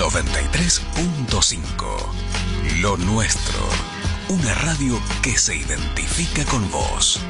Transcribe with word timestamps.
93.5. 0.00 2.80
Lo 2.80 2.96
nuestro. 2.96 3.68
Una 4.30 4.54
radio 4.54 4.98
que 5.22 5.36
se 5.36 5.56
identifica 5.56 6.42
con 6.46 6.70
vos. 6.70 7.20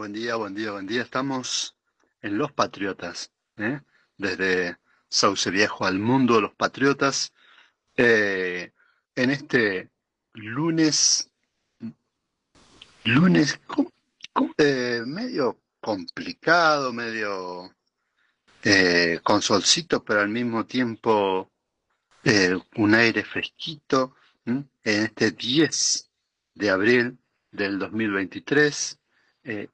Buen 0.00 0.14
día, 0.14 0.36
buen 0.36 0.54
día, 0.54 0.70
buen 0.70 0.86
día. 0.86 1.02
Estamos 1.02 1.76
en 2.22 2.38
Los 2.38 2.52
Patriotas, 2.52 3.32
¿eh? 3.58 3.82
desde 4.16 4.78
Sauce 5.10 5.50
Viejo 5.50 5.84
al 5.84 5.98
mundo 5.98 6.36
de 6.36 6.40
los 6.40 6.54
Patriotas, 6.54 7.34
eh, 7.98 8.72
en 9.14 9.30
este 9.30 9.90
lunes, 10.32 11.30
lunes 13.04 13.60
eh, 14.56 15.02
medio 15.04 15.60
complicado, 15.82 16.94
medio 16.94 17.70
con 19.22 19.42
solcito, 19.42 20.02
pero 20.02 20.22
al 20.22 20.30
mismo 20.30 20.64
tiempo 20.64 21.50
un 22.76 22.94
aire 22.94 23.22
fresquito, 23.22 24.14
en 24.46 24.70
este 24.82 25.32
10 25.32 26.10
de 26.54 26.70
abril 26.70 27.18
del 27.50 27.78
2023. 27.78 28.98
Eh, 29.44 29.68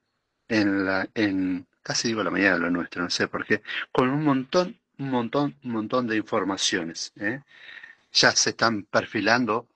en 0.47 0.85
la, 0.85 1.07
en, 1.13 1.67
casi 1.83 2.09
digo 2.09 2.23
la 2.23 2.31
mañana 2.31 2.55
de 2.55 2.59
lo 2.61 2.71
nuestro, 2.71 3.03
no 3.03 3.09
sé 3.09 3.27
por 3.27 3.45
qué, 3.45 3.61
con 3.91 4.09
un 4.09 4.23
montón, 4.23 4.79
un 4.99 5.09
montón, 5.09 5.55
un 5.63 5.71
montón 5.71 6.07
de 6.07 6.17
informaciones. 6.17 7.13
¿eh? 7.19 7.41
Ya 8.13 8.31
se 8.31 8.51
están 8.51 8.83
perfilando 8.83 9.67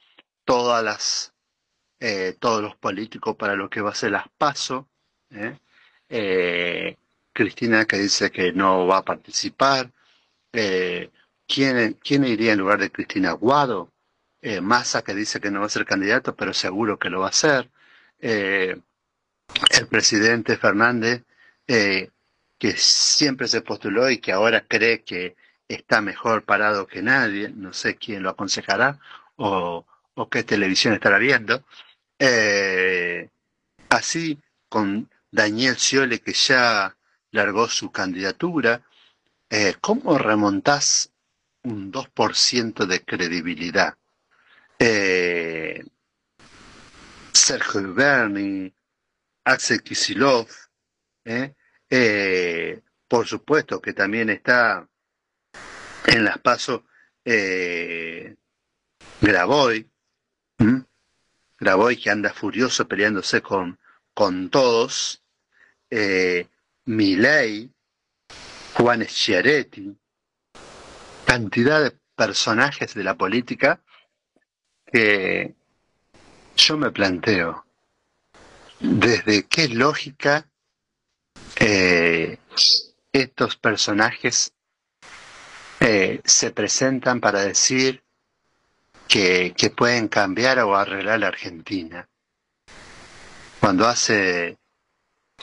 todas 0.45 0.83
las, 0.83 1.33
eh, 1.99 2.35
todos 2.39 2.61
los 2.61 2.75
políticos 2.75 3.35
para 3.35 3.55
lo 3.55 3.69
que 3.69 3.81
va 3.81 3.91
a 3.91 3.95
ser 3.95 4.11
las 4.11 4.27
PASO. 4.37 4.87
Cristina 7.33 7.85
que 7.85 7.97
dice 7.97 8.31
que 8.31 8.51
no 8.53 8.85
va 8.88 8.97
a 8.97 9.05
participar. 9.05 9.91
¿quién, 10.51 11.93
¿Quién 12.03 12.25
iría 12.25 12.53
en 12.53 12.59
lugar 12.59 12.79
de 12.79 12.91
Cristina 12.91 13.31
Guado? 13.33 13.91
Massa 14.61 15.03
que 15.03 15.13
dice 15.13 15.39
que 15.39 15.51
no 15.51 15.61
va 15.61 15.67
a 15.67 15.69
ser 15.69 15.85
candidato, 15.85 16.35
pero 16.35 16.53
seguro 16.53 16.97
que 16.99 17.09
lo 17.09 17.19
va 17.21 17.27
a 17.27 17.29
hacer 17.29 17.69
el 19.69 19.88
presidente 19.88 20.57
Fernández, 20.57 21.23
eh, 21.67 22.09
que 22.57 22.73
siempre 22.78 23.47
se 23.47 23.62
postuló 23.62 24.09
y 24.09 24.19
que 24.19 24.31
ahora 24.31 24.66
cree 24.67 25.03
que 25.03 25.35
está 25.67 26.01
mejor 26.01 26.44
parado 26.44 26.88
que 26.88 27.01
nadie, 27.01 27.50
no 27.50 27.73
sé 27.73 27.95
quién 27.95 28.23
lo 28.23 28.29
aconsejará 28.29 29.00
o, 29.38 29.85
qué 30.29 30.44
televisión 30.44 30.94
estará 30.94 31.17
viendo. 31.17 31.63
Eh, 32.19 33.29
así 33.89 34.39
con 34.69 35.09
Daniel 35.31 35.78
Sciole, 35.78 36.19
que 36.19 36.33
ya 36.33 36.95
largó 37.31 37.68
su 37.68 37.91
candidatura, 37.91 38.81
eh, 39.50 39.75
¿cómo 39.81 40.18
remontás 40.18 41.12
un 41.63 41.91
2% 41.91 42.85
de 42.85 43.03
credibilidad? 43.03 43.95
Sergio 47.33 47.94
Berni, 47.94 48.74
Axel 49.43 49.81
Kisilov, 49.83 50.47
¿eh? 51.25 51.53
Eh, 51.89 52.81
por 53.07 53.27
supuesto 53.27 53.81
que 53.81 53.93
también 53.93 54.29
está 54.29 54.88
en 56.05 56.23
las 56.23 56.38
pasos 56.39 56.81
eh, 57.25 58.35
Graboy, 59.19 59.89
Graboy 61.59 61.97
que 61.97 62.09
anda 62.09 62.33
furioso 62.33 62.88
peleándose 62.88 63.41
con, 63.41 63.79
con 64.13 64.49
todos, 64.49 65.23
eh, 65.89 66.47
Milei, 66.85 67.69
Juan 68.75 69.05
Schiaretti, 69.07 69.95
cantidad 71.25 71.83
de 71.83 71.91
personajes 72.15 72.93
de 72.93 73.03
la 73.03 73.15
política 73.15 73.81
que 74.85 75.53
yo 76.55 76.77
me 76.77 76.91
planteo, 76.91 77.65
desde 78.81 79.45
qué 79.45 79.68
lógica 79.69 80.50
eh, 81.60 82.38
estos 83.13 83.56
personajes 83.56 84.54
eh, 85.80 86.22
se 86.25 86.51
presentan 86.51 87.19
para 87.19 87.42
decir 87.42 88.04
que, 89.07 89.54
que 89.56 89.69
pueden 89.69 90.07
cambiar 90.07 90.60
o 90.60 90.75
arreglar 90.75 91.19
la 91.19 91.28
Argentina. 91.28 92.10
Cuando 93.60 93.88
hace 93.88 94.57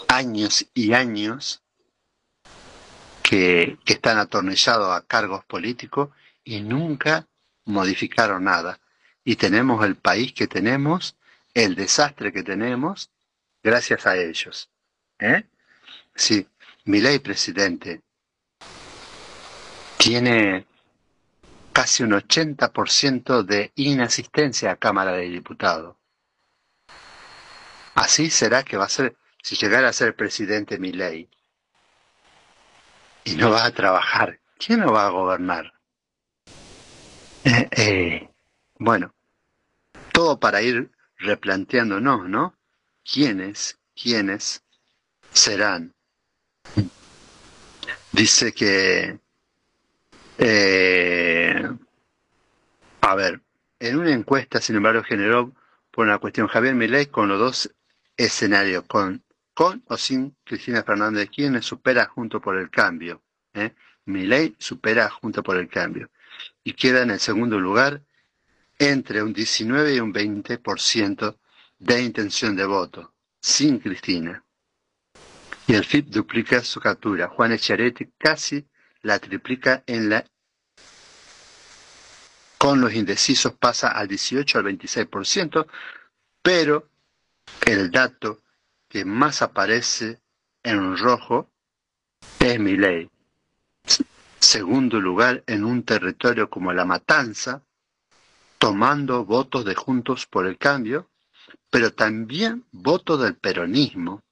años 0.09 0.67
y 0.75 0.93
años 0.93 1.63
que, 3.23 3.79
que 3.85 3.93
están 3.93 4.19
atornillados 4.19 4.91
a 4.91 5.03
cargos 5.03 5.45
políticos 5.45 6.11
y 6.43 6.61
nunca 6.61 7.29
modificaron 7.65 8.45
nada. 8.45 8.81
Y 9.23 9.37
tenemos 9.37 9.85
el 9.85 9.97
país 9.97 10.33
que 10.33 10.47
tenemos, 10.47 11.17
el 11.53 11.75
desastre 11.75 12.33
que 12.33 12.43
tenemos, 12.43 13.11
gracias 13.69 14.07
a 14.07 14.17
ellos. 14.17 14.71
¿Eh? 15.19 15.45
Sí, 16.15 16.49
mi 16.85 17.01
ley 17.01 17.19
presidente 17.19 18.03
tiene 19.99 20.67
casi 21.73 22.03
un 22.03 22.13
80% 22.13 23.43
de 23.43 23.73
inasistencia 23.77 24.73
a 24.73 24.77
Cámara 24.77 25.13
de 25.13 25.29
Diputados. 25.29 25.97
Así 27.95 28.31
será 28.31 28.63
que 28.63 28.77
va 28.77 28.87
a 28.87 28.89
ser, 28.89 29.17
si 29.43 29.57
llegara 29.57 29.89
a 29.89 29.93
ser 29.93 30.17
presidente 30.17 30.79
mi 30.79 30.93
ley, 30.93 31.29
y 33.25 33.35
no 33.35 33.51
va 33.51 33.67
a 33.67 33.73
trabajar, 33.73 34.41
¿quién 34.57 34.81
no 34.81 34.93
va 34.93 35.07
a 35.07 35.11
gobernar? 35.11 35.75
Eh, 37.45 37.69
eh, 37.73 38.31
bueno, 38.79 39.15
todo 40.13 40.41
para 40.41 40.63
ir 40.63 40.91
replanteándonos, 41.19 42.29
¿no? 42.29 42.58
¿Quiénes, 43.11 43.79
quiénes 43.95 44.63
serán? 45.33 45.95
Dice 48.13 48.53
que, 48.53 49.19
eh, 50.37 51.69
a 53.01 53.15
ver, 53.15 53.41
en 53.79 53.99
una 53.99 54.13
encuesta, 54.13 54.61
sin 54.61 54.77
embargo, 54.77 55.03
generó 55.03 55.55
por 55.91 56.07
una 56.07 56.19
cuestión 56.19 56.49
Javier 56.49 56.75
Milei 56.75 57.07
con 57.07 57.29
los 57.29 57.39
dos 57.39 57.75
escenarios, 58.17 58.85
con, 58.87 59.25
con 59.55 59.83
o 59.87 59.97
sin 59.97 60.37
Cristina 60.45 60.83
Fernández, 60.83 61.31
¿quiénes 61.35 61.65
supera 61.65 62.07
junto 62.07 62.41
por 62.41 62.59
el 62.59 62.69
cambio? 62.69 63.23
¿Eh? 63.55 63.73
Milei 64.05 64.55
supera 64.59 65.09
junto 65.09 65.43
por 65.43 65.57
el 65.57 65.69
cambio 65.69 66.11
y 66.63 66.75
queda 66.75 67.03
en 67.03 67.11
el 67.13 67.21
segundo 67.21 67.59
lugar 67.59 68.03
entre 68.79 69.23
un 69.23 69.33
19 69.33 69.95
y 69.95 70.01
un 70.01 70.13
20% 70.13 71.37
de 71.79 72.03
intención 72.03 72.57
de 72.57 72.65
voto, 72.67 73.15
sin 73.41 73.79
Cristina. 73.79 74.43
Y 75.67 75.75
el 75.75 75.85
FIP 75.85 76.09
duplica 76.09 76.63
su 76.63 76.81
captura. 76.81 77.29
Juan 77.29 77.53
Echaretti 77.53 78.11
casi 78.19 78.67
la 79.03 79.19
triplica 79.19 79.83
en 79.87 80.09
la... 80.09 80.25
Con 82.57 82.81
los 82.81 82.93
indecisos 82.93 83.53
pasa 83.55 83.89
al 83.89 84.09
18 84.09 84.59
al 84.59 84.65
26%, 84.65 85.67
pero 86.43 86.89
el 87.67 87.91
dato 87.91 88.43
que 88.89 89.05
más 89.05 89.43
aparece 89.43 90.21
en 90.63 90.97
rojo 90.97 91.51
es 92.41 92.59
mi 92.59 92.77
ley 92.77 93.09
segundo 94.41 95.01
lugar 95.01 95.43
en 95.47 95.65
un 95.65 95.83
territorio 95.83 96.49
como 96.49 96.73
La 96.73 96.85
Matanza, 96.85 97.63
tomando 98.59 99.25
votos 99.25 99.65
de 99.65 99.75
Juntos 99.75 100.27
por 100.27 100.47
el 100.47 100.59
Cambio, 100.59 101.11
pero 101.71 101.93
también 101.93 102.65
votos 102.73 103.21
del 103.21 103.37
peronismo, 103.37 104.23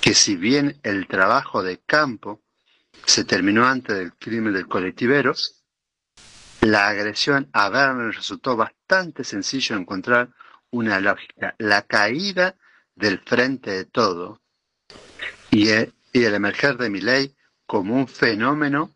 que 0.00 0.14
si 0.14 0.36
bien 0.36 0.80
el 0.82 1.06
trabajo 1.06 1.62
de 1.62 1.78
campo 1.78 2.42
se 3.04 3.24
terminó 3.24 3.66
antes 3.66 3.96
del 3.96 4.14
crimen 4.14 4.52
del 4.52 4.68
colectivero, 4.68 5.34
la 6.60 6.88
agresión 6.88 7.48
a 7.52 7.68
Werner 7.70 8.14
resultó 8.14 8.56
bastante 8.56 9.24
sencillo 9.24 9.76
encontrar 9.76 10.30
una 10.70 11.00
lógica, 11.00 11.54
la 11.58 11.82
caída 11.82 12.56
del 12.94 13.20
frente 13.20 13.70
de 13.70 13.84
todo 13.84 14.40
y 15.50 15.68
el, 15.68 15.94
y 16.12 16.24
el 16.24 16.34
emerger 16.34 16.76
de 16.76 16.90
mi 16.90 17.00
ley 17.00 17.34
como 17.66 17.94
un 17.94 18.08
fenómeno 18.08 18.92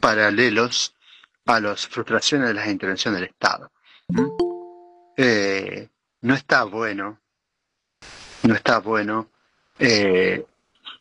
paralelos 0.00 0.94
a 1.46 1.60
las 1.60 1.86
frustraciones 1.86 2.48
de 2.48 2.54
las 2.54 2.68
intervenciones 2.68 3.20
del 3.20 3.30
Estado. 3.30 3.72
Eh, 5.16 5.88
no 6.20 6.34
está 6.34 6.64
bueno, 6.64 7.20
no 8.42 8.54
está 8.54 8.80
bueno 8.80 9.30
eh, 9.78 10.44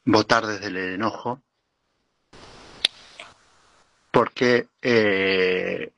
votar 0.06 0.46
desde 0.46 0.68
el 0.68 0.78
enojo, 0.78 1.42
porque 4.12 4.69
eh, 4.81 5.94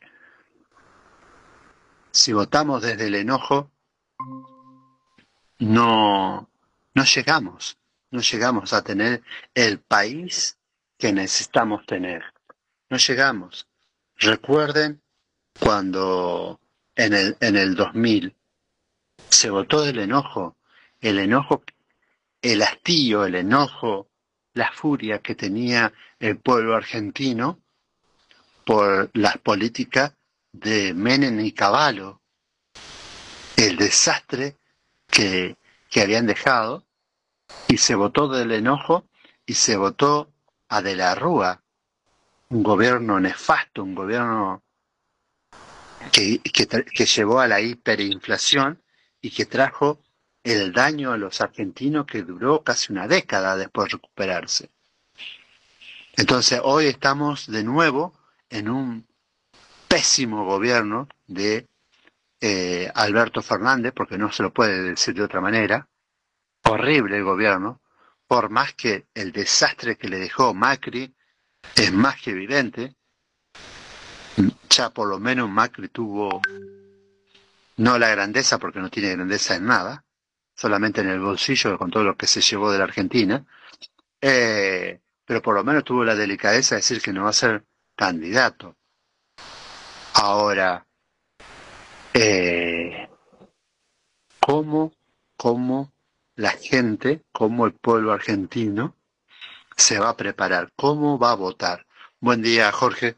si 2.12 2.34
votamos 2.34 2.82
desde 2.82 3.08
el 3.08 3.16
enojo, 3.16 3.72
no, 5.60 6.50
no 6.94 7.04
llegamos 7.04 7.78
no 8.12 8.22
llegamos 8.22 8.74
a 8.74 8.84
tener 8.84 9.22
el 9.54 9.80
país 9.80 10.58
que 10.98 11.12
necesitamos 11.12 11.86
tener. 11.86 12.24
No 12.90 12.98
llegamos. 12.98 13.68
Recuerden 14.16 15.02
cuando 15.60 16.60
en 16.98 17.14
el, 17.14 17.38
en 17.40 17.56
el 17.56 17.76
2000 17.76 18.36
se 19.30 19.50
votó 19.50 19.84
del 19.84 20.00
enojo, 20.00 20.58
el 21.00 21.20
enojo, 21.20 21.64
el 22.42 22.62
hastío, 22.64 23.26
el 23.26 23.36
enojo, 23.36 24.10
la 24.54 24.72
furia 24.72 25.20
que 25.20 25.36
tenía 25.36 25.94
el 26.20 26.40
pueblo 26.40 26.76
argentino 26.76 27.60
por 28.66 29.12
las 29.14 29.38
políticas 29.38 30.14
de 30.52 30.94
Menem 30.94 31.40
y 31.40 31.52
Caballo, 31.52 32.22
el 33.56 33.78
desastre 33.78 34.58
que, 35.08 35.56
que 35.90 36.02
habían 36.02 36.26
dejado 36.26 36.84
y 37.68 37.78
se 37.78 37.96
votó 37.96 38.28
del 38.28 38.52
enojo 38.52 39.06
y 39.46 39.54
se 39.54 39.78
votó 39.78 40.32
a 40.70 40.82
De 40.82 40.96
la 40.96 41.16
Rúa, 41.16 41.62
un 42.50 42.64
gobierno 42.64 43.20
nefasto, 43.20 43.84
un 43.84 43.96
gobierno 43.96 44.64
que, 46.12 46.40
que, 46.42 47.06
llevó 47.06 47.40
a 47.40 47.48
la 47.48 47.62
hiperinflación 47.62 48.82
y 49.22 49.32
que 49.32 49.46
trajo 49.46 50.02
el 50.44 50.72
daño 50.72 51.12
a 51.12 51.18
los 51.18 51.42
argentinos 51.42 52.06
que 52.06 52.24
duró 52.24 52.64
casi 52.64 52.92
una 52.92 53.08
década 53.08 53.56
después 53.56 53.88
de 53.88 53.98
recuperarse. 53.98 54.70
Entonces 56.16 56.60
hoy 56.64 56.88
estamos 56.88 57.48
de 57.48 57.64
nuevo 57.64 58.14
en 58.50 58.70
un 58.70 59.08
pésimo 59.88 60.46
gobierno 60.46 61.08
de 61.28 61.68
eh, 62.40 62.92
Alberto 62.94 63.42
Fernández, 63.42 63.94
porque 63.96 64.18
no 64.18 64.32
se 64.32 64.44
lo 64.44 64.54
puede 64.54 64.82
decir 64.82 65.16
de 65.16 65.24
otra 65.24 65.42
manera, 65.42 65.88
horrible 66.64 67.18
el 67.18 67.24
gobierno, 67.24 67.82
por 68.28 68.50
más 68.50 68.74
que 68.74 69.08
el 69.14 69.32
desastre 69.32 69.98
que 69.98 70.10
le 70.10 70.20
dejó 70.20 70.54
Macri 70.54 71.16
es 71.76 71.92
más 71.92 72.22
que 72.22 72.32
evidente, 72.32 72.96
ya 74.70 74.90
por 74.92 75.08
lo 75.08 75.20
menos 75.20 75.50
Macri 75.50 75.90
tuvo 75.90 76.42
no 77.78 77.98
la 77.98 78.10
grandeza 78.10 78.58
porque 78.58 78.80
no 78.80 78.90
tiene 78.90 79.16
grandeza 79.16 79.56
en 79.56 79.66
nada, 79.66 80.04
solamente 80.56 81.02
en 81.02 81.10
el 81.10 81.20
bolsillo 81.20 81.78
con 81.78 81.92
todo 81.92 82.04
lo 82.04 82.18
que 82.18 82.28
se 82.28 82.42
llevó 82.42 82.72
de 82.72 82.78
la 82.80 82.86
Argentina, 82.86 83.46
eh, 84.22 85.00
pero 85.26 85.42
por 85.42 85.56
lo 85.56 85.64
menos 85.64 85.84
tuvo 85.84 86.04
la 86.04 86.16
delicadeza 86.16 86.76
de 86.76 86.80
decir 86.80 87.02
que 87.02 87.14
no 87.14 87.24
va 87.24 87.30
a 87.30 87.34
ser 87.34 87.66
candidato. 87.96 88.76
Ahora, 90.14 90.86
eh, 92.14 93.08
¿cómo, 94.40 94.94
cómo 95.36 95.92
la 96.36 96.52
gente, 96.52 97.24
como 97.32 97.66
el 97.68 97.74
pueblo 97.74 98.12
argentino, 98.12 98.96
se 99.76 100.00
va 100.00 100.10
a 100.10 100.18
preparar, 100.18 100.72
cómo 100.76 101.20
va 101.20 101.32
a 101.32 101.36
votar. 101.36 101.86
Buen 102.20 102.42
día, 102.42 102.72
Jorge. 102.72 103.18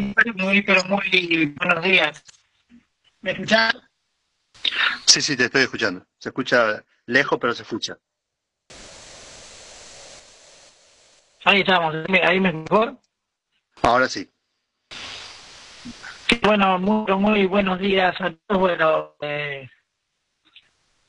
Muy, 0.00 0.62
pero 0.62 0.84
muy 0.84 1.54
buenos 1.58 1.84
días. 1.84 2.24
¿Me 3.20 3.32
escuchas? 3.32 3.76
Sí, 5.06 5.20
sí, 5.20 5.36
te 5.36 5.44
estoy 5.44 5.62
escuchando. 5.62 6.04
Se 6.18 6.30
escucha 6.30 6.84
lejos, 7.06 7.38
pero 7.40 7.54
se 7.54 7.62
escucha. 7.62 7.96
Ahí 11.44 11.60
estamos, 11.60 11.94
ahí 12.22 12.40
mejor. 12.40 12.96
Ahora 13.82 14.08
sí. 14.08 14.30
Bueno, 16.42 16.78
muy, 16.78 17.12
muy 17.16 17.46
buenos 17.46 17.78
días 17.78 18.18
a 18.20 18.32
todos. 18.46 18.60
Bueno, 18.60 19.14
eh, 19.20 19.68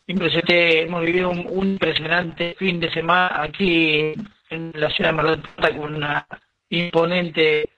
Impresionante, 0.08 0.84
hemos 0.84 1.04
vivido 1.04 1.32
un, 1.32 1.72
impresionante 1.72 2.56
fin 2.60 2.80
de 2.80 2.92
semana 2.92 3.42
aquí 3.42 4.13
en 4.51 4.72
la 4.75 4.89
ciudad 4.92 5.10
de 5.10 5.15
Mar 5.15 5.25
del 5.25 5.42
Plata 5.42 5.75
con 5.75 5.96
una 5.96 6.27
imponente 6.70 7.70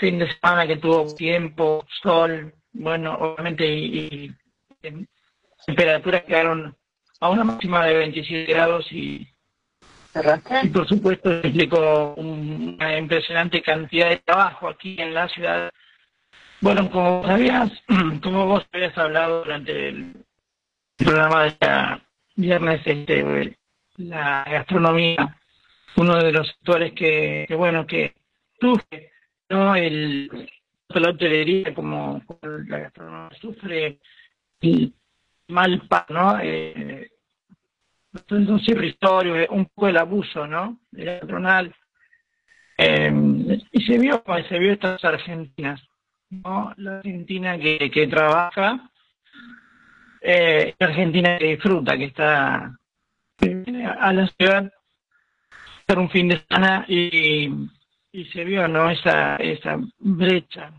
fin 0.00 0.18
de 0.18 0.32
semana 0.34 0.66
que 0.66 0.76
tuvo 0.76 1.14
tiempo, 1.14 1.86
sol, 2.02 2.52
bueno, 2.72 3.14
obviamente 3.14 3.66
y, 3.66 4.34
temperaturas 5.66 6.22
quedaron 6.24 6.76
a 7.20 7.28
una 7.30 7.44
máxima 7.44 7.84
de 7.86 7.98
27 7.98 8.52
grados 8.52 8.90
y 8.92 9.28
Y 10.62 10.68
por 10.68 10.88
supuesto 10.88 11.30
explicó 11.30 12.14
una 12.16 12.98
impresionante 12.98 13.62
cantidad 13.62 14.10
de 14.10 14.18
trabajo 14.18 14.68
aquí 14.68 14.96
en 14.98 15.14
la 15.14 15.28
ciudad. 15.28 15.70
Bueno, 16.60 16.90
como 16.90 17.24
sabías, 17.24 17.70
como 18.22 18.46
vos 18.46 18.66
habías 18.72 18.96
hablado 18.98 19.44
durante 19.44 19.88
el 19.88 20.24
programa 20.96 21.44
de 21.44 21.56
la 21.60 22.02
viernes, 22.34 22.80
este, 22.84 23.56
la 23.96 24.44
gastronomía, 24.44 25.36
uno 25.96 26.16
de 26.16 26.32
los 26.32 26.46
sectores 26.48 26.92
que, 26.92 27.44
que 27.48 27.54
bueno, 27.54 27.86
que 27.86 28.14
sufre, 28.60 29.10
¿no? 29.48 29.74
El, 29.74 30.50
la 30.88 31.10
hotelería 31.10 31.74
como, 31.74 32.22
la 32.42 32.78
gastronomía 32.78 33.38
sufre 33.40 33.98
y 34.60 34.92
mal 35.48 35.82
¿no? 36.08 36.38
Eh, 36.40 37.10
un 38.30 38.60
irrisorio, 38.66 39.46
un 39.50 39.66
poco 39.66 39.88
el 39.88 39.96
abuso, 39.96 40.46
¿no? 40.46 40.80
De 40.90 41.04
la 41.04 41.20
patronal. 41.20 41.74
Eh, 42.76 43.12
y 43.72 43.82
se 43.84 43.98
vio, 43.98 44.22
se 44.48 44.58
vio 44.58 44.72
estas 44.72 45.04
argentinas, 45.04 45.80
¿no? 46.30 46.72
La 46.76 46.98
argentina 46.98 47.58
que, 47.58 47.90
que 47.90 48.06
trabaja, 48.06 48.90
eh, 50.20 50.74
la 50.78 50.86
argentina 50.86 51.38
que 51.38 51.46
disfruta, 51.46 51.96
que 51.96 52.04
está 52.04 52.76
a 54.00 54.12
la 54.12 54.26
ciudad 54.26 54.72
hacer 55.88 55.98
un 55.98 56.10
fin 56.10 56.28
de 56.28 56.44
semana 56.46 56.84
y, 56.88 57.48
y 58.12 58.24
se 58.26 58.44
vio, 58.44 58.66
¿no? 58.68 58.90
Esa, 58.90 59.36
esa 59.36 59.78
brecha 59.98 60.72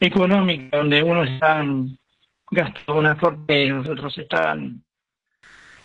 económica 0.00 0.78
donde 0.78 1.02
unos 1.02 1.28
están 1.28 1.98
gastando 2.50 3.00
una 3.00 3.16
forma 3.16 3.44
y 3.48 3.68
los 3.68 3.88
otros 3.88 4.16
estaban 4.18 4.82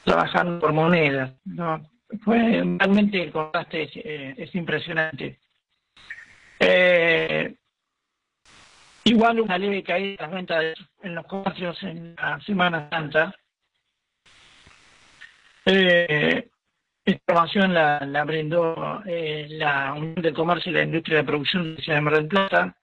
trabajando 0.04 0.60
por 0.60 0.74
monedas. 0.74 1.34
¿no? 1.44 1.88
Fue 2.24 2.38
realmente 2.38 3.22
el 3.22 3.32
contraste 3.32 3.84
es, 3.84 3.92
eh, 3.96 4.50
impresionante. 4.54 5.40
Eh, 6.60 7.56
igual 9.04 9.42
una 9.42 9.58
leve 9.58 9.84
caída 9.84 10.12
de 10.12 10.22
las 10.24 10.32
ventas 10.32 10.64
en 11.04 11.16
los 11.16 11.26
comercios 11.28 11.84
en 11.84 12.16
la 12.16 12.40
Semana 12.42 12.90
Santa. 12.90 13.36
Eh, 15.66 16.48
esta 17.06 17.12
información 17.12 17.74
la, 17.74 18.00
la 18.00 18.24
brindó 18.24 19.04
eh, 19.06 19.46
la 19.52 19.94
Unión 19.94 20.16
del 20.16 20.34
Comercio 20.34 20.72
y 20.72 20.76
la 20.76 20.84
Industria 20.84 21.18
de 21.18 21.24
Producción 21.24 21.76
de 21.76 21.82
Ciudad 21.84 22.00
de 22.00 22.02
Mar 22.02 22.16
del 22.16 22.28
Plata 22.28 22.76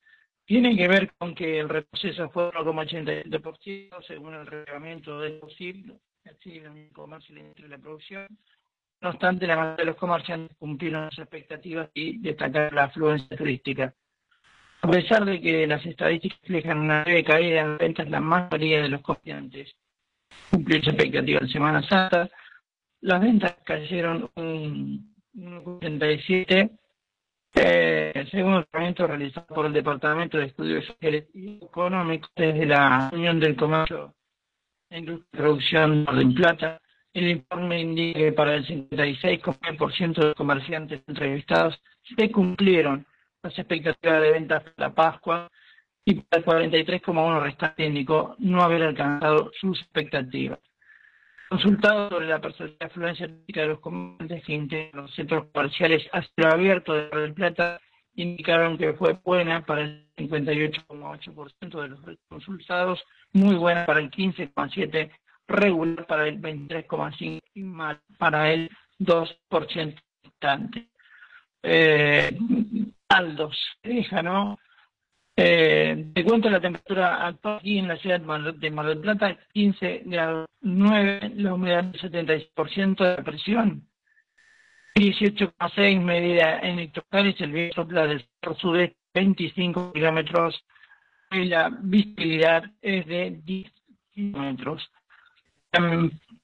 tiene 0.44 0.76
que 0.76 0.86
ver 0.86 1.12
con 1.18 1.34
que 1.34 1.58
el 1.58 1.68
retroceso 1.68 2.30
fue 2.30 2.52
1,87% 2.52 4.04
según 4.06 4.34
el 4.34 4.46
reglamento 4.46 5.18
del 5.18 5.38
POSIB, 5.40 5.92
el 6.24 6.90
comercio 6.92 7.34
y 7.56 7.62
la 7.62 7.78
producción. 7.78 8.26
No 9.00 9.10
obstante, 9.10 9.46
la 9.46 9.56
mayoría 9.56 9.76
de 9.76 9.84
los 9.86 9.96
comerciantes 9.96 10.56
cumplieron 10.56 11.06
las 11.06 11.18
expectativas 11.18 11.90
y 11.94 12.18
destacar 12.18 12.72
la 12.72 12.84
afluencia 12.84 13.36
turística. 13.36 13.92
A 14.82 14.90
pesar 14.90 15.24
de 15.24 15.40
que 15.40 15.66
las 15.66 15.84
estadísticas 15.84 16.38
reflejan 16.42 16.78
una 16.78 17.04
leve 17.04 17.24
caída 17.24 17.60
en 17.62 17.78
ventas, 17.78 18.08
la 18.08 18.20
mayoría 18.20 18.82
de 18.82 18.88
los 18.88 19.00
comerciantes 19.00 19.74
cumplieron 20.50 20.84
sus 20.84 20.94
expectativas 20.94 21.42
en 21.42 21.48
Semana 21.48 21.82
Santa. 21.82 22.28
Las 23.02 23.20
ventas 23.20 23.56
cayeron 23.64 24.30
un, 24.36 25.14
un 25.34 25.54
87 25.76 26.70
eh, 27.54 28.26
según 28.30 28.54
el 28.54 28.60
documento 28.60 29.06
realizado 29.06 29.46
por 29.46 29.66
el 29.66 29.72
Departamento 29.72 30.38
de 30.38 30.46
Estudios 30.46 30.84
Económicos 31.00 32.30
desde 32.34 32.64
la 32.64 33.10
Unión 33.12 33.38
del 33.40 33.56
Comercio 33.56 34.14
e 34.88 34.98
Industria 34.98 35.28
de 35.32 35.38
Producción 35.38 36.04
de 36.04 36.34
Plata, 36.34 36.80
el 37.12 37.28
informe 37.28 37.80
indica 37.80 38.20
que 38.20 38.32
para 38.32 38.54
el 38.54 38.66
56,9% 38.66 40.14
de 40.14 40.26
los 40.28 40.34
comerciantes 40.34 41.02
entrevistados 41.06 41.78
se 42.16 42.30
cumplieron 42.30 43.04
las 43.42 43.58
expectativas 43.58 44.22
de 44.22 44.32
ventas 44.32 44.62
para 44.62 44.88
la 44.88 44.94
Pascua 44.94 45.50
y 46.04 46.14
para 46.14 46.62
el 46.62 46.74
43,1% 46.76 47.42
restante 47.42 47.84
indicó 47.84 48.34
no 48.38 48.62
haber 48.62 48.82
alcanzado 48.82 49.50
sus 49.60 49.78
expectativas. 49.80 50.58
Consultado 51.52 52.08
sobre 52.08 52.28
la 52.28 52.40
personalidad 52.40 52.86
afluencia 52.86 53.28
de 53.28 53.66
los 53.66 53.80
comerciantes 53.80 54.42
que 54.42 54.54
integran 54.54 55.02
los 55.02 55.14
centros 55.14 55.48
comerciales 55.52 56.02
a 56.10 56.22
cielo 56.22 56.50
abierto 56.50 56.94
de 56.94 57.10
Mar 57.10 57.20
del 57.20 57.34
Plata, 57.34 57.78
indicaron 58.14 58.78
que 58.78 58.94
fue 58.94 59.18
buena 59.22 59.62
para 59.66 59.82
el 59.82 60.08
58,8% 60.16 61.82
de 61.82 61.88
los 61.88 62.00
consultados, 62.26 63.04
muy 63.34 63.56
buena 63.56 63.84
para 63.84 64.00
el 64.00 64.10
15,7%, 64.10 65.10
regular 65.46 66.06
para 66.06 66.26
el 66.26 66.40
23,5% 66.40 67.42
y 67.52 67.62
mal 67.64 68.00
para 68.16 68.50
el 68.50 68.70
2% 68.98 70.02
restante. 70.24 70.88
Eh, 71.62 72.34
deja, 73.82 74.22
¿no? 74.22 74.58
Eh, 75.34 76.10
te 76.14 76.24
cuento 76.24 76.50
la 76.50 76.60
temperatura 76.60 77.26
actual 77.26 77.56
aquí 77.56 77.78
en 77.78 77.88
la 77.88 77.96
ciudad 77.96 78.20
de 78.20 78.70
Mar 78.70 78.86
del 78.86 79.00
Plata, 79.00 79.38
15 79.52 80.02
grados 80.04 80.46
9, 80.60 81.32
la 81.36 81.54
humedad 81.54 81.84
del 81.84 82.00
76% 82.00 83.02
de 83.02 83.16
la 83.16 83.24
presión, 83.24 83.88
18,6 84.94 86.00
medida 86.00 86.60
en 86.60 86.78
hectocales, 86.78 87.40
el 87.40 87.52
viento 87.52 87.82
sopla 87.82 88.06
del 88.06 88.26
sur-sudeste 88.42 88.96
25 89.14 89.92
kilómetros 89.92 90.64
y 91.30 91.44
la 91.46 91.70
visibilidad 91.82 92.64
es 92.80 93.06
de 93.06 93.40
10 93.42 93.72
kilómetros. 94.10 94.90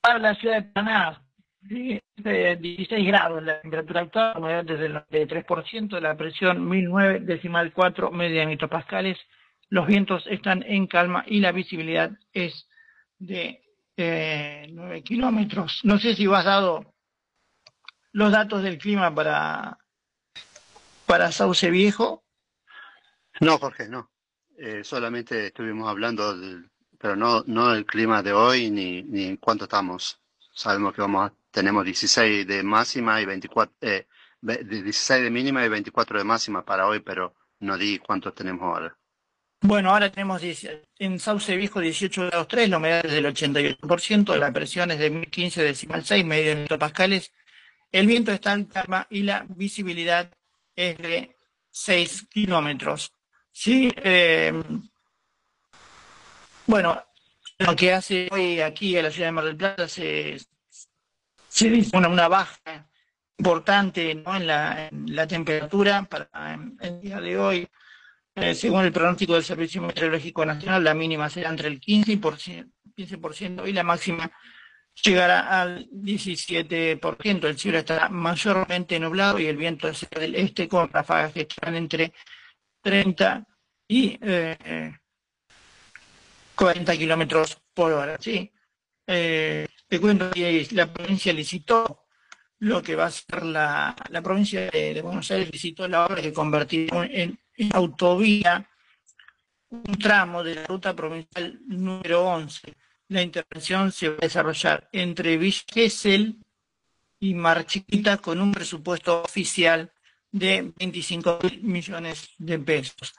Para 0.00 0.18
la 0.18 0.34
ciudad 0.36 0.56
de 0.56 0.62
Paraná, 0.62 1.22
16 1.60 3.06
grados 3.06 3.42
la 3.42 3.60
temperatura 3.60 4.02
actual, 4.02 4.38
humedad 4.38 4.64
desde 4.64 4.86
el 4.86 4.94
93%, 4.94 5.88
de 5.88 6.00
la 6.00 6.16
presión 6.16 6.68
1009 6.68 7.20
decimal 7.20 7.72
4 7.72 8.10
media 8.10 8.44
hectopascales, 8.44 9.18
los 9.68 9.86
vientos 9.86 10.26
están 10.28 10.62
en 10.62 10.86
calma 10.86 11.24
y 11.26 11.40
la 11.40 11.52
visibilidad 11.52 12.10
es 12.32 12.68
de 13.18 13.62
eh, 13.96 14.66
9 14.70 15.02
kilómetros. 15.02 15.80
No 15.84 15.98
sé 15.98 16.14
si 16.14 16.26
has 16.26 16.44
dado 16.44 16.94
los 18.12 18.32
datos 18.32 18.62
del 18.62 18.78
clima 18.78 19.14
para, 19.14 19.78
para 21.06 21.32
Sauce 21.32 21.70
Viejo. 21.70 22.24
No, 23.40 23.58
Jorge, 23.58 23.88
no. 23.88 24.10
Eh, 24.56 24.82
solamente 24.82 25.48
estuvimos 25.48 25.88
hablando, 25.88 26.36
del, 26.36 26.70
pero 26.98 27.14
no, 27.14 27.44
no 27.46 27.72
del 27.72 27.84
clima 27.84 28.22
de 28.22 28.32
hoy 28.32 28.70
ni, 28.70 29.02
ni 29.02 29.24
en 29.24 29.36
cuánto 29.36 29.64
estamos. 29.64 30.20
Sabemos 30.52 30.94
que 30.94 31.02
vamos 31.02 31.30
a 31.30 31.37
tenemos 31.50 31.84
16 31.84 32.46
de 32.46 32.62
máxima 32.62 33.20
y 33.20 33.26
24, 33.26 33.76
eh, 33.80 34.06
16 34.40 35.22
de 35.22 35.30
mínima 35.30 35.64
y 35.64 35.68
24 35.68 36.18
de 36.18 36.24
máxima 36.24 36.64
para 36.64 36.86
hoy, 36.86 37.00
pero 37.00 37.34
no 37.60 37.76
di 37.76 37.98
cuántos 37.98 38.34
tenemos 38.34 38.62
ahora. 38.62 38.96
Bueno, 39.60 39.90
ahora 39.90 40.10
tenemos 40.10 40.40
en 40.98 41.18
Sauce 41.18 41.56
Viejo 41.56 41.80
18 41.80 42.26
grados 42.26 42.48
3, 42.48 42.70
la 42.70 42.76
humedad 42.76 43.04
es 43.04 43.12
del 43.12 43.26
88%, 43.26 44.36
la 44.36 44.52
presión 44.52 44.92
es 44.92 45.00
de 45.00 45.10
1015 45.10 45.62
decimal 45.64 46.04
6, 46.04 46.24
medio 46.24 46.52
hectopascales, 46.52 47.32
el 47.90 48.06
viento 48.06 48.30
está 48.30 48.52
en 48.52 48.66
calma 48.66 49.06
y 49.10 49.22
la 49.22 49.44
visibilidad 49.48 50.30
es 50.76 50.96
de 50.98 51.36
6 51.70 52.28
kilómetros. 52.30 53.12
Sí, 53.50 53.92
eh, 53.96 54.52
bueno, 56.66 57.02
lo 57.58 57.74
que 57.74 57.92
hace 57.92 58.28
hoy 58.30 58.60
aquí 58.60 58.96
en 58.96 59.04
la 59.04 59.10
ciudad 59.10 59.28
de 59.28 59.32
Mar 59.32 59.44
del 59.44 59.56
Plata 59.56 59.88
se 59.88 60.38
se 61.58 61.70
dice 61.70 61.96
una, 61.96 62.06
una 62.08 62.28
baja 62.28 62.88
importante 63.36 64.14
¿no? 64.14 64.36
en, 64.36 64.46
la, 64.46 64.88
la 65.06 65.26
temperatura 65.26 66.04
para 66.04 66.28
el 66.80 67.00
día 67.00 67.20
de 67.20 67.36
hoy. 67.36 67.68
Eh, 68.36 68.54
según 68.54 68.84
el 68.84 68.92
pronóstico 68.92 69.34
del 69.34 69.42
Servicio 69.42 69.82
Meteorológico 69.82 70.46
Nacional, 70.46 70.84
la 70.84 70.94
mínima 70.94 71.28
será 71.28 71.50
entre 71.50 71.66
el 71.66 71.80
15%, 71.80 72.70
y 72.94 73.04
15% 73.04 73.68
y 73.68 73.72
la 73.72 73.82
máxima 73.82 74.30
llegará 75.02 75.60
al 75.60 75.88
17%. 75.90 77.44
El 77.48 77.58
cielo 77.58 77.78
estará 77.78 78.08
mayormente 78.08 79.00
nublado 79.00 79.40
y 79.40 79.46
el 79.46 79.56
viento 79.56 79.92
será 79.92 80.20
del 80.20 80.36
este 80.36 80.68
con 80.68 80.88
ráfagas 80.88 81.32
que 81.32 81.40
estarán 81.40 81.74
entre 81.74 82.12
30 82.82 83.44
y 83.88 84.16
eh, 84.22 84.96
40 86.54 86.96
kilómetros 86.96 87.60
por 87.74 87.92
hora. 87.92 88.16
¿sí? 88.20 88.52
Eh, 89.08 89.66
te 89.88 90.00
cuento 90.00 90.30
que 90.30 90.68
la 90.72 90.92
provincia 90.92 91.32
licitó 91.32 92.04
lo 92.60 92.82
que 92.82 92.96
va 92.96 93.06
a 93.06 93.10
ser 93.10 93.44
la, 93.44 93.94
la 94.10 94.22
provincia 94.22 94.68
de, 94.70 95.00
Buenos 95.00 95.30
Aires, 95.30 95.50
licitó 95.50 95.88
la 95.88 96.06
obra 96.06 96.20
que 96.20 96.32
convertirá 96.32 97.06
en, 97.06 97.38
autovía 97.72 98.68
un 99.70 99.98
tramo 99.98 100.42
de 100.42 100.56
la 100.56 100.66
ruta 100.66 100.94
provincial 100.94 101.60
número 101.66 102.26
11. 102.26 102.74
La 103.08 103.22
intervención 103.22 103.92
se 103.92 104.10
va 104.10 104.16
a 104.16 104.26
desarrollar 104.26 104.88
entre 104.92 105.36
Villa 105.36 105.64
y 107.20 107.34
Mar 107.34 107.66
Chiquita 107.66 108.18
con 108.18 108.40
un 108.40 108.52
presupuesto 108.52 109.22
oficial 109.22 109.90
de 110.30 110.72
25 110.76 111.38
millones 111.62 112.30
de 112.38 112.58
pesos. 112.58 113.14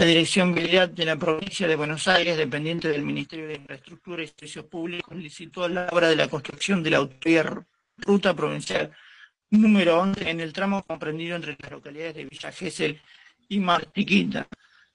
La 0.00 0.06
Dirección 0.06 0.54
Vialidad 0.54 0.88
de 0.88 1.04
la 1.04 1.16
provincia 1.16 1.68
de 1.68 1.76
Buenos 1.76 2.08
Aires, 2.08 2.38
dependiente 2.38 2.88
del 2.88 3.02
Ministerio 3.02 3.46
de 3.46 3.56
Infraestructura 3.56 4.22
y 4.22 4.28
Servicios 4.28 4.64
Públicos, 4.64 5.14
licitó 5.14 5.68
la 5.68 5.88
obra 5.92 6.08
de 6.08 6.16
la 6.16 6.26
construcción 6.26 6.82
de 6.82 6.88
la 6.88 6.96
autovía 6.96 7.44
ruta 7.98 8.32
provincial 8.32 8.90
número 9.50 10.00
11 10.00 10.30
en 10.30 10.40
el 10.40 10.54
tramo 10.54 10.82
comprendido 10.84 11.36
entre 11.36 11.54
las 11.60 11.70
localidades 11.70 12.14
de 12.14 12.24
Villa 12.24 12.50
Gesell 12.50 12.98
y 13.46 13.58
Martiquita. 13.58 14.48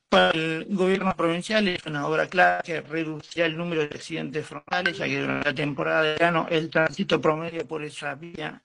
Para 0.09 0.31
el 0.31 0.65
gobierno 0.71 1.15
provincial 1.15 1.67
es 1.67 1.85
una 1.85 2.07
obra 2.07 2.25
clara 2.25 2.63
que 2.63 2.81
reducirá 2.81 3.45
el 3.45 3.55
número 3.55 3.81
de 3.81 3.95
accidentes 3.95 4.43
frontales, 4.47 4.97
ya 4.97 5.05
que 5.05 5.21
durante 5.21 5.49
la 5.49 5.53
temporada 5.53 6.01
de 6.01 6.11
verano 6.13 6.47
el 6.49 6.71
tránsito 6.71 7.21
promedio 7.21 7.67
por 7.67 7.83
esa 7.83 8.15
vía 8.15 8.59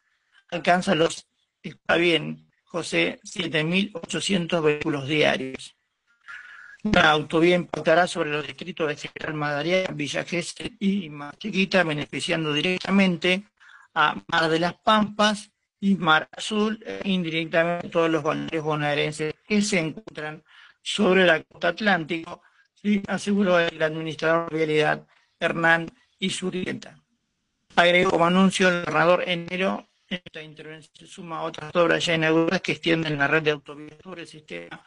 alcanza 0.51 0.95
los, 0.95 1.29
está 1.63 1.97
bien, 1.97 2.51
José, 2.65 3.21
7.800 3.25 4.63
vehículos 4.63 5.07
diarios. 5.07 5.77
La 6.83 7.11
autovía 7.11 7.57
impactará 7.57 8.07
sobre 8.07 8.31
los 8.31 8.47
distritos 8.47 8.89
de 8.89 8.97
General 8.97 9.35
Madariaga, 9.35 9.93
Villa 9.93 10.25
Gesell 10.25 10.77
y 10.81 11.11
Martiquita, 11.11 11.83
beneficiando 11.83 12.55
directamente 12.55 13.45
a 13.95 14.17
Mar 14.29 14.49
de 14.49 14.61
las 14.61 14.75
Pampas 14.75 15.51
y 15.79 15.97
Mar 15.97 16.29
Azul 16.33 16.83
e 16.87 17.03
indirectamente 17.05 17.91
todos 17.91 18.11
los 18.11 18.23
balnearios 18.23 18.65
bonaerenses 18.65 19.35
que 19.47 19.61
se 19.61 19.79
encuentran 19.79 20.43
sobre 20.83 21.27
la 21.27 21.43
costa 21.43 21.69
atlántico, 21.69 22.43
y 22.83 23.03
aseguró 23.09 23.59
el 23.59 23.83
administrador 23.83 24.51
de 24.51 24.57
vialidad 24.57 25.07
Hernán 25.39 25.91
Isurieta. 26.19 26.99
Agregó 27.77 28.13
como 28.13 28.27
anuncio 28.27 28.69
el 28.69 28.85
gobernador 28.85 29.25
enero, 29.27 29.87
esta 30.09 30.43
intervención 30.43 31.07
suma 31.07 31.41
a 31.41 31.43
otras 31.43 31.77
obras 31.77 32.05
ya 32.05 32.15
inauguradas 32.15 32.63
que 32.63 32.73
extienden 32.73 33.19
la 33.19 33.29
red 33.29 33.43
de 33.43 33.51
autovías 33.51 33.97
sobre 34.03 34.23
el 34.23 34.29
sistema 34.29 34.83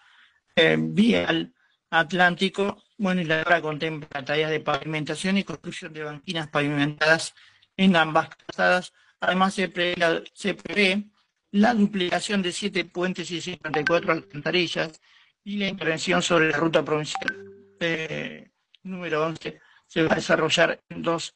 eh, 0.56 0.76
vial 0.80 1.54
atlántico. 1.94 2.84
Bueno, 2.98 3.22
y 3.22 3.26
la 3.26 3.42
obra 3.42 3.62
contempla 3.62 4.26
tareas 4.26 4.52
de 4.52 4.60
pavimentación 4.60 5.38
y 5.38 5.44
construcción 5.44 5.94
de 5.94 6.04
banquinas 6.04 6.50
pavimentadas 6.50 7.34
en 7.78 7.96
ambas 7.96 8.30
calzadas. 8.36 8.94
Además, 9.20 9.54
se 9.54 9.70
prevé, 9.70 10.24
se 10.34 10.54
prevé 10.56 11.04
la 11.52 11.74
duplicación 11.74 12.42
de 12.42 12.52
siete 12.52 12.86
puentes 12.86 13.30
y 13.32 13.40
54 13.40 14.12
alcantarillas 14.12 15.00
y 15.44 15.58
la 15.58 15.68
intervención 15.68 16.22
sobre 16.22 16.50
la 16.50 16.58
ruta 16.58 16.84
provincial 16.84 17.54
eh, 17.80 18.50
número 18.84 19.26
11 19.26 19.60
se 19.86 20.04
va 20.04 20.14
a 20.14 20.16
desarrollar 20.16 20.80
en 20.90 21.02
dos 21.04 21.36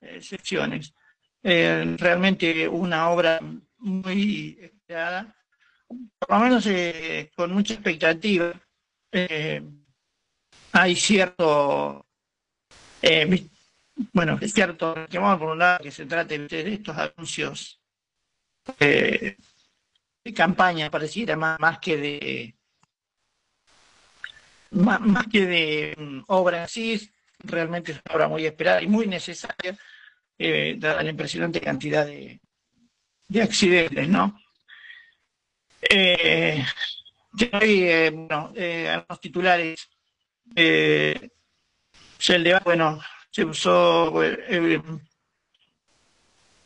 eh, 0.00 0.20
secciones. 0.22 0.94
Eh, 1.42 1.96
realmente 1.98 2.66
una 2.68 3.10
obra 3.10 3.40
muy 3.78 4.58
esperada, 4.60 5.36
por 6.18 6.30
lo 6.30 6.38
menos 6.38 6.68
con 7.36 7.52
mucha 7.52 7.74
expectativa. 7.74 8.52
Hay 10.72 10.96
cierto, 10.96 12.06
bueno, 14.12 14.38
es 14.40 14.52
cierto, 14.52 14.94
por 15.10 15.42
un 15.42 15.58
lado 15.58 15.80
que 15.82 15.90
se 15.90 16.06
trate 16.06 16.38
de 16.38 16.74
estos 16.74 16.96
anuncios 16.96 17.80
de 18.78 19.36
campaña, 20.34 20.90
pareciera 20.90 21.36
más, 21.36 21.58
más 21.58 21.78
que 21.78 21.96
de 21.96 22.54
más, 24.70 25.26
que 25.26 25.46
de 25.46 25.94
mm, 25.98 26.20
obra 26.28 26.64
así, 26.64 27.10
realmente 27.40 27.92
es 27.92 28.00
una 28.04 28.14
obra 28.14 28.28
muy 28.28 28.46
esperada 28.46 28.82
y 28.82 28.86
muy 28.86 29.06
necesaria, 29.06 29.76
eh, 30.38 30.76
dada 30.78 31.02
la 31.02 31.10
impresionante 31.10 31.60
cantidad 31.60 32.06
de, 32.06 32.40
de 33.28 33.42
accidentes, 33.42 34.08
¿no? 34.08 34.40
Eh, 35.82 36.64
eh 37.38 38.10
bueno, 38.12 38.52
eh, 38.54 38.88
algunos 38.88 39.20
titulares. 39.20 39.88
Eh, 40.54 41.30
el 42.28 42.44
debate, 42.44 42.64
bueno, 42.64 43.00
se 43.30 43.44
usó, 43.44 44.12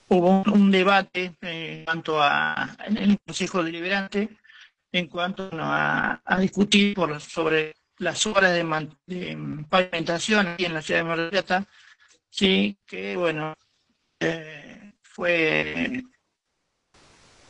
hubo 0.09 0.43
un, 0.53 0.71
debate 0.71 1.35
en 1.41 1.85
cuanto 1.85 2.21
a 2.21 2.76
en 2.87 2.97
el 2.97 3.19
Consejo 3.25 3.62
Deliberante 3.62 4.29
en 4.93 5.09
cuanto 5.09 5.50
a, 5.53 6.21
a 6.25 6.38
discutir 6.38 6.95
por, 6.95 7.21
sobre 7.21 7.75
las 7.99 8.27
obras 8.27 8.53
de, 8.53 9.64
pavimentación 9.68 10.47
aquí 10.47 10.64
en 10.64 10.75
la 10.75 10.83
ciudad 10.83 11.01
de 11.01 11.05
Mar 11.05 11.18
del 11.18 11.31
Plata, 11.31 11.66
sí, 12.31 12.79
que 12.87 13.16
bueno, 13.16 13.55
eh, 14.20 14.92
fue 15.03 16.03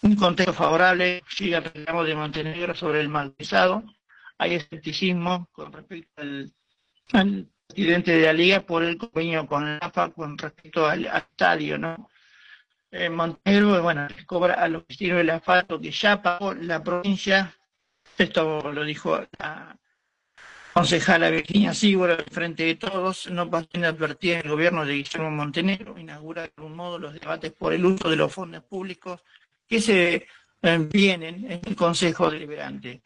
un 0.02 0.16
contexto 0.16 0.52
favorable, 0.52 1.22
sigue 1.28 1.56
el 1.56 1.64
reclamo 1.64 2.04
de 2.04 2.14
Montenegro 2.14 2.74
sobre 2.74 3.00
el 3.00 3.08
mal 3.08 3.32
pesado. 3.32 3.84
Hay 4.38 4.54
escepticismo 4.54 5.48
con 5.52 5.72
respecto 5.72 6.22
al, 6.22 6.52
presidente 7.66 8.12
de 8.12 8.26
la 8.26 8.32
Liga 8.32 8.60
por 8.60 8.82
el 8.82 8.98
convenio 8.98 9.46
con 9.46 9.64
la 9.64 9.78
AFA 9.78 10.10
con 10.10 10.36
respecto 10.36 10.86
al, 10.86 11.06
estadio, 11.06 11.78
¿no? 11.78 12.08
Montenegro, 13.10 13.82
bueno, 13.82 14.06
cobra 14.26 14.54
a 14.54 14.68
los 14.68 14.86
vecinos 14.86 15.18
del 15.18 15.30
asfalto 15.30 15.80
que 15.80 15.90
ya 15.90 16.22
pagó 16.22 16.54
la 16.54 16.82
provincia, 16.82 17.52
esto 18.16 18.72
lo 18.72 18.84
dijo 18.84 19.20
la, 19.38 19.76
concejala 20.74 21.30
Virginia 21.30 21.72
Sigura, 21.72 22.14
al 22.14 22.24
frente 22.24 22.64
de 22.64 22.74
todos, 22.74 23.30
no 23.30 23.48
pasó 23.48 23.68
advertir 23.84 24.40
el 24.42 24.50
gobierno 24.50 24.84
de 24.84 24.94
Guillermo 24.94 25.30
Montenegro, 25.30 25.96
inaugura 25.96 26.42
de 26.42 26.52
algún 26.56 26.74
modo 26.74 26.98
los 26.98 27.14
debates 27.14 27.52
por 27.52 27.72
el 27.72 27.86
uso 27.86 28.10
de 28.10 28.16
los 28.16 28.32
fondos 28.32 28.64
públicos 28.64 29.22
que 29.68 29.80
se 29.80 30.26
eh, 30.62 30.88
vienen 30.92 31.48
en 31.48 31.60
el 31.64 31.76
Consejo 31.76 32.28
Deliberante. 32.28 33.02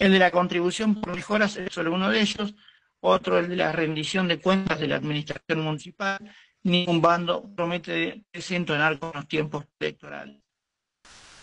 El 0.00 0.12
de 0.12 0.18
la 0.18 0.30
contribución 0.30 0.98
por 0.98 1.14
mejoras 1.14 1.58
es 1.58 1.74
solo 1.74 1.92
uno 1.92 2.08
de 2.08 2.22
ellos, 2.22 2.54
otro 3.00 3.38
el 3.38 3.50
de 3.50 3.56
la 3.56 3.70
rendición 3.70 4.28
de 4.28 4.40
cuentas 4.40 4.80
de 4.80 4.88
la 4.88 4.96
administración 4.96 5.60
municipal, 5.60 6.18
ningún 6.62 7.02
bando 7.02 7.44
promete 7.54 8.24
desentonar 8.32 8.98
con 8.98 9.12
los 9.14 9.28
tiempos 9.28 9.66
electorales. 9.78 10.40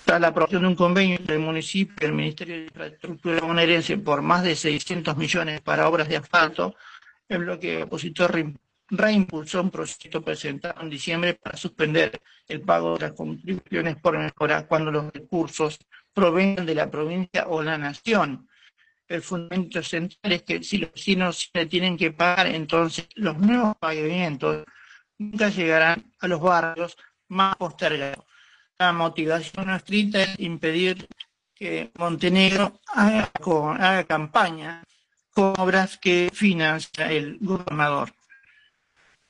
Tras 0.03 0.19
la 0.19 0.29
aprobación 0.29 0.63
de 0.63 0.69
un 0.69 0.75
convenio 0.75 1.17
entre 1.17 1.35
el 1.35 1.41
municipio 1.41 1.95
y 2.01 2.05
el 2.05 2.13
Ministerio 2.13 2.55
de 2.55 2.63
Infraestructura 2.63 3.41
bonaerense 3.41 3.95
por 3.99 4.23
más 4.23 4.41
de 4.43 4.55
600 4.55 5.15
millones 5.15 5.61
para 5.61 5.87
obras 5.87 6.09
de 6.09 6.17
asfalto, 6.17 6.73
el 7.29 7.37
bloque 7.37 7.83
opositor 7.83 8.31
reimpulsó 8.89 9.61
un 9.61 9.71
proyecto 9.71 10.21
presentado 10.21 10.81
en 10.81 10.89
diciembre 10.89 11.33
para 11.35 11.57
suspender 11.57 12.21
el 12.47 12.61
pago 12.61 12.93
de 12.93 13.07
las 13.07 13.13
contribuciones 13.13 13.97
por 13.97 14.17
mejora 14.17 14.65
cuando 14.67 14.91
los 14.91 15.11
recursos 15.11 15.77
provengan 16.13 16.65
de 16.65 16.75
la 16.75 16.89
provincia 16.89 17.47
o 17.47 17.61
la 17.61 17.77
nación. 17.77 18.47
El 19.07 19.21
fundamento 19.21 19.81
central 19.83 20.33
es 20.33 20.43
que 20.43 20.63
si 20.63 20.79
los 20.79 20.91
vecinos 20.91 21.49
se 21.53 21.65
tienen 21.65 21.97
que 21.97 22.11
pagar, 22.11 22.47
entonces 22.47 23.07
los 23.15 23.37
nuevos 23.37 23.75
pavimentos 23.77 24.65
nunca 25.17 25.49
llegarán 25.49 26.11
a 26.19 26.27
los 26.27 26.41
barrios 26.41 26.97
más 27.29 27.55
postergados 27.55 28.25
la 28.79 28.93
motivación 28.93 29.71
estricta 29.71 30.21
es 30.21 30.39
impedir 30.39 31.07
que 31.55 31.91
Montenegro 31.97 32.79
haga, 32.93 34.03
campaña 34.03 34.83
con 35.31 35.55
obras 35.57 35.97
que 35.97 36.29
financia 36.31 37.11
el 37.11 37.39
gobernador. 37.41 38.13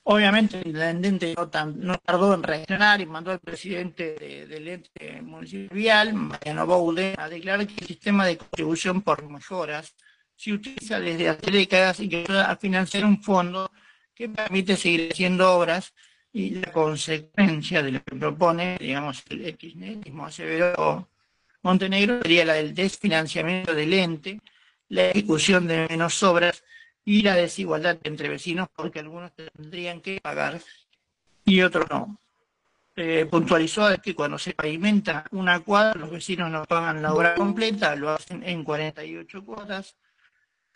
Obviamente. 0.10 0.62
El 0.62 0.68
intendente 0.68 1.36
no, 1.36 1.98
tardó 1.98 2.34
en 2.34 2.42
reaccionar 2.42 3.02
y 3.02 3.06
mandó 3.06 3.32
al 3.32 3.40
presidente 3.40 4.16
del 4.48 4.68
ente 4.70 5.22
municipal, 5.22 6.14
Mariano 6.14 6.66
Boude, 6.66 7.14
a 7.18 7.28
declarar 7.28 7.68
que 7.68 7.82
el 7.82 7.88
sistema 7.88 8.26
de 8.26 8.38
contribución 8.38 9.02
por 9.02 9.22
mejoras 9.30 9.94
se 10.38 10.54
utiliza 10.54 11.02
desde 11.02 11.28
hace 11.28 11.52
décadas 11.52 12.00
y 12.00 12.08
que 12.08 12.24
va 12.24 12.44
a 12.44 12.56
financiar 12.56 13.04
un 13.04 13.22
fondo 13.22 13.70
que 14.16 14.30
permite 14.30 14.78
seguir 14.78 15.10
haciendo 15.12 15.54
obras 15.54 15.94
y 16.32 16.52
la 16.52 16.72
consecuencia 16.72 17.84
de 17.84 17.92
lo 17.92 18.04
que 18.04 18.16
propone, 18.16 18.78
digamos, 18.80 19.26
el 19.30 19.58
kirchnerismo 19.58 20.26
aseveró 20.26 21.10
Montenegro 21.64 22.22
sería 22.22 22.46
la 22.46 22.54
del 22.54 22.74
desfinanciamiento 22.74 23.74
del 23.74 23.92
ente, 23.92 24.40
la 24.88 25.10
ejecución 25.10 25.68
de 25.68 25.86
menos 25.90 26.24
obras 26.24 26.64
y 27.08 27.22
la 27.22 27.36
desigualdad 27.36 27.98
entre 28.04 28.28
vecinos 28.28 28.68
porque 28.76 29.00
algunos 29.00 29.32
tendrían 29.34 30.02
que 30.02 30.20
pagar 30.20 30.60
y 31.46 31.62
otros 31.62 31.90
no. 31.90 32.20
Eh, 32.98 33.26
puntualizó 33.32 33.88
que 34.04 34.14
cuando 34.14 34.38
se 34.38 34.54
pavimenta 34.54 35.24
una 35.32 35.62
cuadra, 35.62 35.98
los 35.98 36.12
vecinos 36.12 36.52
no 36.52 36.66
pagan 36.66 37.02
la 37.02 37.14
obra 37.14 37.34
completa, 37.36 37.96
lo 37.96 38.10
hacen 38.10 38.44
en 38.44 38.62
48 38.62 39.46
cuotas, 39.46 39.96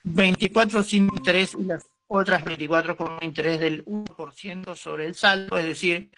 24 0.04 0.84
sin 0.84 1.10
interés 1.14 1.54
y 1.60 1.66
las 1.66 1.86
otras 2.08 2.46
24 2.46 2.96
con 2.96 3.12
un 3.12 3.24
interés 3.24 3.60
del 3.60 3.84
1% 3.84 4.74
sobre 4.78 5.08
el 5.08 5.16
saldo, 5.16 5.58
es 5.58 5.66
decir, 5.66 6.12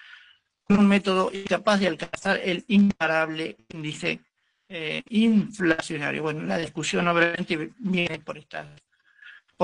un 0.69 0.87
método 0.87 1.31
incapaz 1.33 1.79
de 1.79 1.87
alcanzar 1.87 2.39
el 2.43 2.63
imparable 2.67 3.57
índice 3.69 4.21
eh, 4.69 5.01
inflacionario. 5.09 6.21
Bueno, 6.21 6.43
la 6.43 6.59
discusión 6.59 7.07
obviamente 7.07 7.71
viene 7.79 8.19
por 8.19 8.37
estas 8.37 8.67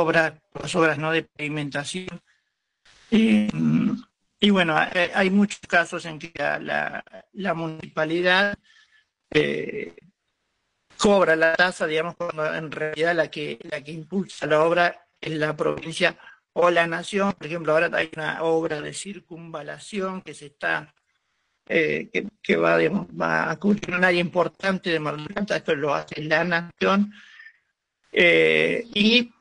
obras, 0.02 0.34
las 0.54 0.76
obras 0.76 0.98
no 0.98 1.12
de 1.12 1.24
pavimentación. 1.24 2.22
y 3.12 4.50
bueno, 4.50 4.76
hay, 4.78 5.30
muchos 5.30 5.60
casos 5.68 6.06
en 6.06 6.20
que 6.20 6.32
la, 6.36 7.54
municipalidad 7.54 8.56
eh, 9.32 9.96
cobra 10.98 11.36
la 11.36 11.56
tasa, 11.56 11.88
digamos, 11.88 12.16
cuando 12.16 12.54
en 12.54 12.72
realidad 12.72 13.16
la 13.16 13.30
que, 13.30 13.60
la 13.64 13.82
que 13.84 13.92
impulsa 13.92 14.46
la 14.48 14.64
obra 14.64 15.08
en 15.22 15.40
la 15.40 15.56
provincia 15.56 16.18
o 16.54 16.70
la 16.70 16.88
nación. 16.88 17.34
Por 17.34 17.48
ejemplo, 17.48 17.74
ahora 17.74 17.90
hay 17.94 18.10
una 18.16 18.44
obra 18.44 18.82
de 18.82 18.94
circunvalación 18.94 20.22
que 20.22 20.34
se 20.34 20.48
está 20.48 20.94
eh, 21.72 22.10
que, 22.42 22.56
va, 22.56 22.78
va, 22.80 23.52
a 23.52 23.60
cubrir 23.60 23.94
un 23.94 24.04
área 24.04 24.20
importante 24.20 24.90
de 24.90 25.00
Mar 25.00 25.18
del 25.18 25.28
Plata, 25.28 25.56
esto 25.56 25.76
lo 25.76 25.94
hace 25.94 26.24
la 26.24 26.44
Nación, 26.44 27.14
eh, 28.12 28.86
y 28.92 29.32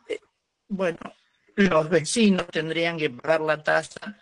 bueno, 0.68 0.98
los 1.56 1.88
vecinos 1.88 2.46
tendrían 2.48 2.98
que 2.98 3.10
pagar 3.10 3.40
la 3.40 3.62
tasa 3.62 4.18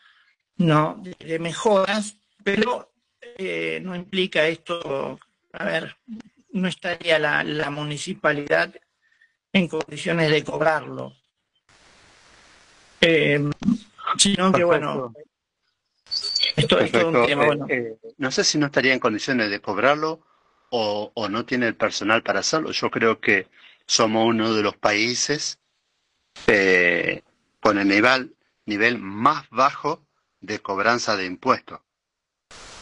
no 0.58 1.02
de, 1.18 1.38
mejoras, 1.38 2.16
pero 2.42 2.92
eh, 3.36 3.80
no 3.82 3.94
implica 3.94 4.46
esto, 4.46 5.18
a 5.52 5.64
ver, 5.64 5.96
no 6.52 6.68
estaría 6.68 7.18
la, 7.18 7.44
la 7.44 7.70
municipalidad 7.70 8.74
en 9.52 9.68
condiciones 9.68 10.30
de 10.30 10.44
cobrarlo. 10.44 11.14
sino 14.16 14.52
que 14.52 14.64
bueno, 14.64 15.12
esto, 16.56 16.78
es 16.78 16.92
un 16.92 17.26
tema, 17.26 17.46
bueno. 17.46 17.66
Eh, 17.68 17.98
eh, 18.02 18.14
no 18.18 18.30
sé 18.30 18.44
si 18.44 18.58
no 18.58 18.66
estaría 18.66 18.94
en 18.94 19.00
condiciones 19.00 19.50
de 19.50 19.60
cobrarlo 19.60 20.20
o, 20.70 21.28
no 21.28 21.44
tiene 21.44 21.68
el 21.68 21.76
personal 21.76 22.22
para 22.22 22.40
hacerlo. 22.40 22.70
Yo 22.70 22.90
creo 22.90 23.20
que 23.20 23.48
somos 23.86 24.26
uno 24.26 24.54
de 24.54 24.62
los 24.62 24.76
países 24.76 25.58
eh, 26.46 27.22
con 27.60 27.78
el 27.78 27.88
nivel, 27.88 28.98
más 28.98 29.48
bajo 29.50 30.06
de 30.40 30.60
cobranza 30.60 31.16
de 31.16 31.26
impuestos. 31.26 31.80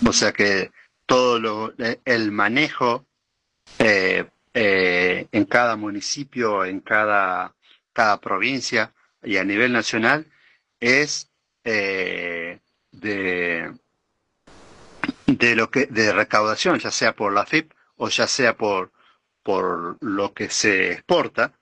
O 0.07 0.12
sea 0.12 0.33
que 0.33 0.73
todo 1.07 1.38
lo, 1.38 1.75
el 2.05 2.33
manejo 2.33 3.07
en 3.79 5.45
cada 5.47 5.77
municipio, 5.77 6.64
en 6.64 6.81
cada, 6.81 7.55
cada 7.93 8.21
provincia 8.21 8.93
y 9.23 9.37
a 9.37 9.45
nivel 9.45 9.73
nacional 9.73 10.27
es 10.81 11.31
de, 11.62 12.61
de 15.27 15.57
lo 15.57 15.71
que 15.71 15.87
de 15.87 16.12
recaudación, 16.12 16.79
ya 16.79 16.90
sea 16.90 17.14
por 17.14 17.33
la 17.33 17.47
FIP 17.47 17.73
o 17.97 18.09
ya 18.09 18.27
sea 18.27 18.57
por, 18.57 18.93
por 19.43 19.97
lo 20.01 20.33
que 20.33 20.51
se 20.51 20.93
exporta, 20.93 21.53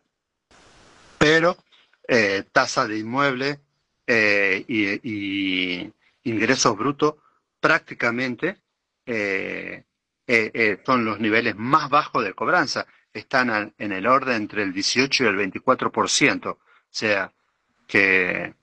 pero 1.19 1.57
eh, 2.09 2.45
tasa 2.53 2.87
de 2.87 2.99
inmueble 2.99 3.61
eh, 4.07 4.65
y, 4.69 5.91
ingresos 6.25 6.77
brutos 6.77 7.15
prácticamente 7.61 8.59
eh, 9.07 9.85
son 10.87 11.05
los 11.05 11.19
niveles 11.21 11.57
más 11.57 11.91
bajos 11.91 12.25
de 12.25 12.33
cobranza, 12.35 12.87
están 13.13 13.75
en 13.77 13.93
el 13.93 14.07
orden 14.07 14.37
entre 14.37 14.63
el 14.63 14.73
18 14.73 15.25
y 15.25 15.27
el 15.27 15.37
24%, 15.37 16.47
o 16.47 16.59
sea 16.91 17.33
que, 17.87 18.55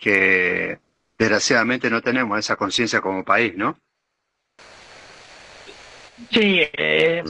que 0.00 0.78
desgraciadamente 1.18 1.90
no 1.90 2.00
tenemos 2.00 2.38
esa 2.38 2.56
conciencia 2.56 3.00
como 3.00 3.24
país, 3.24 3.56
¿no? 3.56 3.78
Sí, 6.30 6.60
eh, 6.72 7.22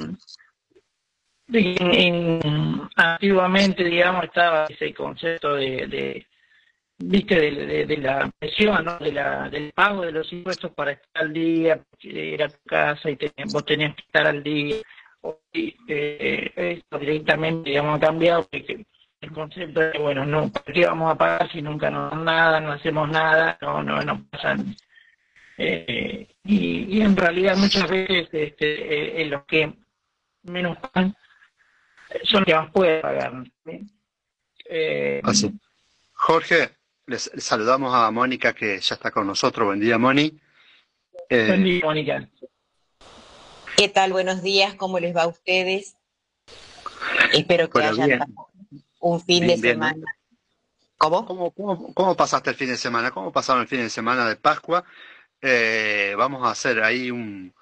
antiguamente, 2.97 3.85
digamos, 3.85 4.25
estaba 4.25 4.67
ese 4.67 4.95
concepto 4.95 5.55
de, 5.55 5.87
de 5.87 6.27
viste, 6.99 7.35
de, 7.87 7.97
la 7.99 8.31
presión, 8.39 8.85
¿no? 8.85 8.99
de 8.99 9.13
la, 9.13 9.49
del 9.51 9.73
pago 9.73 10.03
de 10.03 10.13
los 10.13 10.33
impuestos 10.33 10.73
para 10.73 10.93
estar 10.93 11.25
al 11.25 11.33
día, 11.33 11.81
ir 12.01 12.43
a 12.43 12.49
tu 12.49 12.59
casa 12.67 13.11
y 13.11 13.19
vos 13.53 13.65
tenías 13.65 13.95
que 13.95 14.03
estar 14.03 14.27
al 14.27 14.43
día. 14.43 14.77
Hoy 15.21 15.77
eh, 15.89 16.53
esto 16.55 16.99
directamente, 16.99 17.71
digamos, 17.71 17.97
ha 17.97 18.07
cambiado, 18.07 18.47
porque 18.51 18.85
el 19.21 19.33
concepto 19.33 19.81
de, 19.81 19.99
bueno, 19.99 20.25
no, 20.27 20.51
qué 20.73 20.87
vamos 20.87 21.13
a 21.13 21.17
pagar 21.17 21.51
si 21.51 21.63
nunca 21.63 21.91
nos 21.91 22.11
dan 22.11 22.25
nada, 22.25 22.61
no 22.61 22.73
hacemos 22.73 23.09
nada, 23.09 23.57
no, 23.61 23.83
no, 23.83 24.03
no 24.03 24.25
pasan? 24.31 24.77
Eh, 25.57 26.29
y, 26.45 27.01
en 27.01 27.17
realidad 27.17 27.57
muchas 27.57 27.89
veces 27.89 28.29
este, 28.33 29.23
eh, 29.23 29.25
los 29.27 29.45
que 29.45 29.73
menos 30.43 30.77
pagan 30.79 31.17
son 32.25 32.41
los 32.41 32.45
que 32.47 32.55
más 32.55 32.71
pueden 32.71 33.03
pagar. 33.03 33.33
Eh, 34.67 35.21
Así. 35.25 35.53
Jorge, 36.13 36.71
les, 37.07 37.31
saludamos 37.37 37.95
a 37.95 38.11
Mónica 38.11 38.53
que 38.53 38.81
ya 38.81 38.95
está 38.95 39.11
con 39.11 39.27
nosotros. 39.27 39.67
Buen 39.67 39.81
día, 39.81 39.99
Moni. 39.99 40.39
Eh, 41.29 41.47
Buen 41.49 41.65
día, 41.65 41.81
Mónica. 41.85 42.29
¿Qué 43.77 43.89
tal? 43.89 44.13
Buenos 44.13 44.43
días, 44.43 44.75
¿cómo 44.75 44.99
les 45.01 45.15
va 45.15 45.25
a 45.25 45.29
ustedes? 45.29 45.97
Espero 47.33 47.69
que 47.69 47.83
hayan 47.83 48.25
un 49.01 49.21
fin 49.21 49.47
de 49.47 49.57
semana. 49.59 50.17
¿Cómo? 50.97 51.53
¿Cómo, 51.93 52.17
pasaste 52.17 52.51
el 52.51 52.57
fin 52.57 52.69
de 52.69 52.77
semana? 52.77 53.11
¿Cómo 53.11 53.33
pasaron 53.33 53.63
el 53.63 53.69
fin 53.69 53.81
de 53.81 53.91
semana 53.91 54.29
de 54.29 54.37
Pascua? 54.37 54.85
Eh, 55.43 56.15
vamos 56.17 56.47
a 56.47 56.53
hacer 56.53 56.83
ahí 56.83 57.11
un, 57.11 57.53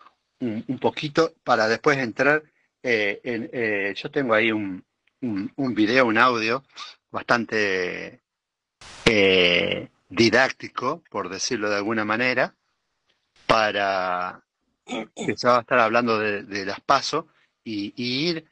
un, 0.41 0.79
poquito 0.79 1.33
para 1.43 1.67
después 1.67 1.99
entrar 1.99 2.43
eh. 2.83 3.21
Eh, 3.25 3.95
yo 3.97 4.11
tengo 4.11 4.35
ahí 4.35 4.53
un, 4.53 4.85
un, 5.21 5.75
video, 5.75 6.07
un 6.07 6.18
audio 6.18 6.64
bastante 7.11 8.21
didáctico, 10.09 11.03
por 11.11 11.29
decirlo 11.29 11.71
de 11.71 11.77
alguna 11.77 12.05
manera, 12.05 12.55
para 13.47 14.42
que 14.85 15.37
se 15.37 15.47
va 15.47 15.59
a 15.59 15.61
estar 15.61 15.79
hablando 15.79 16.18
de, 16.18 16.66
las 16.66 16.81
pasos 16.81 17.27
y, 17.64 17.92
ir 17.97 18.47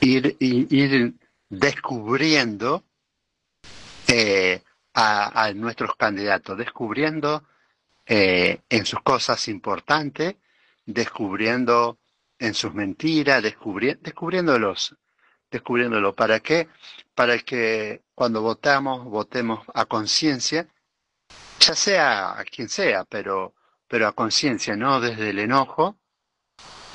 ir, 0.00 0.36
ir 0.40 1.14
descubriendo 1.48 2.84
eh, 4.06 4.62
a, 4.94 5.52
nuestros 5.54 5.94
candidatos, 5.96 6.58
descubriendo 6.58 7.44
eh, 8.06 8.60
en 8.68 8.84
sus 8.84 9.00
cosas 9.02 9.46
importantes, 9.46 10.34
descubriendo 10.86 11.98
en 12.38 12.54
sus 12.54 12.74
mentiras, 12.74 13.42
descubriéndolos, 13.42 14.96
descubriéndolo. 15.50 16.14
¿Para 16.14 16.40
qué? 16.40 16.68
Para 17.14 17.38
que 17.38 18.02
cuando 18.14 18.42
votamos, 18.42 19.04
votemos 19.04 19.66
a 19.74 19.86
conciencia, 19.86 20.68
ya 21.60 21.74
sea 21.74 22.38
a 22.38 22.44
quien 22.44 22.68
sea, 22.68 23.04
pero, 23.04 23.54
pero 23.86 24.06
a 24.06 24.12
conciencia, 24.12 24.76
no 24.76 25.00
desde 25.00 25.30
el 25.30 25.38
enojo, 25.38 25.98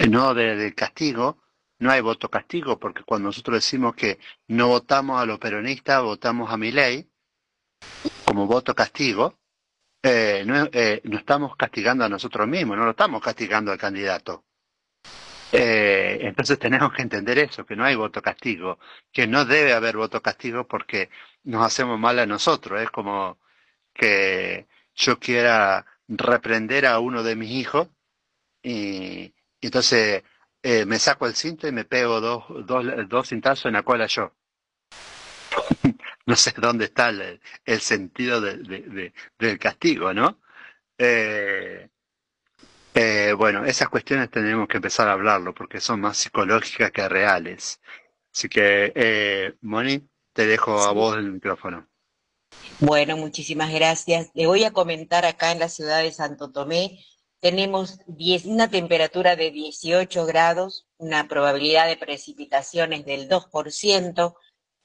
no 0.10 0.34
desde 0.34 0.68
el 0.68 0.76
castigo, 0.76 1.44
no 1.80 1.92
hay 1.92 2.02
voto 2.02 2.30
castigo, 2.30 2.80
porque 2.80 3.04
cuando 3.04 3.28
nosotros 3.28 3.58
decimos 3.58 3.96
que 3.96 4.20
no 4.48 4.70
votamos 4.70 5.22
a 5.22 5.26
los 5.26 5.40
peronistas, 5.40 6.02
votamos 6.02 6.52
a 6.52 6.58
mi 6.58 6.72
ley, 6.72 7.10
como 8.26 8.48
voto 8.48 8.74
castigo, 8.74 9.38
eh, 10.02 10.46
eh, 10.74 11.02
no, 11.04 11.18
estamos 11.18 11.56
castigando 11.56 12.04
a 12.06 12.10
nosotros 12.10 12.48
mismos, 12.48 12.78
no 12.78 12.86
lo 12.86 12.92
estamos 12.92 13.22
castigando 13.22 13.72
al 13.72 13.78
candidato. 13.78 14.46
Eh, 15.56 16.18
entonces 16.22 16.58
tenemos 16.58 16.92
que 16.94 17.04
entender 17.04 17.38
eso, 17.38 17.66
que 17.66 17.76
no 17.76 17.86
hay 17.86 17.96
voto 17.96 18.22
castigo, 18.24 18.80
que 19.12 19.28
no 19.28 19.46
debe 19.46 19.74
haber 19.74 19.98
voto 19.98 20.22
castigo 20.22 20.68
porque 20.68 21.10
nos 21.44 21.64
hacemos 21.66 22.00
mal 22.00 22.18
a 22.20 22.26
nosotros. 22.26 22.82
Es 22.82 22.90
como 22.90 23.38
que 23.94 24.68
yo 24.96 25.20
quiera 25.20 25.86
reprender 26.08 26.88
a 26.88 27.00
uno 27.00 27.24
de 27.24 27.36
mis 27.36 27.52
hijos 27.52 27.90
y 28.64 29.34
entonces 29.62 30.24
eh, 30.64 30.86
me 30.86 31.00
saco 31.00 31.28
el 31.28 31.36
cinto 31.36 31.68
y 31.68 31.72
me 31.72 31.86
pego 31.86 32.20
dos, 32.22 32.46
dos, 32.66 32.86
dos 33.08 33.30
cintazos 33.30 33.66
en 33.68 33.74
la 33.74 33.84
cola 33.84 34.08
yo. 34.08 34.34
no 36.26 36.36
sé 36.36 36.54
dónde 36.58 36.86
está 36.86 37.10
el, 37.10 37.82
sentido 37.82 38.42
del 38.42 39.60
castigo, 39.60 40.14
¿no? 40.14 40.40
Eh, 40.98 41.90
eh, 42.94 43.34
bueno, 43.38 43.66
esas 43.66 43.90
cuestiones 43.90 44.30
tenemos 44.30 44.68
que 44.68 44.78
empezar 44.78 45.08
a 45.08 45.14
hablarlo 45.14 45.54
porque 45.54 45.80
son 45.80 46.02
más 46.02 46.18
psicológicas 46.18 46.92
que 46.92 47.08
reales. 47.08 47.82
Así 48.34 48.50
que, 48.50 49.54
Moni, 49.62 50.08
te 50.34 50.48
dejo 50.48 50.80
a 50.80 50.92
vos 50.92 51.18
el 51.18 51.32
micrófono. 51.32 51.88
Bueno, 52.80 53.18
muchísimas 53.18 53.72
gracias. 53.72 54.32
Le 54.34 54.48
voy 54.48 54.64
a 54.64 54.72
comentar 54.72 55.26
acá 55.26 55.52
en 55.52 55.60
la 55.60 55.70
ciudad 55.70 56.02
de 56.02 56.12
Santo 56.12 56.52
Tomé 56.52 57.00
tenemos 57.44 58.00
una 58.46 58.70
temperatura 58.70 59.36
de 59.36 59.52
18 59.52 60.26
grados, 60.26 60.88
una 60.96 61.28
probabilidad 61.28 61.88
de 61.88 61.98
precipitaciones 61.98 63.04
del 63.06 63.28
2%, 63.28 64.34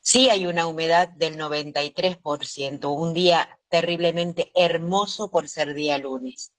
sí 0.01 0.29
hay 0.29 0.45
una 0.45 0.67
humedad 0.67 1.09
del 1.11 1.39
93%, 1.39 2.93
un 2.93 3.15
día 3.15 3.61
terriblemente 3.69 4.51
hermoso 4.57 5.31
por 5.31 5.49
ser 5.49 5.73
día 5.73 5.99
lunes. 5.99 6.53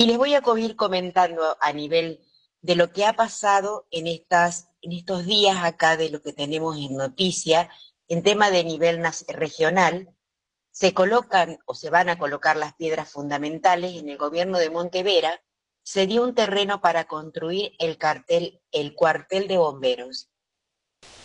Y 0.00 0.06
les 0.06 0.16
voy 0.16 0.36
a 0.36 0.42
ir 0.58 0.76
comentando 0.76 1.56
a 1.60 1.72
nivel 1.72 2.20
de 2.60 2.76
lo 2.76 2.92
que 2.92 3.04
ha 3.04 3.14
pasado 3.14 3.88
en, 3.90 4.06
estas, 4.06 4.70
en 4.80 4.92
estos 4.92 5.26
días 5.26 5.56
acá, 5.64 5.96
de 5.96 6.08
lo 6.08 6.22
que 6.22 6.32
tenemos 6.32 6.76
en 6.76 6.96
noticia, 6.96 7.68
en 8.06 8.22
tema 8.22 8.52
de 8.52 8.62
nivel 8.62 9.02
regional, 9.26 10.14
se 10.70 10.94
colocan 10.94 11.58
o 11.66 11.74
se 11.74 11.90
van 11.90 12.08
a 12.10 12.16
colocar 12.16 12.56
las 12.56 12.74
piedras 12.74 13.10
fundamentales 13.10 13.96
en 13.96 14.08
el 14.08 14.18
gobierno 14.18 14.58
de 14.58 14.70
Montevera, 14.70 15.42
se 15.82 16.06
dio 16.06 16.22
un 16.22 16.36
terreno 16.36 16.80
para 16.80 17.08
construir 17.08 17.72
el, 17.80 17.98
cartel, 17.98 18.62
el 18.70 18.94
cuartel 18.94 19.48
de 19.48 19.58
bomberos. 19.58 20.30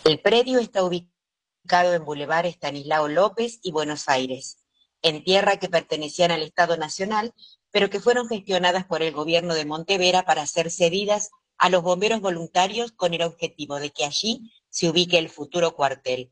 El 0.03 0.19
predio 0.19 0.57
está 0.57 0.83
ubicado 0.83 1.93
en 1.93 2.05
Boulevard 2.05 2.47
Estanislao 2.47 3.07
López 3.07 3.59
y 3.61 3.71
Buenos 3.71 4.09
Aires, 4.09 4.65
en 5.03 5.23
tierra 5.23 5.57
que 5.57 5.69
pertenecían 5.69 6.31
al 6.31 6.41
Estado 6.41 6.75
Nacional 6.75 7.35
pero 7.73 7.89
que 7.89 7.99
fueron 7.99 8.29
gestionadas 8.29 8.85
por 8.85 9.01
el 9.01 9.11
gobierno 9.11 9.55
de 9.55 9.65
Montevera 9.65 10.23
para 10.23 10.45
ser 10.45 10.69
cedidas 10.69 11.31
a 11.57 11.69
los 11.69 11.81
bomberos 11.81 12.21
voluntarios 12.21 12.91
con 12.91 13.15
el 13.15 13.23
objetivo 13.23 13.79
de 13.79 13.89
que 13.89 14.05
allí 14.05 14.53
se 14.69 14.89
ubique 14.89 15.17
el 15.17 15.27
futuro 15.27 15.75
cuartel. 15.75 16.31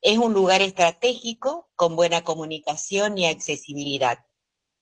Es 0.00 0.16
un 0.16 0.32
lugar 0.32 0.62
estratégico 0.62 1.68
con 1.76 1.96
buena 1.96 2.24
comunicación 2.24 3.18
y 3.18 3.26
accesibilidad. 3.26 4.20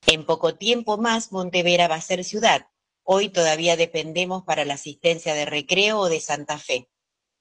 En 0.07 0.25
poco 0.25 0.55
tiempo 0.55 0.99
más 0.99 1.33
Montevera 1.33 1.89
va 1.89 1.97
a 1.97 2.01
ser 2.01 2.23
ciudad. 2.23 2.69
Hoy 3.03 3.29
todavía 3.29 3.77
dependemos 3.77 4.45
para 4.45 4.65
la 4.65 4.75
asistencia 4.75 5.35
de 5.35 5.47
recreo 5.47 5.99
o 5.99 6.09
de 6.09 6.21
Santa 6.21 6.59
Fe 6.59 6.89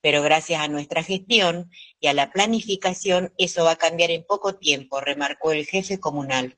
pero 0.02 0.24
gracias 0.24 0.60
a 0.60 0.68
nuestra 0.68 1.04
gestión 1.04 1.70
y 2.00 2.08
a 2.08 2.14
la 2.14 2.32
planificación 2.32 3.34
eso 3.38 3.64
va 3.64 3.72
a 3.72 3.76
cambiar 3.76 4.10
en 4.10 4.26
poco 4.26 4.56
tiempo, 4.56 5.00
remarcó 5.00 5.52
el 5.52 5.66
jefe 5.66 6.00
comunal. 6.00 6.58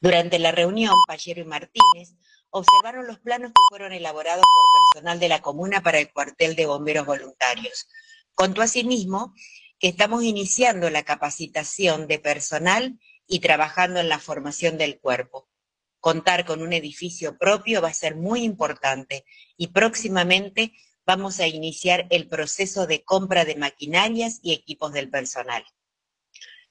Durante 0.00 0.38
la 0.38 0.52
reunión, 0.52 0.94
Pallero 1.06 1.40
y 1.40 1.44
Martínez 1.44 2.14
observaron 2.50 3.06
los 3.06 3.18
planos 3.18 3.50
que 3.50 3.62
fueron 3.68 3.92
elaborados 3.92 4.44
por 4.44 4.92
personal 4.92 5.18
de 5.18 5.28
la 5.28 5.42
comuna 5.42 5.82
para 5.82 5.98
el 5.98 6.12
cuartel 6.12 6.54
de 6.54 6.66
bomberos 6.66 7.06
voluntarios. 7.06 7.88
Contó 8.34 8.62
asimismo 8.62 9.34
que 9.78 9.88
estamos 9.88 10.22
iniciando 10.22 10.88
la 10.90 11.02
capacitación 11.02 12.06
de 12.06 12.18
personal 12.18 12.98
y 13.26 13.40
trabajando 13.40 14.00
en 14.00 14.08
la 14.08 14.18
formación 14.18 14.78
del 14.78 15.00
cuerpo. 15.00 15.48
Contar 16.00 16.44
con 16.44 16.62
un 16.62 16.72
edificio 16.72 17.38
propio 17.38 17.80
va 17.80 17.88
a 17.88 17.94
ser 17.94 18.14
muy 18.14 18.42
importante 18.42 19.24
y 19.56 19.68
próximamente 19.68 20.74
vamos 21.06 21.40
a 21.40 21.46
iniciar 21.46 22.06
el 22.10 22.28
proceso 22.28 22.86
de 22.86 23.02
compra 23.02 23.44
de 23.44 23.56
maquinarias 23.56 24.38
y 24.42 24.52
equipos 24.52 24.92
del 24.92 25.10
personal. 25.10 25.64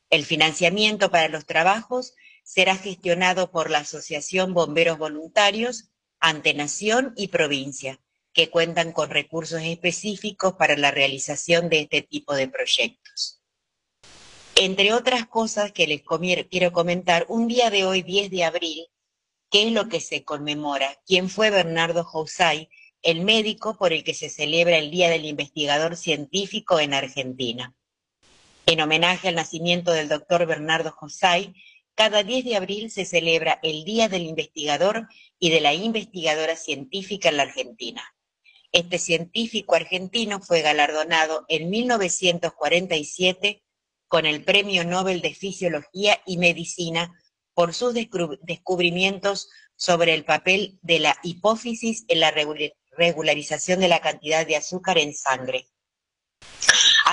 El 0.10 0.26
financiamiento 0.26 1.12
para 1.12 1.28
los 1.30 1.46
trabajos 1.46 2.14
será 2.44 2.76
gestionado 2.76 3.52
por 3.52 3.70
la 3.70 3.80
Asociación 3.80 4.54
Bomberos 4.54 4.98
Voluntarios 4.98 5.90
ante 6.20 6.54
Nación 6.54 7.14
y 7.16 7.30
Provincia, 7.30 8.00
que 8.34 8.50
cuentan 8.50 8.92
con 8.92 9.10
recursos 9.10 9.62
específicos 9.64 10.54
para 10.54 10.78
la 10.78 10.92
realización 10.92 11.70
de 11.70 11.82
este 11.82 12.02
tipo 12.02 12.36
de 12.36 12.48
proyectos. 12.48 13.42
Entre 14.56 14.94
otras 14.94 15.26
cosas 15.28 15.72
que 15.72 15.88
les 15.88 16.04
quiero 16.50 16.72
comentar, 16.72 17.26
un 17.28 17.48
día 17.48 17.70
de 17.70 17.86
hoy, 17.86 18.04
10 18.04 18.30
de 18.30 18.44
abril, 18.44 18.88
¿qué 19.50 19.68
es 19.68 19.74
lo 19.74 19.90
que 19.90 20.00
se 20.00 20.24
conmemora? 20.24 21.02
¿Quién 21.06 21.30
fue 21.30 21.50
Bernardo 21.50 22.04
Jousay? 22.04 22.70
el 23.04 23.20
médico 23.22 23.78
por 23.78 23.92
el 23.92 24.04
que 24.04 24.14
se 24.14 24.30
celebra 24.30 24.78
el 24.78 24.90
Día 24.90 25.10
del 25.10 25.26
Investigador 25.26 25.98
Científico 25.98 26.80
en 26.80 26.94
Argentina. 26.94 27.76
En 28.66 28.80
homenaje 28.80 29.28
al 29.28 29.36
nacimiento 29.36 29.92
del 29.92 30.08
doctor 30.08 30.46
Bernardo 30.46 30.92
Josay, 30.92 31.54
cada 31.96 32.24
10 32.24 32.46
de 32.46 32.56
abril 32.56 32.92
se 32.92 33.06
celebra 33.06 33.60
el 33.64 33.84
Día 33.84 34.10
del 34.10 34.24
Investigador 34.24 35.08
y 35.40 35.52
de 35.52 35.62
la 35.62 35.74
Investigadora 35.74 36.56
Científica 36.56 37.30
en 37.30 37.38
la 37.38 37.44
Argentina. 37.44 38.04
Este 38.72 38.98
científico 38.98 39.76
argentino 39.76 40.42
fue 40.42 40.62
galardonado 40.62 41.46
en 41.48 41.70
1947 41.70 43.64
con 44.08 44.26
el 44.26 44.44
Premio 44.44 44.84
Nobel 44.84 45.22
de 45.22 45.36
Fisiología 45.36 46.20
y 46.26 46.38
Medicina 46.38 47.14
por 47.54 47.74
sus 47.74 47.94
descubrimientos 47.94 49.50
sobre 49.76 50.14
el 50.14 50.26
papel 50.26 50.80
de 50.82 51.00
la 51.00 51.18
hipófisis 51.22 52.06
en 52.08 52.20
la 52.20 52.34
regularización 52.98 53.80
de 53.80 53.88
la 53.88 54.02
cantidad 54.02 54.46
de 54.48 54.56
azúcar 54.56 54.98
en 54.98 55.14
sangre. 55.14 55.68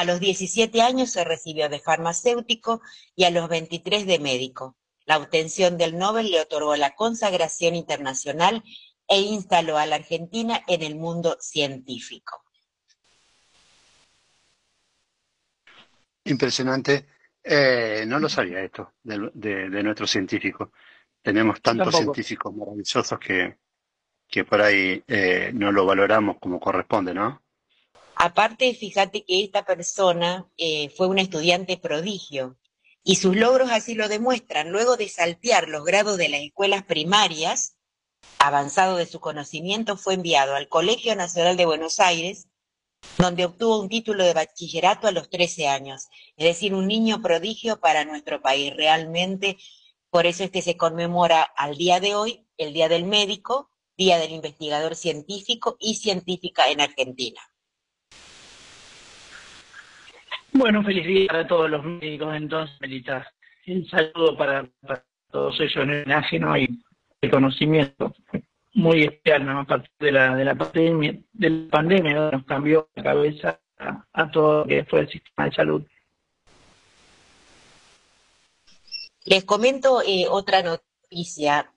A 0.01 0.05
los 0.05 0.19
17 0.19 0.81
años 0.81 1.11
se 1.11 1.25
recibió 1.25 1.69
de 1.69 1.79
farmacéutico 1.79 2.81
y 3.15 3.25
a 3.25 3.31
los 3.31 3.51
23 3.51 4.07
de 4.07 4.19
médico. 4.19 4.79
La 5.05 5.19
obtención 5.19 5.77
del 5.77 5.99
Nobel 5.99 6.31
le 6.31 6.41
otorgó 6.41 6.75
la 6.75 6.95
consagración 6.95 7.75
internacional 7.75 8.65
e 9.07 9.21
instaló 9.21 9.77
a 9.77 9.85
la 9.85 9.97
Argentina 9.97 10.63
en 10.67 10.83
el 10.83 10.97
mundo 10.97 11.37
científico. 11.39 12.43
Impresionante. 16.25 17.07
Eh, 17.45 18.05
no 18.07 18.19
lo 18.19 18.31
sabía 18.31 18.63
esto 18.63 18.95
de, 19.03 19.83
nuestro 19.83 20.07
científico. 20.07 20.73
Tenemos 21.21 21.61
tantos 21.61 21.95
científicos 21.95 22.55
maravillosos 22.55 23.19
que, 23.19 23.59
que 24.27 24.47
por 24.47 24.63
ahí 24.63 25.05
eh, 25.07 25.51
no 25.53 25.71
lo 25.71 25.85
valoramos 25.85 26.39
como 26.41 26.59
corresponde, 26.59 27.13
¿no? 27.13 27.43
Aparte, 28.17 28.75
fíjate 28.75 29.25
que 29.25 29.45
esta 29.45 29.65
persona 29.65 30.47
eh, 30.57 30.91
fue 30.91 31.07
un 31.07 31.19
estudiante 31.19 31.77
prodigio 31.77 32.59
y 33.03 33.17
sus 33.17 33.37
logros 33.37 33.71
así 33.71 33.95
lo 33.95 34.09
demuestran. 34.09 34.71
Luego 34.71 34.97
de 34.97 35.09
saltear 35.09 35.69
los 35.69 35.85
grados 35.85 36.19
de 36.19 36.29
las 36.29 36.41
escuelas 36.43 36.85
primarias, 36.85 37.77
avanzado 38.39 38.97
de 38.97 39.07
su 39.07 39.21
conocimiento, 39.21 39.97
fue 39.97 40.15
enviado 40.15 40.55
al 40.55 40.69
Colegio 40.69 41.15
Nacional 41.17 41.57
de 41.57 41.67
Buenos 41.67 42.01
Aires, 42.01 42.49
donde 43.17 43.47
obtuvo 43.47 43.81
un 43.81 43.89
título 43.89 44.25
de 44.25 44.35
bachillerato 44.35 45.07
a 45.07 45.13
los 45.13 45.31
13 45.31 45.69
años. 45.69 46.09
Es 46.37 46.45
decir, 46.45 46.75
un 46.75 46.87
niño 46.87 47.23
prodigio 47.23 47.81
para 47.81 48.05
nuestro 48.05 48.43
país. 48.43 48.75
Realmente, 48.77 49.57
por 50.11 50.27
eso 50.27 50.45
es 50.45 50.51
que 50.51 50.63
se 50.63 50.77
conmemora 50.77 51.43
al 51.43 51.77
día 51.77 52.01
de 52.01 52.15
hoy, 52.15 52.47
el 52.59 52.73
Día 52.75 52.89
del 52.89 53.05
Médico, 53.05 53.71
Día 53.97 54.19
del 54.19 54.33
Investigador 54.33 54.97
Científico 54.97 55.77
y 55.79 55.95
Científica 55.97 56.71
en 56.71 56.81
Argentina. 56.81 57.41
Bueno, 60.53 60.83
feliz 60.83 61.07
día 61.07 61.27
para 61.29 61.47
todos 61.47 61.71
los 61.71 61.85
médicos 61.85 62.35
entonces, 62.35 62.77
Melita. 62.81 63.27
Un 63.67 63.87
saludo 63.89 64.37
para, 64.37 64.69
todos 65.31 65.61
ellos 65.61 65.77
en 65.77 65.91
el 65.91 66.13
ajeno 66.13 66.57
y 66.57 66.83
reconocimiento 67.23 68.13
muy 68.75 69.05
especial, 69.05 69.47
¿no? 69.47 69.61
a 69.61 69.65
partir 69.65 69.91
de 70.01 70.13
la, 70.13 70.35
de 70.35 70.45
la 70.45 70.55
pandemia, 70.55 71.15
de 71.33 71.51
la 71.51 71.71
pandemia 71.71 72.31
nos 72.31 72.45
cambió 72.45 72.89
la 72.95 73.03
cabeza 73.03 73.61
a, 74.13 74.31
todo 74.31 74.61
lo 74.61 74.67
que 74.67 74.85
fue 74.85 75.01
el 75.01 75.11
sistema 75.11 75.47
de 75.47 75.55
salud. 75.55 75.83
Les 79.25 79.45
comento 79.45 80.03
eh, 80.03 80.27
otra 80.29 80.63
noticia 80.63 80.91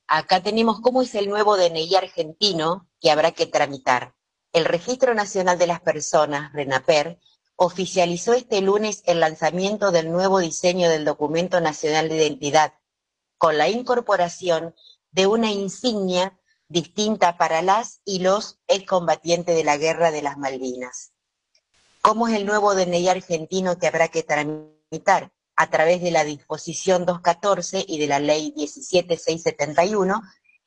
acá 0.08 0.44
tenemos 0.44 0.80
cómo 0.80 1.02
es 1.02 1.16
el 1.16 1.28
nuevo 1.28 1.58
DNI 1.58 1.96
argentino 1.96 2.88
que 3.02 3.12
habrá 3.12 3.32
que 3.32 3.48
tramitar. 3.48 4.14
El 4.52 4.66
Registro 4.66 5.16
Nacional 5.16 5.58
de 5.58 5.68
las 5.68 5.82
Personas, 5.82 6.54
RENAPER, 6.54 7.18
oficializó 7.56 8.34
este 8.34 8.62
lunes 8.62 9.04
el 9.06 9.20
lanzamiento 9.20 9.92
del 9.92 10.12
nuevo 10.12 10.40
diseño 10.40 10.90
del 10.90 11.06
Documento 11.06 11.62
Nacional 11.62 12.10
de 12.10 12.18
Identidad, 12.18 12.74
con 13.38 13.58
la 13.58 13.70
incorporación 13.70 14.76
de 15.12 15.28
una 15.28 15.52
insignia 15.52 16.40
distinta 16.68 17.38
para 17.38 17.62
las 17.62 18.02
y 18.06 18.20
los 18.20 18.60
excombatientes 18.68 19.56
de 19.56 19.64
la 19.64 19.78
Guerra 19.78 20.12
de 20.12 20.22
las 20.22 20.38
Malvinas. 20.38 21.14
¿Cómo 22.02 22.28
es 22.28 22.36
el 22.36 22.46
nuevo 22.46 22.76
DNI 22.76 23.10
argentino 23.10 23.78
que 23.78 23.88
habrá 23.88 24.08
que 24.08 24.24
tramitar? 24.24 25.32
a 25.56 25.70
través 25.70 26.02
de 26.02 26.12
la 26.12 26.24
disposición 26.24 27.06
214 27.06 27.86
y 27.88 28.00
de 28.00 28.08
la 28.08 28.20
ley 28.20 28.54
17671, 28.56 30.22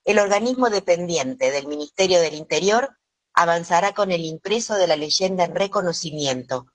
el 0.05 0.18
organismo 0.18 0.70
dependiente 0.70 1.51
del 1.51 1.66
Ministerio 1.66 2.20
del 2.20 2.35
Interior 2.35 2.96
avanzará 3.35 3.92
con 3.92 4.12
el 4.12 4.25
impreso 4.25 4.77
de 4.77 4.87
la 4.87 4.96
leyenda 4.96 5.44
en 5.44 5.55
reconocimiento, 5.55 6.66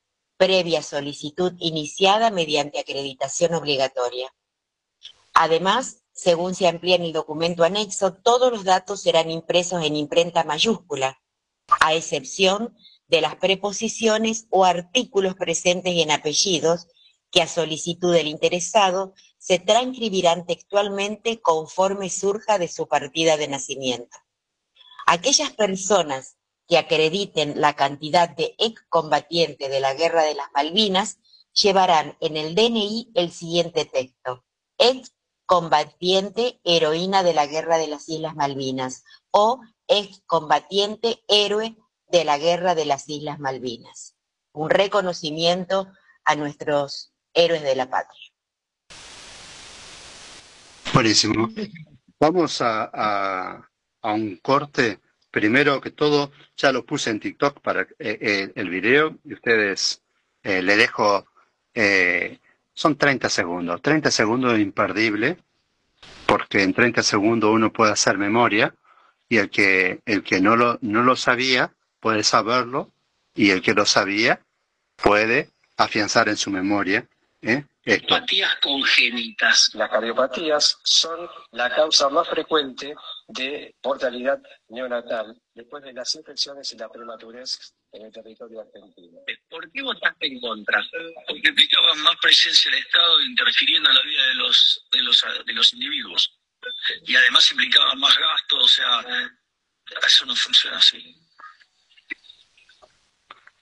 previa 0.41 0.81
solicitud 0.81 1.53
iniciada 1.59 2.31
mediante 2.31 2.79
acreditación 2.79 3.53
obligatoria. 3.53 4.33
Además, 5.35 6.01
según 6.13 6.55
se 6.55 6.67
amplía 6.67 6.95
en 6.95 7.03
el 7.03 7.13
documento 7.13 7.63
anexo, 7.63 8.13
todos 8.13 8.51
los 8.51 8.63
datos 8.63 9.03
serán 9.03 9.29
impresos 9.29 9.85
en 9.85 9.95
imprenta 9.95 10.43
mayúscula, 10.43 11.21
a 11.79 11.93
excepción 11.93 12.75
de 13.07 13.21
las 13.21 13.35
preposiciones 13.35 14.47
o 14.49 14.65
artículos 14.65 15.35
presentes 15.35 15.93
en 15.95 16.09
apellidos 16.09 16.87
que 17.29 17.43
a 17.43 17.47
solicitud 17.47 18.11
del 18.11 18.25
interesado 18.25 19.13
se 19.37 19.59
transcribirán 19.59 20.47
textualmente 20.47 21.39
conforme 21.39 22.09
surja 22.09 22.57
de 22.57 22.67
su 22.67 22.87
partida 22.87 23.37
de 23.37 23.47
nacimiento. 23.47 24.17
Aquellas 25.05 25.51
personas 25.51 26.37
que 26.71 26.77
acrediten 26.77 27.59
la 27.59 27.75
cantidad 27.75 28.29
de 28.29 28.55
excombatientes 28.57 29.69
de 29.69 29.81
la 29.81 29.93
Guerra 29.93 30.23
de 30.23 30.35
las 30.35 30.47
Malvinas 30.53 31.19
llevarán 31.51 32.15
en 32.21 32.37
el 32.37 32.55
DNI 32.55 33.11
el 33.13 33.33
siguiente 33.33 33.83
texto. 33.83 34.45
Excombatiente 34.77 36.61
heroína 36.63 37.23
de 37.23 37.33
la 37.33 37.45
Guerra 37.45 37.77
de 37.77 37.87
las 37.87 38.07
Islas 38.07 38.37
Malvinas 38.37 39.03
o 39.31 39.59
excombatiente 39.85 41.21
héroe 41.27 41.75
de 42.07 42.23
la 42.23 42.37
Guerra 42.37 42.73
de 42.73 42.85
las 42.85 43.09
Islas 43.09 43.37
Malvinas. 43.37 44.15
Un 44.53 44.69
reconocimiento 44.69 45.91
a 46.23 46.37
nuestros 46.37 47.11
héroes 47.33 47.63
de 47.63 47.75
la 47.75 47.89
patria. 47.89 48.31
Buenísimo. 50.93 51.49
Vamos 52.17 52.61
a, 52.61 53.61
un 54.03 54.37
corte. 54.37 55.01
Primero 55.31 55.79
que 55.79 55.91
todo, 55.91 56.31
ya 56.57 56.71
lo 56.73 56.85
puse 56.85 57.09
en 57.09 57.19
TikTok 57.21 57.61
para 57.61 57.83
eh, 57.83 57.87
eh, 57.99 58.51
el 58.55 58.69
video 58.69 59.17
y 59.23 59.33
ustedes 59.33 60.01
eh, 60.43 60.61
le 60.61 60.75
dejo, 60.75 61.25
son 62.73 62.97
30 62.97 63.29
segundos, 63.29 63.81
30 63.81 64.11
segundos 64.11 64.59
imperdible 64.59 65.37
porque 66.25 66.63
en 66.63 66.73
30 66.73 67.01
segundos 67.01 67.49
uno 67.53 67.71
puede 67.71 67.93
hacer 67.93 68.17
memoria 68.17 68.75
y 69.29 69.37
el 69.37 69.49
que, 69.49 70.01
el 70.05 70.21
que 70.23 70.41
no, 70.41 70.57
lo, 70.57 70.77
no 70.81 71.01
lo 71.03 71.15
sabía 71.15 71.73
puede 72.01 72.23
saberlo 72.23 72.91
y 73.33 73.51
el 73.51 73.61
que 73.61 73.73
lo 73.73 73.85
sabía 73.85 74.41
puede 74.97 75.49
afianzar 75.77 76.27
en 76.27 76.35
su 76.35 76.51
memoria 76.51 77.07
¿eh? 77.41 77.63
Cardiopatías 77.83 78.55
congénitas. 78.61 79.71
Las 79.73 79.89
cardiopatías 79.89 80.77
son 80.83 81.27
la 81.51 81.73
causa 81.73 82.09
más 82.09 82.27
frecuente 82.29 82.93
de 83.27 83.75
mortalidad 83.83 84.39
neonatal 84.69 85.35
después 85.55 85.83
de 85.83 85.93
las 85.93 86.13
infecciones 86.13 86.71
y 86.71 86.77
la 86.77 86.89
prematurez 86.89 87.73
en 87.91 88.05
el 88.05 88.11
territorio 88.11 88.61
argentino. 88.61 89.19
¿Por 89.49 89.71
qué 89.71 89.81
votaste 89.81 90.27
en 90.27 90.39
contra? 90.39 90.85
Porque 91.27 91.49
implicaba 91.49 91.95
más 91.95 92.15
presencia 92.21 92.69
del 92.69 92.81
Estado 92.81 93.21
interfiriendo 93.21 93.89
en 93.89 93.95
la 93.95 94.01
vida 94.03 94.25
de 94.27 94.35
los, 94.35 94.87
de 94.91 95.01
los, 95.01 95.25
de 95.45 95.53
los 95.53 95.73
individuos. 95.73 96.39
Y 97.03 97.15
además 97.15 97.49
implicaba 97.49 97.95
más 97.95 98.15
gastos, 98.15 98.63
o 98.63 98.67
sea, 98.67 99.05
eso 100.05 100.25
no 100.27 100.35
funciona 100.35 100.77
así. 100.77 101.15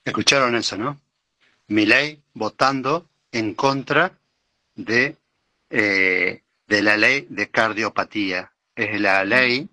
Escucharon 0.04 0.56
eso, 0.56 0.76
¿no? 0.76 1.02
Mi 1.68 1.86
ley 1.86 2.22
votando 2.34 3.10
en 3.32 3.54
contra 3.54 4.20
de, 4.76 5.18
eh, 5.70 6.44
de 6.68 6.82
la 6.82 6.98
ley 6.98 7.28
de 7.30 7.50
cardiopatía. 7.50 8.54
Es 8.76 9.00
la 9.00 9.24
ley 9.24 9.70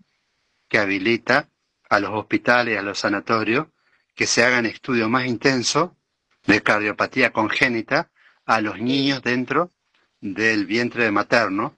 que 0.69 0.79
habilita 0.79 1.49
a 1.89 2.01
los 2.01 2.11
hospitales 2.11 2.79
a 2.79 2.83
los 2.83 2.99
sanatorios 2.99 3.69
que 4.15 4.27
se 4.27 4.45
hagan 4.45 4.67
estudios 4.67 5.09
más 5.09 5.27
intensos 5.27 5.91
de 6.47 6.63
cardiopatía 6.63 7.33
congénita 7.33 8.11
a 8.47 8.61
los 8.61 8.81
niños 8.81 9.23
dentro 9.23 9.71
del 10.21 10.67
vientre 10.67 11.11
materno, 11.11 11.77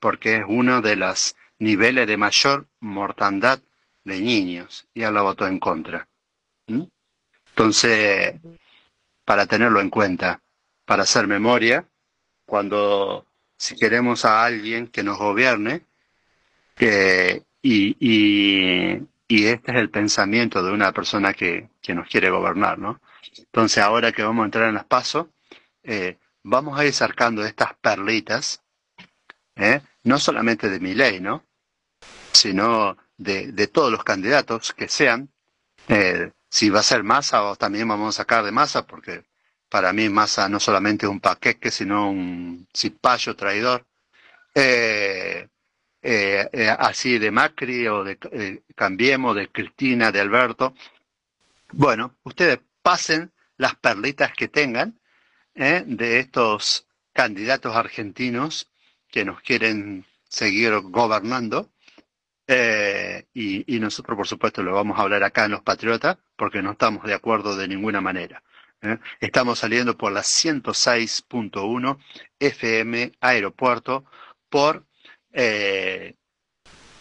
porque 0.00 0.36
es 0.36 0.44
uno 0.46 0.82
de 0.82 0.96
los 0.96 1.34
niveles 1.58 2.06
de 2.06 2.16
mayor 2.16 2.68
mortandad 2.80 3.60
de 4.04 4.20
niños. 4.20 4.86
Y 4.94 5.00
la 5.00 5.22
votó 5.22 5.46
en 5.46 5.58
contra. 5.58 6.08
¿Mm? 6.66 6.82
Entonces, 7.50 8.34
para 9.24 9.46
tenerlo 9.46 9.80
en 9.80 9.90
cuenta 9.90 10.40
para 10.86 11.02
hacer 11.02 11.26
memoria, 11.26 11.86
cuando 12.46 13.26
si 13.58 13.76
queremos 13.76 14.24
a 14.24 14.44
alguien 14.44 14.88
que 14.88 15.02
nos 15.02 15.18
gobierne, 15.18 15.84
y, 17.62 17.96
y, 19.28 19.46
este 19.46 19.72
es 19.72 19.76
el 19.78 19.90
pensamiento 19.90 20.62
de 20.62 20.72
una 20.72 20.92
persona 20.92 21.34
que, 21.34 21.68
que, 21.82 21.94
nos 21.94 22.08
quiere 22.08 22.30
gobernar, 22.30 22.78
¿no? 22.78 23.00
Entonces 23.36 23.82
ahora 23.82 24.12
que 24.12 24.22
vamos 24.22 24.42
a 24.42 24.46
entrar 24.46 24.68
en 24.68 24.74
las 24.74 24.84
pasos, 24.84 25.26
eh, 25.82 26.18
vamos 26.42 26.78
a 26.78 26.84
ir 26.84 26.92
sacando 26.92 27.44
estas 27.44 27.74
perlitas, 27.74 28.62
¿eh? 29.56 29.80
no 30.04 30.18
solamente 30.18 30.68
de 30.68 30.80
mi 30.80 30.94
ley, 30.94 31.20
¿no? 31.20 31.44
Sino 32.32 32.96
de, 33.16 33.52
de 33.52 33.66
todos 33.66 33.90
los 33.90 34.04
candidatos 34.04 34.72
que 34.72 34.88
sean, 34.88 35.30
eh, 35.88 36.32
si 36.48 36.70
va 36.70 36.80
a 36.80 36.84
ser 36.84 37.02
masa 37.02 37.42
o 37.44 37.56
también 37.56 37.88
vamos 37.88 38.14
a 38.14 38.22
sacar 38.22 38.44
de 38.44 38.52
masa, 38.52 38.86
porque 38.86 39.24
para 39.68 39.92
mí 39.92 40.08
Massa 40.08 40.48
no 40.48 40.60
solamente 40.60 41.06
un 41.06 41.20
paquete, 41.20 41.70
sino 41.70 42.10
un 42.10 42.66
cipayo 42.74 43.34
traidor. 43.34 43.86
Eh, 44.54 45.48
eh, 46.02 46.48
eh, 46.52 46.68
así 46.78 47.18
de 47.18 47.30
Macri 47.30 47.86
o 47.88 48.04
de 48.04 48.62
Cambiemos, 48.74 49.34
de 49.36 49.48
Cristina, 49.48 50.12
de 50.12 50.20
Alberto. 50.20 50.74
Bueno, 51.72 52.16
ustedes 52.22 52.60
pasen 52.82 53.32
las 53.56 53.74
perlitas 53.76 54.32
que 54.32 54.48
tengan 54.48 54.98
de 55.54 56.18
estos 56.20 56.86
candidatos 57.14 57.74
argentinos 57.74 58.70
que 59.10 59.24
nos 59.24 59.40
quieren 59.40 60.04
seguir 60.28 60.72
gobernando. 60.82 61.70
y, 63.34 63.74
y, 63.74 63.80
nosotros, 63.80 64.16
por 64.16 64.28
supuesto, 64.28 64.62
lo 64.62 64.74
vamos 64.74 64.98
a 64.98 65.02
hablar 65.02 65.24
acá 65.24 65.46
en 65.46 65.52
Los 65.52 65.62
Patriotas, 65.62 66.18
porque 66.36 66.62
no 66.62 66.72
estamos 66.72 67.04
de 67.04 67.14
acuerdo 67.14 67.56
de 67.56 67.68
ninguna 67.68 68.00
manera. 68.00 68.42
¿Eh? 68.82 68.98
Estamos 69.20 69.58
saliendo 69.58 69.96
por 69.96 70.12
la 70.12 70.20
106.1 70.20 71.98
FM 72.38 73.12
Aeropuerto 73.20 74.04
por 74.48 74.86
eh, 75.32 76.14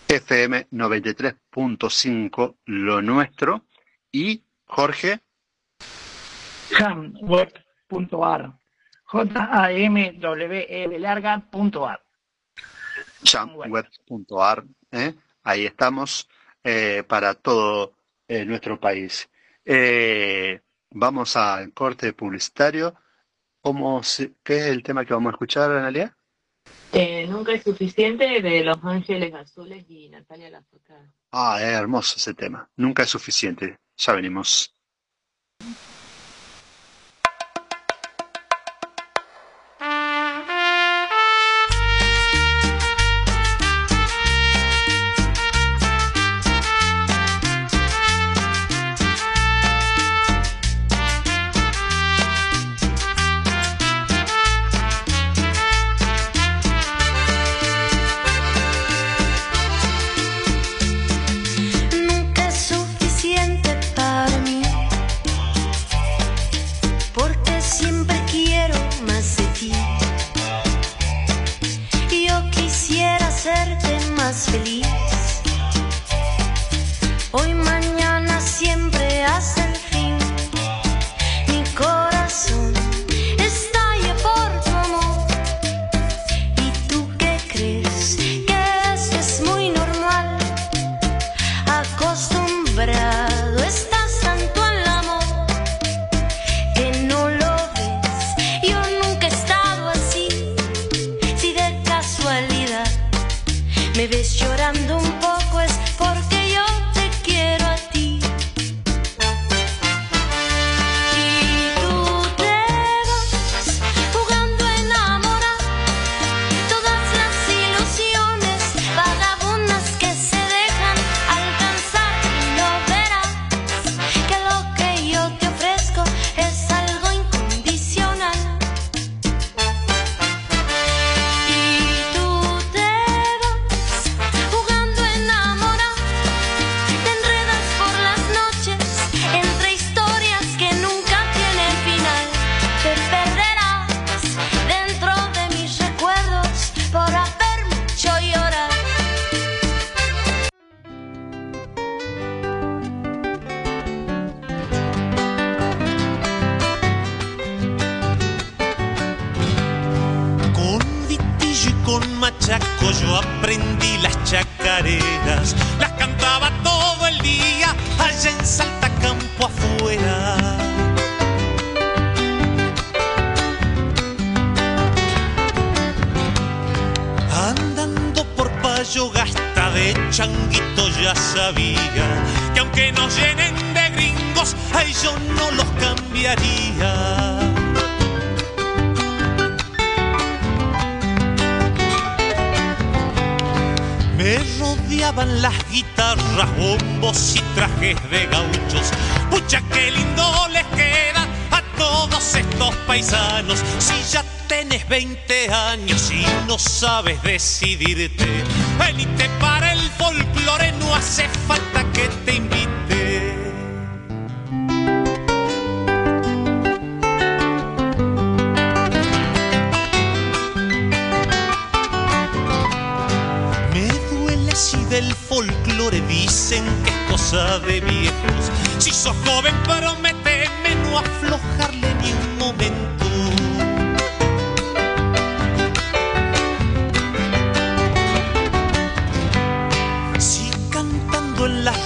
FM 0.07 0.67
93.5 0.71 2.57
Lo 2.65 3.01
Nuestro 3.01 3.65
y 4.11 4.43
Jorge. 4.65 5.19
Jamweb.ar 6.71 8.53
J-A-M-W-E 9.03 10.99
larga.ar 10.99 12.01
Jamweb.ar 13.23 14.63
¿eh? 14.91 15.13
Ahí 15.43 15.65
estamos 15.65 16.27
para 17.07 17.35
todo 17.35 17.93
nuestro 18.27 18.79
país. 18.79 19.29
Eh, 19.63 20.59
Vamos 20.97 21.35
al 21.35 21.73
corte 21.73 22.13
publicitario. 22.13 22.95
¿Cómo 23.59 23.99
¿Qué 24.43 24.57
es 24.57 24.65
el 24.67 24.81
tema 24.81 25.03
que 25.03 25.13
vamos 25.13 25.31
a 25.31 25.35
escuchar, 25.35 25.69
Analia? 25.69 26.15
Eh, 26.93 27.27
nunca 27.27 27.51
es 27.51 27.63
suficiente 27.63 28.41
de 28.41 28.63
Los 28.63 28.77
Ángeles 28.81 29.33
Azules 29.33 29.85
y 29.89 30.07
Natalia 30.07 30.49
Lafourcade. 30.49 31.11
Ah, 31.31 31.57
es 31.59 31.67
hermoso 31.67 32.15
ese 32.15 32.33
tema. 32.33 32.69
Nunca 32.77 33.03
es 33.03 33.09
suficiente. 33.09 33.77
Ya 33.97 34.13
venimos. 34.13 34.73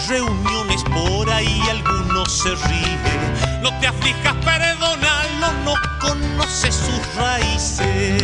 Reuniones 0.10 0.84
por 0.86 1.30
ahí 1.30 1.62
alguno 1.70 2.26
se 2.26 2.50
ríe, 2.50 3.60
no 3.62 3.70
te 3.80 3.88
aflijas, 3.88 4.36
perdónalo, 4.44 5.54
no 5.64 5.76
conoce 6.00 6.72
sus 6.72 7.16
raíces. 7.16 8.24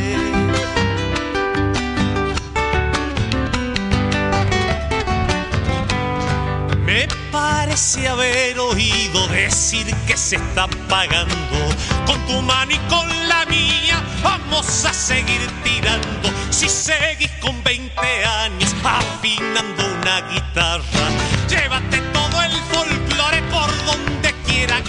Me 6.84 7.08
parece 7.32 8.08
haber 8.08 8.58
oído 8.60 9.28
decir 9.28 9.86
que 10.08 10.18
se 10.18 10.38
está 10.38 10.68
pagando 10.90 11.36
con 12.06 12.20
tu 12.26 12.42
mano 12.42 12.72
y 12.72 12.78
con 12.90 13.08
la 13.28 13.46
mía. 13.46 14.04
Vamos 14.24 14.86
a 14.86 14.94
seguir 14.94 15.42
tirando. 15.64 16.30
Si 16.50 16.70
seguís 16.70 17.32
con 17.42 17.62
20 17.64 18.26
años 18.26 18.74
afinando 18.84 19.86
una 19.86 20.22
guitarra, 20.32 21.06
llévate 21.50 21.98
todo 22.14 22.42
el 22.44 22.52
folclore 22.72 23.42
por 23.44 23.70
donde 23.86 24.34
quiera 24.46 24.82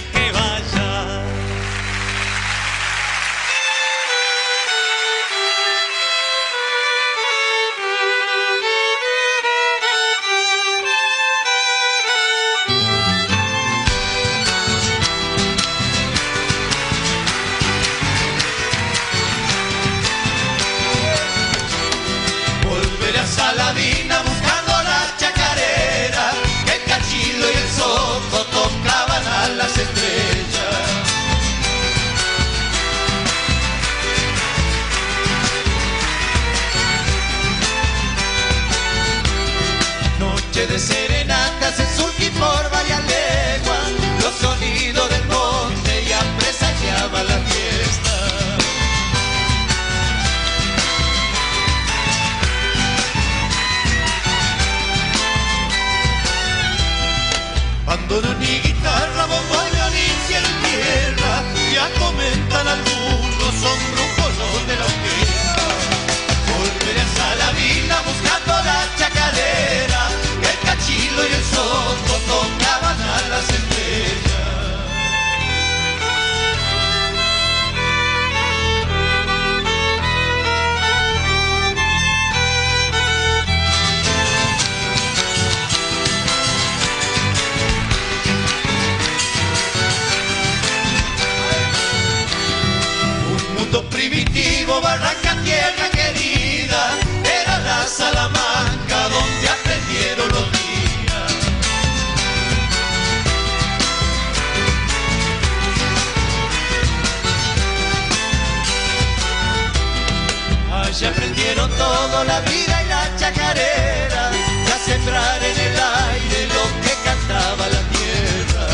todo, 112.09 112.23
la 112.23 112.39
vida 112.41 112.83
y 112.83 112.87
la 112.89 113.15
chacarera, 113.17 114.31
y 114.65 114.71
a 114.71 114.77
sembrar 114.85 115.43
en 115.43 115.59
el 115.67 115.75
aire 116.05 116.47
lo 116.55 116.63
que 116.83 116.93
cantaba 117.03 117.67
la 117.75 117.81
tierra. 117.93 118.65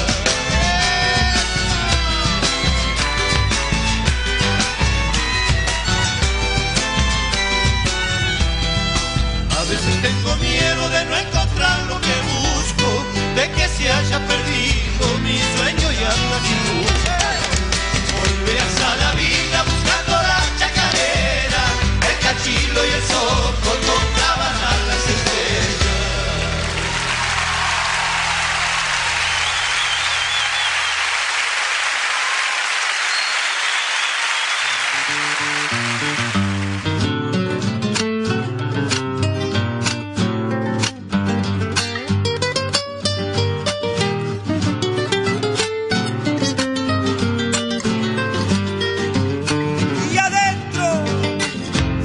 A 9.59 9.63
veces 9.69 10.01
tengo 10.01 10.35
miedo 10.37 10.89
de 10.89 11.05
no 11.05 11.17
encontrar 11.17 11.79
lo 11.87 11.99
que 12.01 12.15
busco, 12.33 12.89
de 13.35 13.51
que 13.51 13.67
se 13.67 13.91
haya 13.91 14.19
perdido 14.27 15.05
mi 15.23 15.37
sueño 15.55 15.91
y 15.91 15.97
anda 15.97 16.37
sin 16.47 16.59
luz. 16.69 16.99
Volveré 18.15 18.59
a 18.59 18.69
Salavina 18.77 19.02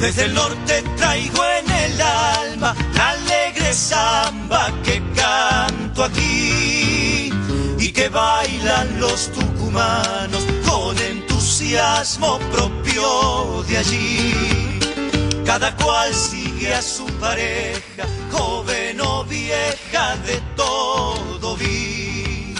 Desde 0.08 0.24
el 0.24 0.32
norte 0.32 0.82
traigo 0.96 1.44
en 1.44 1.70
el 1.70 2.00
alma 2.00 2.74
la 2.94 3.10
alegre 3.10 3.74
samba 3.74 4.72
que 4.82 5.02
canto 5.14 6.02
aquí 6.02 7.30
y 7.78 7.92
que 7.92 8.08
bailan 8.08 9.00
los 9.00 9.30
tucumanos 9.30 10.46
con 10.66 10.96
entusiasmo 10.96 12.38
propio 12.50 13.62
de 13.68 13.76
allí. 13.76 14.80
Cada 15.44 15.76
cual 15.76 16.14
sigue 16.14 16.72
a 16.72 16.80
su 16.80 17.04
pareja, 17.20 18.06
joven 18.32 19.02
o 19.02 19.24
vieja, 19.24 20.16
de 20.26 20.40
todo 20.56 21.54
vi. 21.54 22.54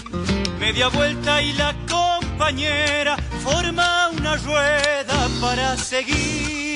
Media 0.61 0.89
vuelta 0.89 1.41
y 1.41 1.55
la 1.55 1.75
compañera 1.89 3.17
forma 3.43 4.11
una 4.11 4.37
rueda 4.37 5.29
para 5.41 5.79
seguir. 5.79 6.68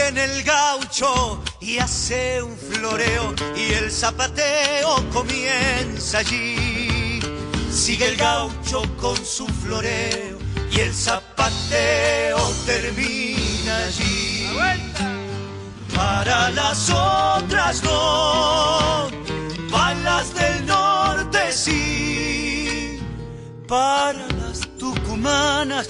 Viene 0.00 0.24
el 0.24 0.44
gaucho 0.44 1.42
y 1.60 1.78
hace 1.78 2.40
un 2.40 2.56
floreo 2.56 3.34
y 3.56 3.72
el 3.72 3.90
zapateo 3.90 5.04
comienza 5.12 6.18
allí. 6.18 7.18
Sigue 7.68 8.10
el 8.10 8.16
gaucho 8.16 8.82
con 8.96 9.16
su 9.16 9.44
floreo 9.48 10.38
y 10.70 10.78
el 10.78 10.94
zapateo 10.94 12.38
termina 12.64 13.76
allí. 13.86 14.46
Para 15.96 16.50
las 16.50 16.90
otras 16.90 17.82
no, 17.82 19.08
balas 19.68 20.32
del 20.32 20.64
norte 20.64 21.50
sí. 21.50 23.00
Para 23.66 24.26
las 24.40 24.60
tucumanas, 24.78 25.88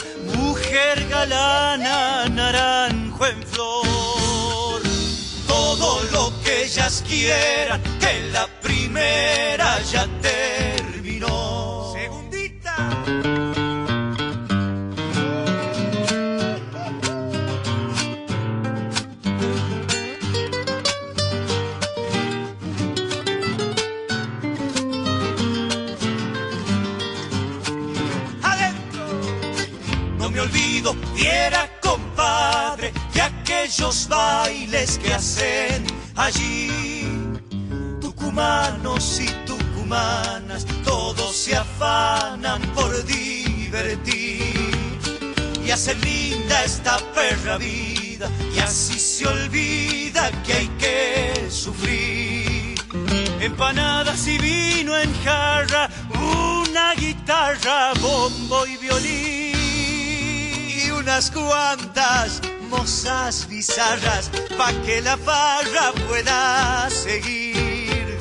mujer 0.68 1.08
galana, 1.08 2.28
naranjo 2.28 3.26
en 3.26 3.42
flor. 3.42 4.82
Todo 5.46 6.02
lo 6.12 6.32
que 6.42 6.64
ellas 6.64 7.02
quieran, 7.08 7.80
que 7.98 8.30
la 8.32 8.46
primera 8.60 9.80
ya 9.82 10.06
terminó. 10.20 11.92
Segundita. 11.94 13.47
Olvido, 30.88 31.14
viera 31.14 31.68
compadre, 31.80 32.92
de 33.12 33.22
aquellos 33.22 34.08
bailes 34.08 34.98
que 34.98 35.14
hacen 35.14 35.86
allí. 36.16 37.06
Tucumanos 38.00 39.20
y 39.20 39.28
tucumanas, 39.46 40.66
todos 40.84 41.34
se 41.34 41.56
afanan 41.56 42.60
por 42.74 43.04
divertir. 43.04 44.54
Y 45.64 45.70
hacen 45.70 46.00
linda 46.00 46.64
esta 46.64 46.98
perra 47.14 47.58
vida, 47.58 48.30
y 48.54 48.58
así 48.60 48.98
se 48.98 49.26
olvida 49.26 50.30
que 50.44 50.52
hay 50.54 50.68
que 50.78 51.50
sufrir. 51.50 52.74
Empanadas 53.40 54.26
y 54.26 54.38
vino 54.38 54.96
en 54.96 55.12
jarra, 55.22 55.90
una 56.14 56.94
guitarra, 56.94 57.92
bombo 58.00 58.66
y 58.66 58.76
violín. 58.78 59.57
Unas 60.98 61.30
cuantas 61.30 62.40
mozas 62.68 63.46
bizarras, 63.48 64.30
pa' 64.58 64.72
que 64.84 65.00
la 65.00 65.16
farra 65.16 65.92
pueda 66.08 66.90
seguir. 66.90 68.18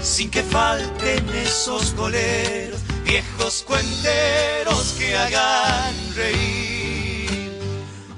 Sin 0.00 0.30
que 0.30 0.42
falten 0.44 1.28
esos 1.30 1.92
goleros, 1.96 2.80
viejos 3.04 3.64
cuenteros 3.66 4.94
que 4.96 5.16
hagan 5.16 5.94
reír. 6.14 7.60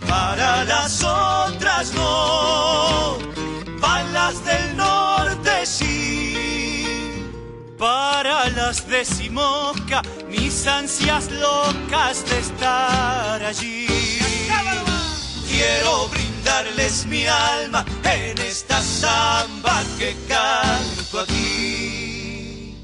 Para 0.07 0.65
las 0.65 1.03
otras 1.03 1.95
no, 1.95 3.19
balas 3.81 4.45
del 4.45 4.72
Para 7.83 8.49
las 8.51 8.87
de 8.87 9.05
Simoca, 9.05 10.03
mis 10.29 10.69
ansias 10.69 11.29
locas 11.33 12.25
de 12.31 12.39
estar 12.39 13.43
allí. 13.43 13.89
Quiero 15.49 16.07
brindarles 16.07 17.07
mi 17.07 17.27
alma 17.27 17.85
en 18.05 18.39
esta 18.39 18.81
samba 18.81 19.83
que 19.99 20.15
canto 20.29 21.19
aquí. 21.23 22.77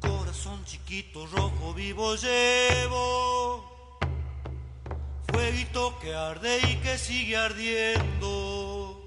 Corazón 0.00 0.64
chiquito, 0.64 1.26
rojo, 1.26 1.74
vivo 1.74 2.16
llevo. 2.16 3.37
Que 6.00 6.14
arde 6.14 6.58
y 6.70 6.76
que 6.76 6.96
sigue 6.98 7.36
ardiendo. 7.36 9.00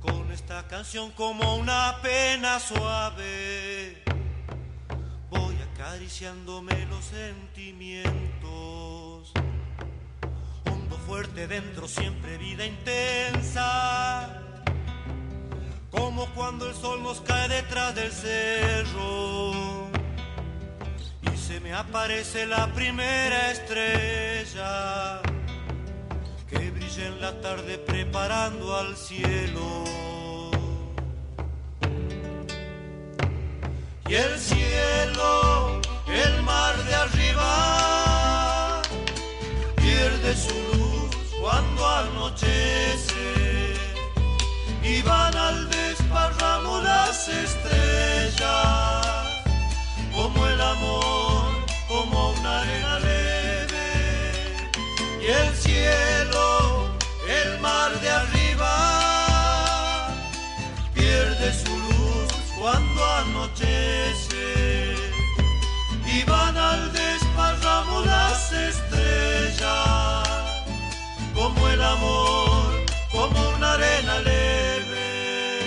Con 0.00 0.32
esta 0.32 0.66
canción 0.66 1.10
como 1.12 1.56
una 1.56 1.98
pena 2.02 2.58
suave. 2.58 4.02
Voy 5.30 5.56
acariciándome 5.72 6.86
los 6.86 7.04
sentimientos. 7.04 8.12
Hondo 10.70 10.96
fuerte 11.06 11.46
dentro, 11.46 11.86
siempre 11.86 12.38
vida 12.38 12.66
intensa. 12.66 14.42
Como 15.90 16.26
cuando 16.34 16.68
el 16.68 16.74
sol 16.74 17.02
nos 17.02 17.20
cae 17.20 17.48
detrás 17.48 17.94
del 17.94 18.12
cerro 18.12 19.95
se 21.56 21.60
me 21.62 21.72
aparece 21.72 22.44
la 22.44 22.66
primera 22.74 23.50
estrella 23.50 25.22
que 26.50 26.70
brilla 26.70 27.06
en 27.06 27.18
la 27.18 27.40
tarde 27.40 27.78
preparando 27.78 28.76
al 28.76 28.94
cielo. 28.94 29.84
Y 34.06 34.14
el 34.14 34.38
cielo, 34.38 35.80
el 36.08 36.42
mar 36.42 36.76
de 36.84 36.94
arriba, 36.94 38.82
pierde 39.76 40.36
su 40.36 40.54
luz 40.76 41.16
cuando 41.40 41.88
anochece 41.88 43.74
y 44.82 45.00
van 45.02 45.34
al 45.34 45.70
desparramo 45.70 46.82
las 46.82 47.28
estrellas, 47.28 49.06
como 50.14 50.46
el 50.46 50.60
amor, 50.60 51.35
y 55.26 55.28
el 55.28 55.54
cielo, 55.56 56.88
el 57.28 57.58
mar 57.58 57.90
de 58.00 58.10
arriba, 58.10 58.74
pierde 60.94 61.52
su 61.52 61.76
luz 61.76 62.32
cuando 62.60 63.04
anochece, 63.04 64.94
y 66.06 66.22
van 66.24 66.56
al 66.56 66.92
desparramo 66.92 68.02
las 68.02 68.52
estrellas, 68.52 70.28
como 71.34 71.68
el 71.70 71.82
amor, 71.82 72.86
como 73.10 73.48
una 73.56 73.72
arena 73.72 74.20
leve. 74.20 75.60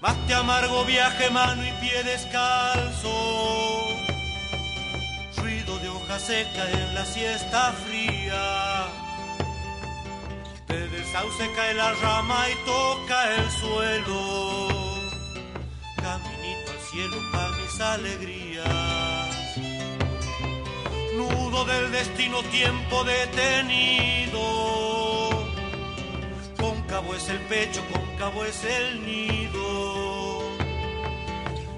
Más 0.00 0.16
te 0.26 0.32
amargo 0.34 0.84
viaje, 0.86 1.28
mano 1.28 1.62
y 1.66 1.72
pie 1.72 2.02
descalzo. 2.04 3.29
Seca 6.26 6.70
en 6.70 6.94
la 6.94 7.04
siesta 7.04 7.72
fría. 7.84 8.86
Desde 10.68 10.98
el 10.98 11.54
cae 11.56 11.74
la 11.74 11.92
rama 11.94 12.44
y 12.50 12.54
toca 12.66 13.34
el 13.36 13.50
suelo. 13.50 14.68
Caminito 15.96 16.70
al 16.72 16.80
cielo 16.90 17.16
para 17.32 17.48
mis 17.56 17.80
alegrías. 17.80 18.66
Nudo 21.16 21.64
del 21.64 21.90
destino, 21.90 22.42
tiempo 22.44 23.02
detenido. 23.04 24.40
Cóncavo 26.58 27.14
es 27.14 27.28
el 27.30 27.38
pecho, 27.48 27.82
cóncavo 27.92 28.44
es 28.44 28.62
el 28.64 29.06
nido. 29.06 30.20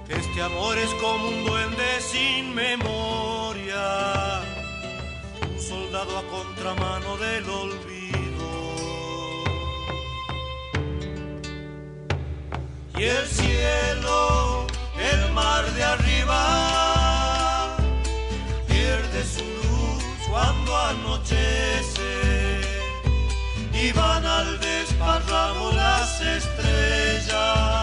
Este 0.09 0.41
amor 0.43 0.77
es 0.77 0.93
como 1.01 1.27
un 1.27 1.43
duende 1.45 2.01
sin 2.01 2.53
memoria, 2.53 4.32
soldado 5.93 6.17
a 6.17 6.23
contramano 6.23 7.17
del 7.17 7.47
olvido. 7.47 8.49
Y 12.97 13.03
el 13.03 13.27
cielo, 13.27 14.65
el 14.97 15.31
mar 15.33 15.63
de 15.73 15.83
arriba, 15.83 17.77
pierde 18.67 19.23
su 19.23 19.43
luz 19.43 20.03
cuando 20.31 20.75
anochece 20.75 22.61
y 23.71 23.91
van 23.91 24.25
al 24.25 24.59
desparramo 24.59 25.71
las 25.73 26.21
estrellas, 26.21 27.82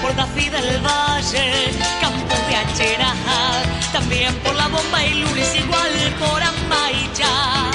Por 0.00 0.14
David 0.16 0.52
del 0.52 0.80
Valle, 0.80 1.70
Campos 2.00 2.38
de 2.48 2.56
Achera, 2.56 3.14
también 3.92 4.34
por 4.36 4.54
la 4.54 4.68
bomba 4.68 5.04
y 5.04 5.14
Lunes, 5.14 5.54
igual 5.54 5.90
por 6.18 6.42
Amaya. 6.42 7.70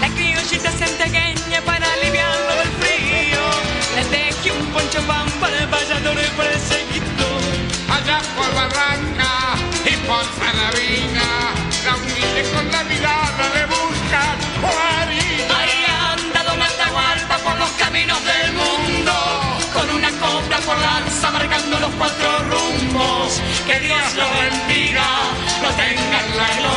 La 0.00 0.08
criollita 0.08 0.70
santagueña 0.72 1.60
para 1.64 1.86
aliviarlo 1.92 2.54
del 2.56 2.70
frío, 2.80 3.42
les 3.96 4.10
dejé 4.10 4.52
un 4.52 4.66
poncho 4.72 5.00
pan 5.06 5.30
para 5.40 5.58
el 5.58 5.66
vallador 5.66 6.16
y 6.18 6.36
para 6.36 6.51
cuatro 21.98 22.38
rumbos, 22.50 23.40
que 23.66 23.80
Dios 23.80 24.14
lo 24.16 24.28
bendiga, 24.40 25.04
lo 25.62 25.70
tenga 25.70 26.20
en 26.20 26.36
la 26.36 26.46
gloria. 26.56 26.71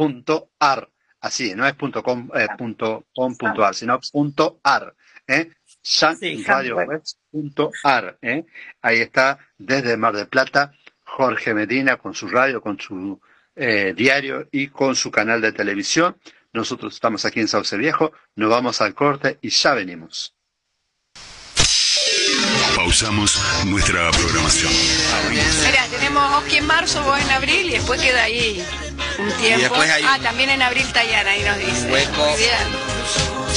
Punto 0.00 0.52
ar. 0.58 0.88
Así, 1.20 1.54
no 1.54 1.66
es 1.66 1.74
punto 1.74 2.02
com, 2.02 2.30
eh, 2.34 2.48
punto 2.56 3.04
com 3.14 3.36
punto 3.36 3.62
ar, 3.62 3.74
sino 3.74 4.00
punto 4.10 4.58
ar. 4.62 4.94
Eh. 5.26 5.50
Sí, 5.82 6.42
Radio 6.44 6.76
web. 6.76 7.02
Punto 7.30 7.70
ar, 7.84 8.16
eh. 8.22 8.46
Ahí 8.80 9.00
está, 9.00 9.38
desde 9.58 9.98
Mar 9.98 10.14
del 10.16 10.28
Plata, 10.28 10.72
Jorge 11.04 11.52
Medina 11.52 11.98
con 11.98 12.14
su 12.14 12.28
radio, 12.28 12.62
con 12.62 12.80
su 12.80 13.20
eh, 13.54 13.92
diario 13.94 14.48
y 14.50 14.68
con 14.68 14.96
su 14.96 15.10
canal 15.10 15.42
de 15.42 15.52
televisión. 15.52 16.16
Nosotros 16.54 16.94
estamos 16.94 17.26
aquí 17.26 17.40
en 17.40 17.48
Sauce 17.48 17.76
Viejo, 17.76 18.12
nos 18.36 18.48
vamos 18.48 18.80
al 18.80 18.94
corte 18.94 19.38
y 19.42 19.50
ya 19.50 19.74
venimos. 19.74 20.34
Pausamos 22.76 23.38
nuestra 23.66 24.10
programación. 24.10 24.72
Mira, 25.66 25.86
tenemos 25.90 26.38
Oski 26.38 26.56
en 26.58 26.66
marzo, 26.66 27.02
vos 27.02 27.18
en 27.20 27.30
abril 27.30 27.66
y 27.68 27.72
después 27.72 28.00
queda 28.00 28.22
ahí 28.24 28.64
un 29.18 29.32
tiempo. 29.34 29.74
hay 29.80 30.02
Ah, 30.04 30.16
un- 30.16 30.22
también 30.22 30.50
en 30.50 30.62
abril 30.62 30.86
Tayana, 30.92 31.30
ahí 31.30 31.42
nos 31.42 31.58
dice. 31.58 31.90
Hueco. 31.90 32.24
Muy 32.26 32.38
bien. 32.38 32.52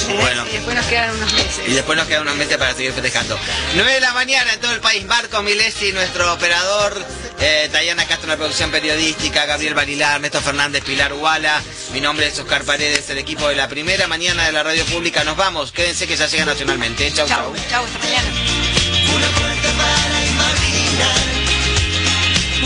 ¿Eh? 0.09 0.17
Bueno. 0.19 0.45
Y 0.47 0.51
después 0.53 0.75
nos 0.75 0.85
quedan 0.87 1.15
unos 1.15 1.31
meses. 1.33 1.61
Y 1.67 1.71
después 1.73 1.97
nos 1.97 2.07
quedan 2.07 2.23
unos 2.23 2.35
meses 2.35 2.57
para 2.57 2.73
seguir 2.73 2.93
festejando. 2.93 3.37
9 3.75 3.93
de 3.93 3.99
la 4.01 4.13
mañana 4.13 4.53
en 4.53 4.59
todo 4.59 4.73
el 4.73 4.79
país. 4.79 5.05
Marco 5.05 5.41
Milesi, 5.43 5.91
nuestro 5.93 6.33
operador. 6.33 7.05
Eh, 7.39 7.69
Tayana 7.71 8.05
Castro, 8.05 8.25
una 8.27 8.37
producción 8.37 8.71
periodística. 8.71 9.45
Gabriel 9.45 9.73
Barilar, 9.75 10.15
Ernesto 10.15 10.41
Fernández, 10.41 10.83
Pilar 10.83 11.13
Huala. 11.13 11.61
Mi 11.93 12.01
nombre 12.01 12.27
es 12.27 12.37
Oscar 12.39 12.63
Paredes, 12.63 13.09
el 13.09 13.17
equipo 13.17 13.47
de 13.47 13.55
la 13.55 13.67
primera 13.69 14.07
mañana 14.07 14.45
de 14.45 14.51
la 14.51 14.63
radio 14.63 14.83
pública. 14.85 15.23
Nos 15.23 15.37
vamos. 15.37 15.71
Quédense 15.71 16.07
que 16.07 16.15
ya 16.17 16.27
llega 16.27 16.45
nacionalmente. 16.45 17.11
Chau, 17.13 17.27
chau. 17.27 17.53
Chau, 17.69 17.85
hasta 17.85 17.99
mañana. 17.99 18.27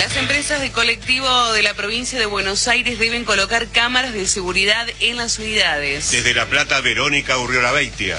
Las 0.00 0.16
empresas 0.16 0.62
de 0.62 0.72
colectivo 0.72 1.52
de 1.52 1.62
la 1.62 1.74
provincia 1.74 2.18
de 2.18 2.24
Buenos 2.24 2.68
Aires 2.68 2.98
deben 2.98 3.26
colocar 3.26 3.68
cámaras 3.68 4.14
de 4.14 4.26
seguridad 4.26 4.88
en 4.98 5.18
las 5.18 5.38
unidades. 5.38 6.10
Desde 6.10 6.32
La 6.32 6.46
Plata, 6.46 6.80
Verónica 6.80 7.36
Urriola 7.36 7.70
Beitia. 7.72 8.18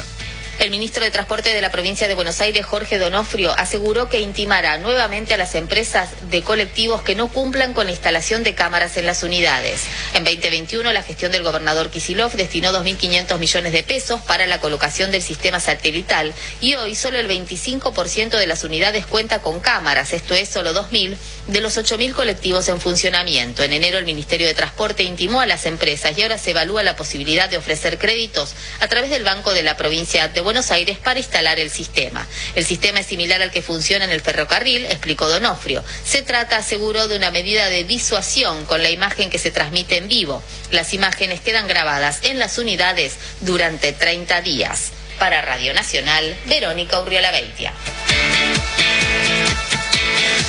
El 0.61 0.69
ministro 0.69 1.03
de 1.03 1.09
Transporte 1.09 1.55
de 1.55 1.59
la 1.59 1.71
provincia 1.71 2.07
de 2.07 2.13
Buenos 2.13 2.39
Aires, 2.39 2.67
Jorge 2.67 2.99
Donofrio, 2.99 3.51
aseguró 3.57 4.09
que 4.09 4.19
intimará 4.19 4.77
nuevamente 4.77 5.33
a 5.33 5.37
las 5.37 5.55
empresas 5.55 6.09
de 6.29 6.43
colectivos 6.43 7.01
que 7.01 7.15
no 7.15 7.29
cumplan 7.29 7.73
con 7.73 7.87
la 7.87 7.93
instalación 7.93 8.43
de 8.43 8.53
cámaras 8.53 8.95
en 8.97 9.07
las 9.07 9.23
unidades. 9.23 9.85
En 10.13 10.23
2021, 10.23 10.93
la 10.93 11.01
gestión 11.01 11.31
del 11.31 11.41
gobernador 11.41 11.89
Kisilov 11.89 12.33
destinó 12.33 12.71
2.500 12.73 13.39
millones 13.39 13.73
de 13.73 13.81
pesos 13.81 14.21
para 14.21 14.45
la 14.45 14.59
colocación 14.59 15.09
del 15.09 15.23
sistema 15.23 15.59
satelital 15.59 16.31
y 16.59 16.75
hoy 16.75 16.93
solo 16.93 17.17
el 17.17 17.27
25% 17.27 18.37
de 18.37 18.45
las 18.45 18.63
unidades 18.63 19.07
cuenta 19.07 19.41
con 19.41 19.61
cámaras, 19.61 20.13
esto 20.13 20.35
es 20.35 20.47
solo 20.47 20.75
2.000 20.75 21.15
de 21.47 21.61
los 21.61 21.77
8.000 21.77 22.13
colectivos 22.13 22.67
en 22.67 22.79
funcionamiento. 22.79 23.63
En 23.63 23.73
enero 23.73 23.97
el 23.97 24.05
Ministerio 24.05 24.47
de 24.47 24.53
Transporte 24.53 25.03
intimó 25.03 25.41
a 25.41 25.45
las 25.45 25.65
empresas 25.65 26.17
y 26.17 26.21
ahora 26.21 26.37
se 26.37 26.51
evalúa 26.51 26.83
la 26.83 26.95
posibilidad 26.95 27.49
de 27.49 27.57
ofrecer 27.57 27.97
créditos 27.97 28.53
a 28.79 28.87
través 28.87 29.09
del 29.09 29.23
Banco 29.23 29.53
de 29.53 29.63
la 29.63 29.77
provincia 29.77 30.27
de 30.27 30.41
Buenos 30.41 30.71
Aires 30.71 30.97
para 30.97 31.19
instalar 31.19 31.59
el 31.59 31.69
sistema. 31.69 32.27
El 32.55 32.65
sistema 32.65 32.99
es 32.99 33.07
similar 33.07 33.41
al 33.41 33.51
que 33.51 33.61
funciona 33.61 34.05
en 34.05 34.11
el 34.11 34.21
ferrocarril, 34.21 34.85
explicó 34.85 35.27
Donofrio. 35.29 35.83
Se 36.05 36.21
trata, 36.21 36.57
aseguró, 36.57 37.07
de 37.07 37.17
una 37.17 37.31
medida 37.31 37.69
de 37.69 37.83
disuasión 37.83 38.65
con 38.65 38.83
la 38.83 38.89
imagen 38.89 39.29
que 39.29 39.39
se 39.39 39.51
transmite 39.51 39.97
en 39.97 40.07
vivo. 40.07 40.43
Las 40.71 40.93
imágenes 40.93 41.41
quedan 41.41 41.67
grabadas 41.67 42.19
en 42.23 42.39
las 42.39 42.57
unidades 42.57 43.15
durante 43.41 43.93
30 43.93 44.41
días. 44.41 44.91
Para 45.19 45.41
Radio 45.41 45.73
Nacional, 45.73 46.35
Verónica 46.47 46.99
Urriola 46.99 47.31
Beitia. 47.31 47.73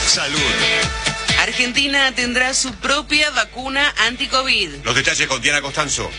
Salud. 0.07 0.41
Argentina 1.41 2.13
tendrá 2.15 2.55
su 2.55 2.73
propia 2.75 3.31
vacuna 3.31 3.93
anti-COVID. 4.07 4.85
Los 4.85 4.95
detalles 4.95 5.27
con 5.27 5.41
Diana 5.41 5.61
Costanzo. 5.61 6.11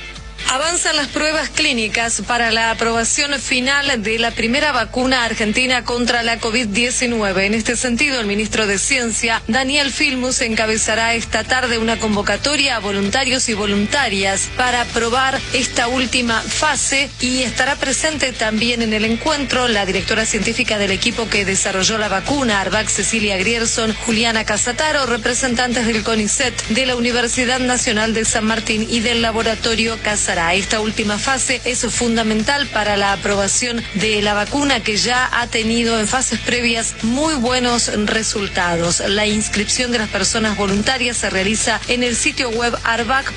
Avanzan 0.50 0.96
las 0.96 1.08
pruebas 1.08 1.50
clínicas 1.50 2.22
para 2.28 2.52
la 2.52 2.72
aprobación 2.72 3.34
final 3.40 4.04
de 4.04 4.20
la 4.20 4.32
primera 4.32 4.72
vacuna 4.72 5.24
argentina 5.24 5.84
contra 5.84 6.22
la 6.22 6.40
COVID-19. 6.40 7.46
En 7.46 7.54
este 7.54 7.76
sentido, 7.76 8.20
el 8.20 8.28
ministro 8.28 8.68
de 8.68 8.78
Ciencia, 8.78 9.42
Daniel 9.48 9.92
Filmus, 9.92 10.42
encabezará 10.42 11.16
esta 11.16 11.44
tarde 11.44 11.80
una 11.80 11.98
convocatoria 11.98 12.76
a 12.76 12.80
voluntarios 12.80 13.50
y 13.50 13.54
voluntarias 13.54 14.50
para 14.56 14.82
aprobar 14.82 15.40
esta 15.54 15.88
última 15.88 16.42
fase 16.42 17.10
y 17.20 17.42
estará 17.42 17.76
presente 17.76 18.32
también 18.32 18.82
en 18.82 18.94
el 18.94 19.06
encuentro 19.06 19.68
la 19.68 19.86
directora 19.86 20.26
científica 20.26 20.78
del 20.78 20.92
equipo 20.92 21.28
que 21.30 21.46
desarrolló 21.46 21.98
la 21.98 22.10
vacuna, 22.10 22.62
Arvac 22.62 22.90
Cecilia 22.90 23.38
Grierson, 23.38 23.94
Juliana 23.94 24.46
Casataro, 24.46 25.06
representantes 25.06 25.88
del 25.88 26.04
CONICET, 26.04 26.68
de 26.70 26.86
la 26.86 26.96
Universidad 26.96 27.60
Nacional 27.60 28.14
de 28.14 28.26
San 28.26 28.46
Martín 28.46 28.88
y 28.90 29.00
del 29.00 29.22
laboratorio 29.22 29.98
Casará. 30.34 30.56
Esta 30.56 30.80
última 30.80 31.20
fase 31.20 31.62
es 31.64 31.86
fundamental 31.94 32.66
para 32.68 32.98
la 32.98 33.14
aprobación 33.14 33.84
de 33.94 34.20
la 34.24 34.34
vacuna 34.34 34.80
que 34.80 34.98
ya 34.98 35.30
ha 35.32 35.46
tenido 35.46 36.00
en 36.00 36.08
fases 36.08 36.40
previas 36.40 36.96
muy 37.04 37.36
buenos 37.36 37.92
resultados. 38.08 39.04
La 39.08 39.28
inscripción 39.28 39.92
de 39.92 40.00
las 40.00 40.10
personas 40.10 40.58
voluntarias 40.58 41.18
se 41.18 41.30
realiza 41.30 41.80
en 41.88 42.02
el 42.02 42.16
sitio 42.16 42.50
web 42.50 42.76
arvac.com.ar 42.84 43.36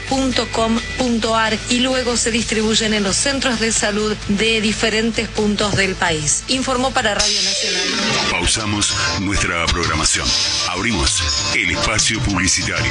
y 1.68 1.80
luego 1.80 2.16
se 2.16 2.30
distribuyen 2.30 2.94
en 2.94 3.02
los 3.02 3.16
centros 3.16 3.60
de 3.60 3.72
salud 3.72 4.16
de 4.28 4.62
diferentes 4.62 5.28
puntos 5.28 5.76
del 5.76 5.96
país. 5.96 6.44
Informó 6.48 6.92
para 6.92 7.14
Radio 7.14 7.42
Nacional. 7.42 7.82
Pausamos 8.30 8.96
nuestra 9.20 9.66
programación. 9.66 10.26
Abrimos 10.70 11.22
el 11.54 11.72
espacio 11.72 12.20
publicitario. 12.20 12.90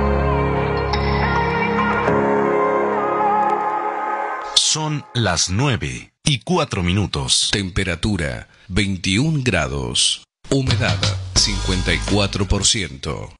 Son 4.73 5.03
las 5.13 5.49
9 5.49 6.13
y 6.23 6.39
4 6.39 6.81
minutos. 6.81 7.49
Temperatura 7.51 8.47
21 8.69 9.41
grados. 9.43 10.23
Humedad 10.49 10.97
54%. 11.33 13.33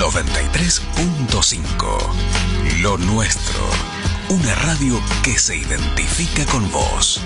93.5. 0.00 2.80
Lo 2.80 2.98
nuestro. 2.98 3.70
Una 4.30 4.56
radio 4.56 5.00
que 5.22 5.38
se 5.38 5.56
identifica 5.56 6.44
con 6.46 6.68
vos. 6.72 7.20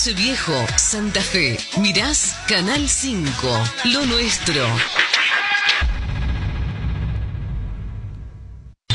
Sauce 0.00 0.14
Viejo, 0.14 0.54
Santa 0.78 1.20
Fe, 1.20 1.58
mirás 1.76 2.34
Canal 2.48 2.88
5, 2.88 3.64
lo 3.92 4.06
nuestro. 4.06 4.66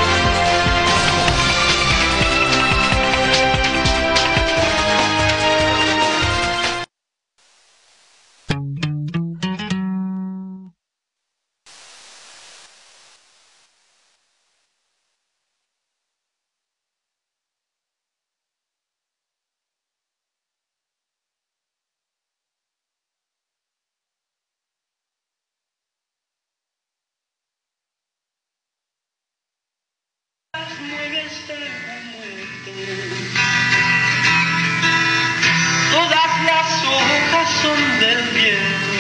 Todas 35.93 36.33
las 36.47 36.85
hojas 36.85 37.49
son 37.63 38.01
del 38.01 38.23
viento, 38.31 38.95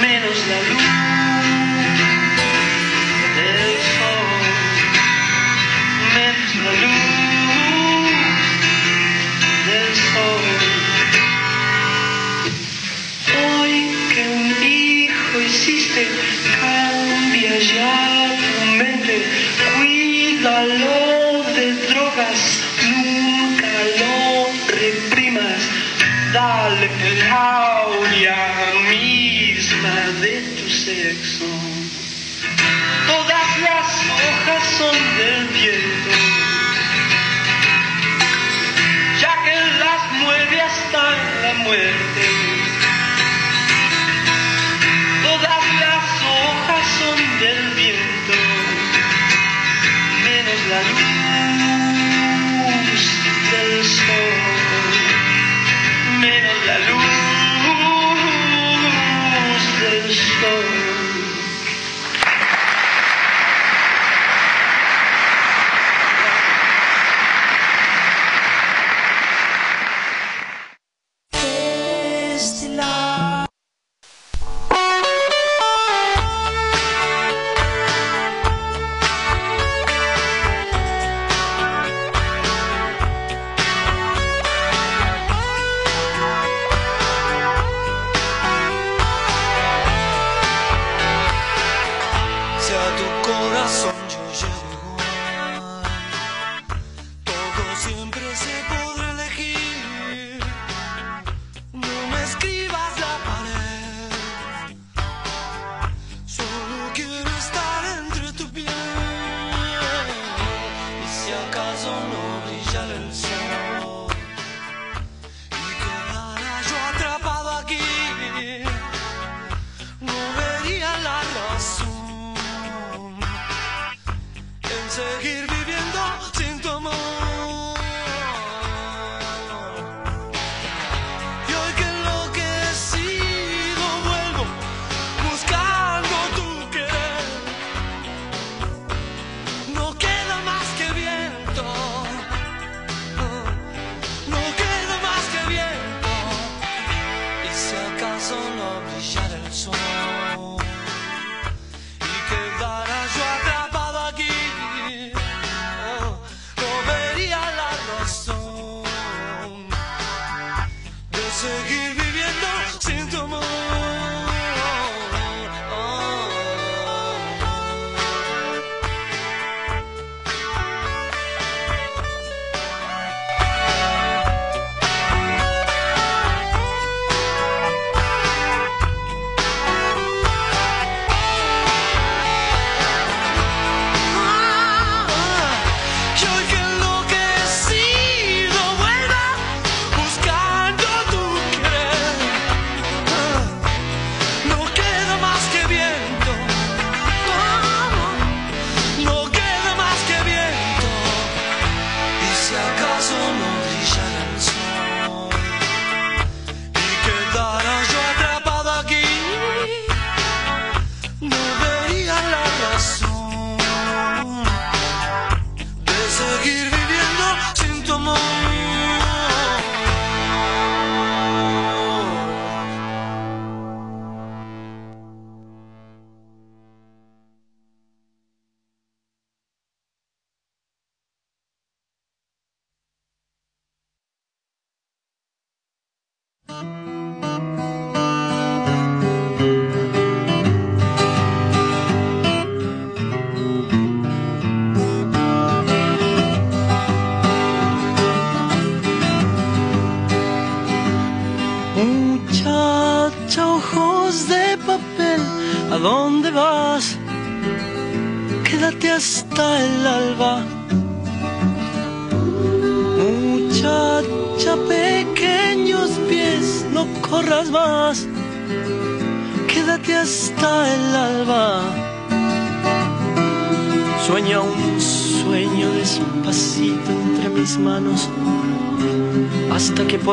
menos 0.00 0.38
la 0.48 0.74
luz. 0.74 0.79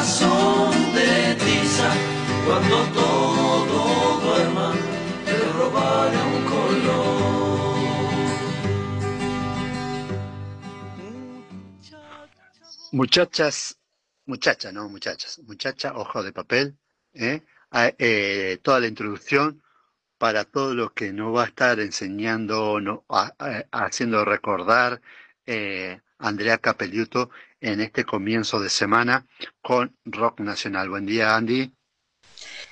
corazón 0.00 0.94
de 0.94 1.34
tiza. 1.34 1.92
Cuando 2.46 2.76
todo 2.94 4.20
duerma, 4.22 4.72
te 5.26 5.38
robaré 5.52 6.16
un 6.16 6.44
color. 6.46 7.70
Muchachas, 12.92 13.78
muchacha, 14.24 14.72
no 14.72 14.88
muchachas, 14.88 15.38
muchacha, 15.46 15.92
ojo 15.94 16.22
de 16.22 16.32
papel, 16.32 16.76
¿eh? 17.12 17.42
Ah, 17.70 17.92
eh, 17.98 18.58
toda 18.62 18.80
la 18.80 18.86
introducción 18.88 19.62
para 20.18 20.44
todo 20.44 20.74
lo 20.74 20.92
que 20.94 21.12
nos 21.12 21.36
va 21.36 21.44
a 21.44 21.46
estar 21.46 21.78
enseñando, 21.78 22.80
no, 22.80 23.04
a- 23.10 23.34
haciendo 23.70 24.24
recordar 24.24 25.00
eh, 25.46 26.00
Andrea 26.18 26.58
Capelluto 26.58 27.30
en 27.60 27.80
este 27.80 28.04
comienzo 28.04 28.60
de 28.60 28.70
semana 28.70 29.26
con 29.60 29.96
Rock 30.04 30.40
Nacional. 30.40 30.88
Buen 30.88 31.06
día, 31.06 31.36
Andy. 31.36 31.72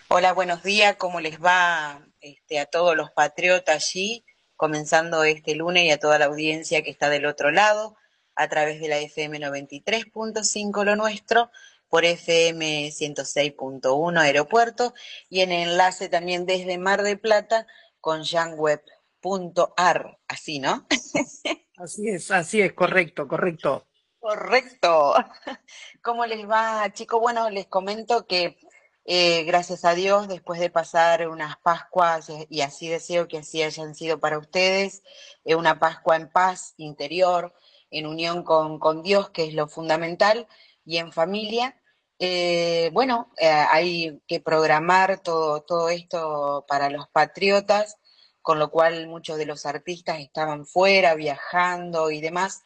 Hola, 0.09 0.33
buenos 0.33 0.63
días. 0.63 0.97
¿Cómo 0.97 1.21
les 1.21 1.43
va 1.43 2.07
este, 2.21 2.59
a 2.59 2.67
todos 2.67 2.97
los 2.97 3.11
patriotas 3.11 3.91
allí? 3.91 4.25
Comenzando 4.57 5.23
este 5.25 5.55
lunes 5.55 5.85
y 5.85 5.91
a 5.91 5.99
toda 5.99 6.19
la 6.19 6.25
audiencia 6.25 6.83
que 6.83 6.91
está 6.91 7.11
del 7.11 7.27
otro 7.27 7.51
lado, 7.51 7.97
a 8.35 8.49
través 8.49 8.81
de 8.81 8.89
la 8.89 8.99
FM 8.99 9.39
93.5 9.39 10.85
Lo 10.85 10.97
Nuestro, 10.97 11.51
por 11.89 12.05
FM 12.05 12.89
106.1 12.89 14.21
Aeropuerto 14.21 14.95
y 15.29 15.41
en 15.41 15.53
enlace 15.53 16.09
también 16.09 16.47
desde 16.47 16.79
Mar 16.79 17.03
de 17.03 17.17
Plata 17.17 17.67
con 18.01 18.25
janweb.ar. 18.25 20.19
Así, 20.29 20.59
¿no? 20.59 20.87
Así 21.77 22.09
es, 22.09 22.33
así 22.33 22.61
es, 22.61 22.73
correcto, 22.73 23.29
correcto. 23.29 23.88
Correcto. 24.29 25.15
¿Cómo 26.03 26.27
les 26.27 26.47
va, 26.49 26.93
chicos? 26.93 27.19
Bueno, 27.21 27.49
les 27.51 27.67
comento 27.67 28.27
que 28.27 28.59
eh, 29.07 29.45
gracias 29.45 29.87
a 29.87 29.95
Dios, 29.95 30.29
después 30.29 30.61
de 30.61 30.69
pasar 30.71 31.29
unas 31.29 31.57
Pascuas, 31.59 32.29
eh, 32.29 32.47
y 32.51 32.61
así 32.61 32.89
deseo 32.89 33.27
que 33.27 33.39
así 33.39 33.63
hayan 33.63 33.95
sido 33.95 34.21
para 34.21 34.39
ustedes, 34.39 35.03
eh, 35.45 35.55
una 35.55 35.79
Pascua 35.79 36.17
en 36.17 36.31
paz 36.31 36.75
interior, 36.77 37.55
en 37.91 38.07
unión 38.07 38.43
con, 38.43 38.79
con 38.79 39.03
Dios, 39.03 39.31
que 39.31 39.47
es 39.47 39.55
lo 39.55 39.67
fundamental, 39.67 40.47
y 40.85 40.99
en 40.99 41.11
familia. 41.13 41.81
eh, 42.19 42.91
bueno, 42.93 43.31
hay 43.41 44.21
que 44.27 44.41
programar 44.41 45.21
todo, 45.23 45.63
todo 45.63 45.89
esto 45.89 46.65
para 46.69 46.91
los 46.91 47.09
patriotas, 47.09 47.97
con 48.43 48.59
lo 48.59 48.71
cual 48.71 49.07
muchos 49.09 49.39
de 49.39 49.47
los 49.47 49.65
artistas 49.67 50.19
estaban 50.21 50.67
fuera, 50.67 51.15
viajando 51.15 52.11
y 52.11 52.21
demás. 52.21 52.63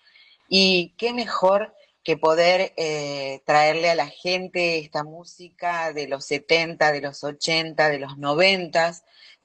Y 0.54 0.90
qué 0.98 1.14
mejor 1.14 1.74
que 2.04 2.18
poder 2.18 2.74
eh, 2.76 3.40
traerle 3.46 3.88
a 3.88 3.94
la 3.94 4.08
gente 4.08 4.80
esta 4.80 5.02
música 5.02 5.94
de 5.94 6.06
los 6.06 6.26
70, 6.26 6.92
de 6.92 7.00
los 7.00 7.24
80, 7.24 7.88
de 7.88 7.98
los 7.98 8.18
90, 8.18 8.92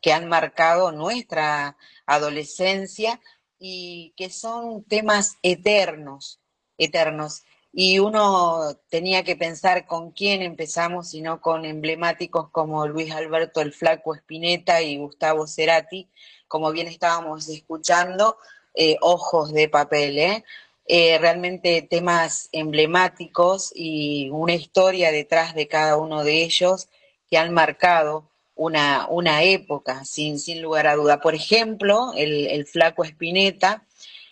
que 0.02 0.12
han 0.12 0.28
marcado 0.28 0.92
nuestra 0.92 1.78
adolescencia 2.06 3.22
y 3.58 4.14
que 4.18 4.30
son 4.30 4.84
temas 4.84 5.38
eternos, 5.44 6.42
eternos. 6.78 7.44
Y 7.72 8.00
uno 8.00 8.76
tenía 8.90 9.24
que 9.24 9.38
pensar 9.38 9.86
con 9.88 10.12
quién 10.12 10.42
empezamos, 10.42 11.12
sino 11.12 11.40
con 11.40 11.64
emblemáticos 11.64 12.50
como 12.50 12.86
Luis 12.86 13.14
Alberto 13.14 13.62
el 13.62 13.72
Flaco 13.72 14.14
Espineta 14.14 14.82
y 14.82 14.98
Gustavo 14.98 15.48
Cerati, 15.48 16.10
como 16.50 16.70
bien 16.74 16.88
estábamos 16.88 17.48
escuchando, 17.48 18.38
eh, 18.80 18.98
ojos 19.02 19.54
de 19.54 19.70
papel, 19.70 20.20
¿eh? 20.20 20.44
Eh, 20.90 21.18
realmente 21.18 21.82
temas 21.82 22.48
emblemáticos 22.54 23.74
y 23.76 24.30
una 24.30 24.54
historia 24.54 25.12
detrás 25.12 25.54
de 25.54 25.68
cada 25.68 25.98
uno 25.98 26.24
de 26.24 26.44
ellos 26.44 26.88
que 27.30 27.38
han 27.38 27.54
marcado 27.54 28.30
una, 28.56 29.06
una 29.10 29.44
época, 29.44 30.06
sin, 30.06 30.40
sin 30.40 30.62
lugar 30.62 30.88
a 30.88 30.96
duda. 30.96 31.20
Por 31.20 31.36
ejemplo, 31.36 32.14
el, 32.16 32.48
el 32.48 32.66
Flaco 32.66 33.04
Espineta 33.04 33.86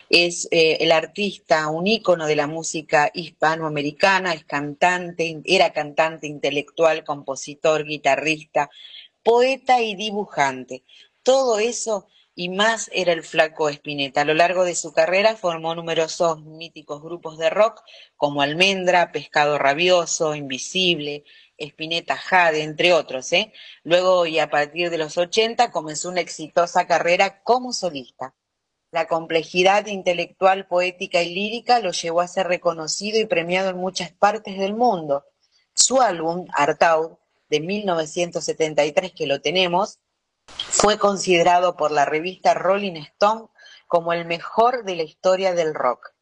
es 0.08 0.48
eh, 0.50 0.78
el 0.80 0.92
artista, 0.92 1.68
un 1.68 1.86
ícono 1.86 2.26
de 2.26 2.36
la 2.36 2.46
música 2.46 3.10
hispanoamericana, 3.12 4.32
es 4.32 4.44
cantante, 4.44 5.42
era 5.44 5.72
cantante, 5.72 6.26
intelectual, 6.26 7.04
compositor, 7.04 7.84
guitarrista, 7.84 8.70
poeta 9.22 9.82
y 9.82 9.94
dibujante. 9.94 10.84
Todo 11.22 11.58
eso 11.58 12.06
y 12.38 12.50
más 12.50 12.90
era 12.92 13.12
el 13.14 13.22
flaco 13.22 13.70
Espineta. 13.70 14.20
A 14.20 14.24
lo 14.26 14.34
largo 14.34 14.64
de 14.64 14.74
su 14.74 14.92
carrera 14.92 15.36
formó 15.36 15.74
numerosos 15.74 16.44
míticos 16.44 17.02
grupos 17.02 17.38
de 17.38 17.48
rock 17.48 17.82
como 18.14 18.42
Almendra, 18.42 19.10
Pescado 19.10 19.58
Rabioso, 19.58 20.34
Invisible, 20.34 21.24
Espineta 21.56 22.14
Jade, 22.14 22.62
entre 22.62 22.92
otros. 22.92 23.32
¿eh? 23.32 23.54
Luego 23.84 24.26
y 24.26 24.38
a 24.38 24.50
partir 24.50 24.90
de 24.90 24.98
los 24.98 25.16
80 25.16 25.70
comenzó 25.70 26.10
una 26.10 26.20
exitosa 26.20 26.86
carrera 26.86 27.42
como 27.42 27.72
solista. 27.72 28.34
La 28.90 29.08
complejidad 29.08 29.86
intelectual, 29.86 30.66
poética 30.68 31.22
y 31.22 31.34
lírica 31.34 31.80
lo 31.80 31.92
llevó 31.92 32.20
a 32.20 32.28
ser 32.28 32.48
reconocido 32.48 33.18
y 33.18 33.24
premiado 33.24 33.70
en 33.70 33.78
muchas 33.78 34.12
partes 34.12 34.58
del 34.58 34.74
mundo. 34.74 35.24
Su 35.72 36.02
álbum, 36.02 36.46
Artaud, 36.52 37.12
de 37.48 37.60
1973, 37.60 39.12
que 39.12 39.26
lo 39.26 39.40
tenemos, 39.40 40.00
fue 40.76 40.98
considerado 40.98 41.76
por 41.76 41.90
la 41.90 42.04
revista 42.04 42.54
Rolling 42.54 42.96
Stone 42.96 43.48
como 43.86 44.12
el 44.12 44.24
mejor 44.24 44.84
de 44.84 44.96
la 44.96 45.02
historia 45.02 45.54
del 45.54 45.74
rock. 45.74 46.12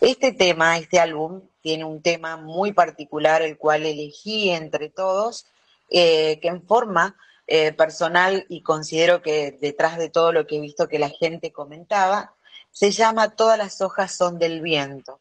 Este 0.00 0.32
tema, 0.32 0.78
este 0.78 1.00
álbum, 1.00 1.42
tiene 1.60 1.84
un 1.84 2.02
tema 2.02 2.36
muy 2.36 2.72
particular, 2.72 3.42
el 3.42 3.56
cual 3.56 3.86
elegí 3.86 4.50
entre 4.50 4.90
todos, 4.90 5.46
eh, 5.90 6.40
que 6.40 6.48
en 6.48 6.66
forma 6.66 7.16
eh, 7.46 7.72
personal 7.72 8.46
y 8.48 8.62
considero 8.62 9.22
que 9.22 9.58
detrás 9.60 9.98
de 9.98 10.08
todo 10.08 10.32
lo 10.32 10.46
que 10.46 10.56
he 10.56 10.60
visto 10.60 10.88
que 10.88 10.98
la 10.98 11.08
gente 11.08 11.52
comentaba, 11.52 12.34
se 12.70 12.90
llama 12.90 13.36
Todas 13.36 13.58
las 13.58 13.80
hojas 13.80 14.14
son 14.14 14.38
del 14.38 14.60
viento. 14.60 15.20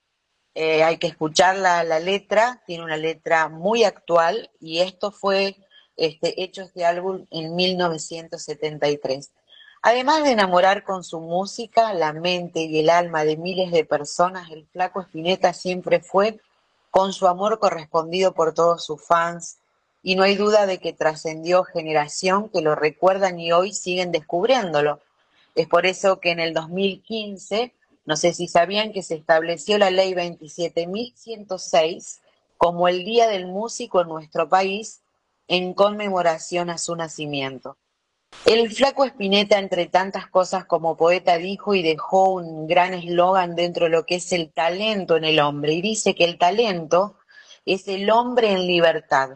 Eh, 0.54 0.84
hay 0.84 0.98
que 0.98 1.08
escuchar 1.08 1.58
la, 1.58 1.84
la 1.84 2.00
letra, 2.00 2.62
tiene 2.66 2.84
una 2.84 2.98
letra 2.98 3.50
muy 3.50 3.84
actual 3.84 4.52
y 4.60 4.80
esto 4.80 5.12
fue 5.12 5.58
este, 6.02 6.44
hecho 6.44 6.64
este 6.64 6.84
álbum 6.84 7.28
en 7.30 7.56
1973. 7.56 9.30
Además 9.84 10.24
de 10.24 10.32
enamorar 10.32 10.84
con 10.84 11.04
su 11.04 11.20
música 11.20 11.94
la 11.94 12.12
mente 12.12 12.62
y 12.62 12.80
el 12.80 12.90
alma 12.90 13.24
de 13.24 13.38
miles 13.38 13.72
de 13.72 13.86
personas, 13.86 14.50
el 14.50 14.66
flaco 14.66 15.02
Spinetta 15.02 15.54
siempre 15.54 16.00
fue 16.00 16.40
con 16.90 17.14
su 17.14 17.28
amor 17.28 17.60
correspondido 17.60 18.34
por 18.34 18.56
todos 18.56 18.84
sus 18.84 19.06
fans 19.06 19.60
y 20.02 20.16
no 20.16 20.24
hay 20.24 20.36
duda 20.36 20.66
de 20.66 20.80
que 20.80 20.92
trascendió 20.92 21.64
generación 21.64 22.50
que 22.50 22.62
lo 22.62 22.74
recuerdan 22.74 23.40
y 23.40 23.52
hoy 23.52 23.72
siguen 23.72 24.12
descubriéndolo. 24.12 25.00
Es 25.54 25.68
por 25.68 25.86
eso 25.86 26.20
que 26.20 26.32
en 26.32 26.40
el 26.40 26.56
2015, 26.56 27.76
no 28.06 28.16
sé 28.16 28.34
si 28.34 28.48
sabían 28.48 28.92
que 28.92 29.04
se 29.04 29.14
estableció 29.14 29.78
la 29.78 29.92
ley 29.92 30.16
27.106 30.16 32.22
como 32.58 32.88
el 32.88 33.06
Día 33.06 33.28
del 33.28 33.46
Músico 33.46 34.02
en 34.02 34.08
nuestro 34.08 34.50
país 34.50 35.01
en 35.52 35.74
conmemoración 35.74 36.70
a 36.70 36.78
su 36.78 36.96
nacimiento. 36.96 37.78
El 38.46 38.72
flaco 38.72 39.04
Spinetta, 39.04 39.60
entre 39.60 39.86
tantas 39.86 40.28
cosas 40.28 40.64
como 40.64 40.96
poeta, 40.96 41.38
dijo 41.38 41.76
y 41.76 41.84
dejó 41.84 42.36
un 42.36 42.68
gran 42.68 42.94
eslogan 42.94 43.54
dentro 43.54 43.84
de 43.86 43.92
lo 43.92 44.06
que 44.06 44.16
es 44.16 44.32
el 44.32 44.54
talento 44.54 45.18
en 45.18 45.26
el 45.26 45.42
hombre. 45.42 45.74
Y 45.74 45.82
dice 45.82 46.16
que 46.16 46.24
el 46.24 46.38
talento 46.38 47.18
es 47.66 47.90
el 47.90 48.10
hombre 48.12 48.54
en 48.54 48.66
libertad. 48.66 49.32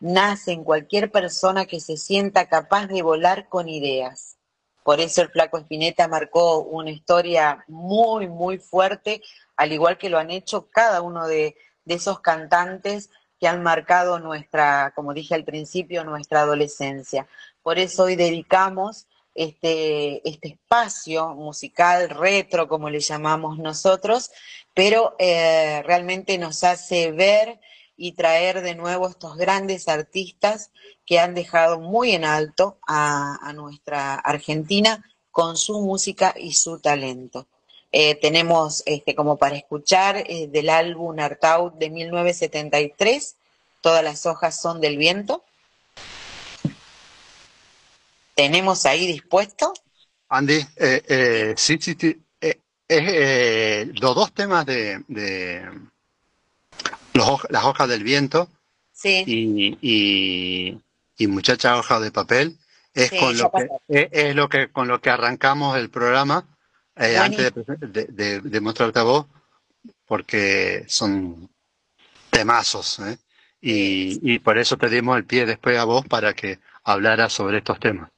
Nace 0.00 0.50
en 0.50 0.64
cualquier 0.64 1.12
persona 1.12 1.66
que 1.66 1.78
se 1.78 1.96
sienta 1.96 2.48
capaz 2.48 2.88
de 2.88 3.02
volar 3.02 3.48
con 3.48 3.68
ideas. 3.68 4.38
Por 4.82 4.98
eso 4.98 5.22
el 5.22 5.28
flaco 5.28 5.56
Spinetta 5.56 6.08
marcó 6.08 6.58
una 6.62 6.90
historia 6.90 7.64
muy, 7.68 8.26
muy 8.26 8.58
fuerte, 8.58 9.22
al 9.56 9.70
igual 9.70 9.98
que 9.98 10.10
lo 10.10 10.18
han 10.18 10.32
hecho 10.32 10.66
cada 10.68 11.00
uno 11.00 11.28
de, 11.28 11.54
de 11.84 11.94
esos 11.94 12.18
cantantes 12.18 13.08
que 13.40 13.48
han 13.48 13.62
marcado 13.62 14.20
nuestra, 14.20 14.92
como 14.94 15.14
dije 15.14 15.34
al 15.34 15.44
principio, 15.44 16.04
nuestra 16.04 16.42
adolescencia. 16.42 17.26
Por 17.62 17.78
eso 17.78 18.04
hoy 18.04 18.14
dedicamos 18.14 19.06
este, 19.34 20.28
este 20.28 20.48
espacio 20.48 21.34
musical 21.34 22.10
retro, 22.10 22.68
como 22.68 22.90
le 22.90 23.00
llamamos 23.00 23.58
nosotros, 23.58 24.30
pero 24.74 25.16
eh, 25.18 25.82
realmente 25.86 26.36
nos 26.36 26.62
hace 26.64 27.12
ver 27.12 27.58
y 27.96 28.12
traer 28.12 28.60
de 28.60 28.74
nuevo 28.74 29.08
estos 29.08 29.36
grandes 29.36 29.88
artistas 29.88 30.70
que 31.06 31.18
han 31.18 31.34
dejado 31.34 31.80
muy 31.80 32.12
en 32.12 32.24
alto 32.24 32.78
a, 32.86 33.38
a 33.40 33.52
nuestra 33.54 34.14
Argentina 34.14 35.04
con 35.30 35.56
su 35.56 35.80
música 35.80 36.34
y 36.36 36.52
su 36.52 36.78
talento. 36.78 37.46
Eh, 37.92 38.14
tenemos 38.14 38.82
este, 38.86 39.14
como 39.16 39.36
para 39.36 39.56
escuchar 39.56 40.18
eh, 40.18 40.46
del 40.48 40.70
álbum 40.70 41.18
Artaud 41.18 41.72
de 41.72 41.90
1973, 41.90 43.36
Todas 43.82 44.04
las 44.04 44.26
hojas 44.26 44.60
son 44.60 44.80
del 44.82 44.98
viento. 44.98 45.42
¿Tenemos 48.34 48.84
ahí 48.84 49.06
dispuesto? 49.06 49.72
Andy, 50.28 50.66
eh, 50.76 51.02
eh, 51.08 51.54
sí, 51.56 51.78
sí, 51.80 51.96
sí. 51.98 52.20
los 54.00 54.14
dos 54.14 54.32
temas 54.32 54.66
de, 54.66 55.02
de 55.08 55.66
los 57.14 57.40
las 57.48 57.64
hojas 57.64 57.88
del 57.88 58.04
viento 58.04 58.48
Sí. 58.92 59.24
y, 59.26 59.78
y, 59.80 60.78
y 61.16 61.26
muchacha 61.26 61.78
hoja 61.78 62.00
de 62.00 62.12
papel 62.12 62.58
es 62.92 63.08
Sí, 63.08 63.18
con 63.18 63.38
lo 63.38 63.50
que 63.50 63.68
es, 63.88 64.08
es 64.12 64.34
lo 64.34 64.48
que 64.50 64.68
con 64.70 64.88
lo 64.88 65.00
que 65.00 65.08
arrancamos 65.08 65.78
el 65.78 65.88
programa 65.88 66.46
eh, 66.96 67.18
antes 67.18 67.52
de, 67.54 68.04
de- 68.06 68.40
de 68.40 68.60
mostrarte 68.60 68.98
a 68.98 69.02
vos 69.04 69.26
porque 70.06 70.84
son 70.88 71.50
temazos 72.30 73.00
¿eh? 73.00 73.18
y, 73.60 74.34
y 74.34 74.38
por 74.40 74.58
eso 74.58 74.76
te 74.78 74.88
dimos 74.90 75.16
el 75.18 75.26
pie 75.26 75.46
después 75.46 75.78
a 75.78 75.84
vos 75.84 76.06
para 76.06 76.34
que 76.34 76.60
hablaras 76.84 77.32
sobre 77.32 77.58
estos 77.58 77.80
temas. 77.80 78.10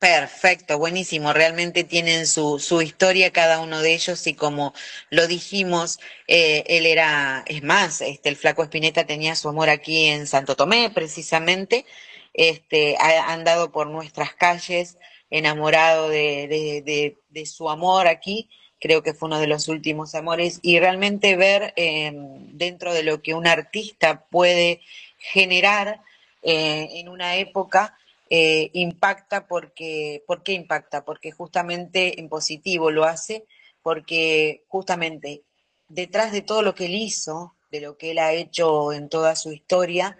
Perfecto, 0.00 0.78
buenísimo. 0.78 1.32
Realmente 1.32 1.82
tienen 1.82 2.28
su, 2.28 2.60
su 2.60 2.80
historia 2.82 3.32
cada 3.32 3.60
uno 3.60 3.80
de 3.82 3.94
ellos 3.94 4.24
y 4.28 4.34
como 4.34 4.72
lo 5.10 5.26
dijimos, 5.26 5.98
eh, 6.28 6.62
él 6.68 6.86
era, 6.86 7.42
es 7.48 7.64
más, 7.64 8.00
este, 8.00 8.28
el 8.28 8.36
flaco 8.36 8.62
Espineta 8.62 9.06
tenía 9.06 9.34
su 9.34 9.48
amor 9.48 9.68
aquí 9.70 10.04
en 10.06 10.28
Santo 10.28 10.54
Tomé, 10.54 10.90
precisamente. 10.90 11.84
Este, 12.32 12.96
ha 13.00 13.32
andado 13.32 13.72
por 13.72 13.88
nuestras 13.88 14.34
calles 14.34 14.98
enamorado 15.30 16.08
de, 16.08 17.14
de, 17.28 17.46
su 17.46 17.68
amor 17.70 18.06
aquí. 18.06 18.48
Creo 18.80 19.02
que 19.02 19.14
fue 19.14 19.28
uno 19.28 19.40
de 19.40 19.46
los 19.46 19.68
últimos 19.68 20.14
amores 20.14 20.60
y 20.62 20.78
realmente 20.78 21.36
ver 21.36 21.72
eh, 21.76 22.12
dentro 22.52 22.94
de 22.94 23.02
lo 23.02 23.22
que 23.22 23.34
un 23.34 23.46
artista 23.46 24.26
puede 24.30 24.80
generar 25.18 26.00
eh, 26.42 26.88
en 26.92 27.08
una 27.08 27.36
época 27.36 27.98
eh, 28.30 28.70
impacta 28.74 29.46
porque, 29.46 30.22
¿por 30.26 30.42
qué 30.42 30.52
impacta? 30.52 31.04
Porque 31.04 31.32
justamente 31.32 32.20
en 32.20 32.28
positivo 32.28 32.90
lo 32.90 33.04
hace, 33.04 33.44
porque 33.82 34.64
justamente 34.68 35.42
detrás 35.88 36.32
de 36.32 36.42
todo 36.42 36.62
lo 36.62 36.74
que 36.74 36.86
él 36.86 36.94
hizo, 36.94 37.54
de 37.70 37.80
lo 37.80 37.96
que 37.96 38.12
él 38.12 38.18
ha 38.18 38.32
hecho 38.32 38.92
en 38.92 39.08
toda 39.08 39.34
su 39.34 39.52
historia, 39.52 40.16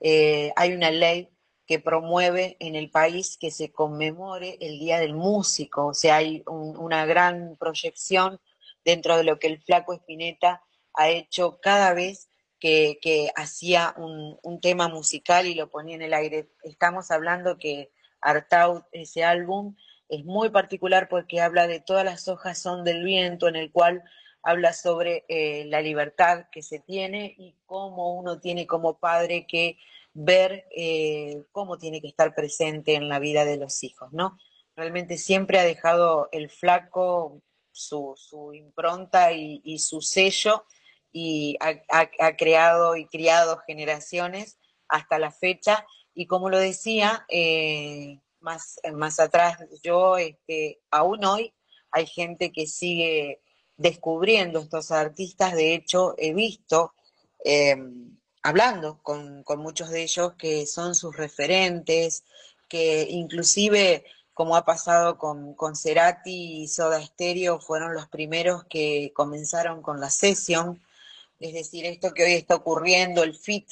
eh, 0.00 0.52
hay 0.56 0.72
una 0.72 0.90
ley 0.90 1.28
que 1.72 1.78
promueve 1.80 2.58
en 2.60 2.74
el 2.76 2.90
país 2.90 3.38
que 3.40 3.50
se 3.50 3.72
conmemore 3.72 4.58
el 4.60 4.78
Día 4.78 4.98
del 5.00 5.14
Músico, 5.14 5.86
o 5.86 5.94
sea, 5.94 6.16
hay 6.16 6.42
un- 6.46 6.76
una 6.76 7.06
gran 7.06 7.56
proyección 7.56 8.38
dentro 8.84 9.16
de 9.16 9.24
lo 9.24 9.38
que 9.38 9.46
el 9.46 9.62
flaco 9.62 9.94
Espineta 9.94 10.62
ha 10.92 11.08
hecho 11.08 11.60
cada 11.62 11.94
vez 11.94 12.28
que, 12.60 13.30
hacía 13.36 13.94
un, 13.96 14.38
un 14.42 14.60
tema 14.60 14.88
musical 14.88 15.46
y 15.46 15.54
lo 15.54 15.70
ponía 15.70 15.94
en 15.94 16.02
el 16.02 16.12
aire. 16.12 16.50
Estamos 16.62 17.10
hablando 17.10 17.56
que 17.56 17.90
Artaud, 18.20 18.82
ese 18.92 19.24
álbum, 19.24 19.74
es 20.10 20.22
muy 20.26 20.50
particular 20.50 21.08
porque 21.08 21.40
habla 21.40 21.66
de 21.66 21.80
todas 21.80 22.04
las 22.04 22.28
hojas 22.28 22.58
son 22.58 22.84
del 22.84 23.02
viento, 23.02 23.48
en 23.48 23.56
el 23.56 23.72
cual 23.72 24.02
habla 24.42 24.74
sobre 24.74 25.24
eh, 25.28 25.64
la 25.68 25.80
libertad 25.80 26.48
que 26.52 26.60
se 26.62 26.80
tiene 26.80 27.34
y 27.38 27.56
cómo 27.64 28.12
uno 28.12 28.40
tiene 28.40 28.66
como 28.66 28.98
padre 28.98 29.46
que 29.46 29.78
ver 30.14 30.66
eh, 30.76 31.44
cómo 31.52 31.78
tiene 31.78 32.00
que 32.00 32.08
estar 32.08 32.34
presente 32.34 32.94
en 32.94 33.08
la 33.08 33.18
vida 33.18 33.44
de 33.44 33.56
los 33.56 33.82
hijos, 33.82 34.12
¿no? 34.12 34.38
Realmente 34.76 35.18
siempre 35.18 35.58
ha 35.58 35.64
dejado 35.64 36.28
el 36.32 36.50
flaco 36.50 37.42
su, 37.72 38.14
su 38.16 38.52
impronta 38.54 39.32
y, 39.32 39.78
su 39.78 40.00
sello 40.00 40.64
y 41.12 41.56
ha, 41.60 41.74
ha- 41.90 42.36
creado 42.36 42.96
y 42.96 43.06
criado 43.06 43.58
generaciones 43.66 44.58
hasta 44.88 45.18
la 45.18 45.30
fecha. 45.30 45.86
Y 46.14 46.26
como 46.26 46.50
lo 46.50 46.58
decía, 46.58 47.24
eh, 47.28 48.20
más, 48.40 48.80
más 48.94 49.18
atrás, 49.20 49.58
yo, 49.82 50.16
este, 50.18 50.80
aún 50.90 51.24
hoy 51.24 51.54
hay 51.90 52.06
gente 52.06 52.52
que 52.52 52.66
sigue 52.66 53.40
descubriendo 53.76 54.60
estos 54.60 54.90
artistas. 54.90 55.54
De 55.54 55.74
hecho, 55.74 56.14
he 56.18 56.32
visto, 56.34 56.94
eh, 57.44 57.76
hablando 58.42 58.98
con, 59.02 59.42
con 59.44 59.60
muchos 59.60 59.90
de 59.90 60.02
ellos, 60.02 60.34
que 60.34 60.66
son 60.66 60.94
sus 60.94 61.16
referentes, 61.16 62.24
que 62.68 63.06
inclusive, 63.08 64.04
como 64.34 64.56
ha 64.56 64.64
pasado 64.64 65.18
con, 65.18 65.54
con 65.54 65.76
Cerati 65.76 66.62
y 66.62 66.68
Soda 66.68 67.04
Stereo, 67.04 67.60
fueron 67.60 67.94
los 67.94 68.08
primeros 68.08 68.64
que 68.64 69.12
comenzaron 69.14 69.82
con 69.82 70.00
la 70.00 70.10
session, 70.10 70.80
es 71.38 71.54
decir, 71.54 71.84
esto 71.86 72.12
que 72.12 72.24
hoy 72.24 72.32
está 72.34 72.54
ocurriendo, 72.56 73.22
el 73.22 73.34
fit 73.36 73.68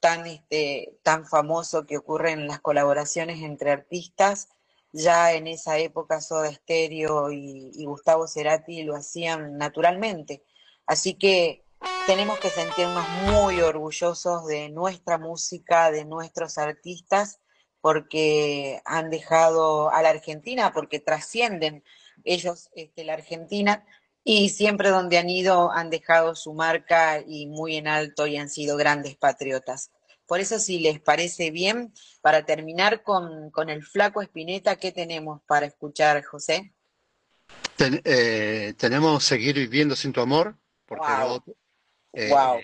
tan, 0.00 0.26
este, 0.26 0.98
tan 1.02 1.26
famoso 1.26 1.86
que 1.86 1.98
ocurre 1.98 2.32
en 2.32 2.48
las 2.48 2.60
colaboraciones 2.60 3.42
entre 3.42 3.70
artistas, 3.70 4.48
ya 4.92 5.32
en 5.34 5.46
esa 5.46 5.78
época 5.78 6.20
Soda 6.20 6.52
Stereo 6.52 7.30
y, 7.30 7.70
y 7.74 7.84
Gustavo 7.84 8.26
Cerati 8.26 8.82
lo 8.82 8.96
hacían 8.96 9.56
naturalmente. 9.58 10.42
Así 10.86 11.14
que 11.14 11.62
tenemos 12.10 12.40
que 12.40 12.50
sentirnos 12.50 13.08
muy 13.08 13.60
orgullosos 13.60 14.44
de 14.48 14.68
nuestra 14.68 15.16
música, 15.16 15.92
de 15.92 16.04
nuestros 16.04 16.58
artistas, 16.58 17.38
porque 17.80 18.80
han 18.84 19.10
dejado 19.10 19.92
a 19.92 20.02
la 20.02 20.08
Argentina, 20.08 20.72
porque 20.72 20.98
trascienden 20.98 21.84
ellos 22.24 22.68
este, 22.74 23.04
la 23.04 23.12
Argentina 23.12 23.84
y 24.24 24.48
siempre 24.48 24.88
donde 24.88 25.18
han 25.18 25.30
ido 25.30 25.70
han 25.70 25.88
dejado 25.88 26.34
su 26.34 26.52
marca 26.52 27.22
y 27.24 27.46
muy 27.46 27.76
en 27.76 27.86
alto 27.86 28.26
y 28.26 28.38
han 28.38 28.48
sido 28.50 28.76
grandes 28.76 29.16
patriotas. 29.16 29.92
Por 30.26 30.40
eso, 30.40 30.58
si 30.58 30.80
les 30.80 30.98
parece 30.98 31.52
bien, 31.52 31.92
para 32.22 32.44
terminar 32.44 33.04
con, 33.04 33.52
con 33.52 33.70
el 33.70 33.84
flaco 33.84 34.20
Espineta, 34.20 34.74
¿qué 34.74 34.90
tenemos 34.90 35.42
para 35.46 35.66
escuchar, 35.66 36.24
José? 36.24 36.74
Ten- 37.76 38.02
eh, 38.04 38.74
tenemos 38.76 39.22
Seguir 39.22 39.54
viviendo 39.54 39.94
sin 39.94 40.12
tu 40.12 40.20
amor, 40.20 40.56
porque 40.86 41.12
Wow. 41.12 41.38
lo 41.38 41.44
eh, 42.14 42.30
Wow. 42.30 42.60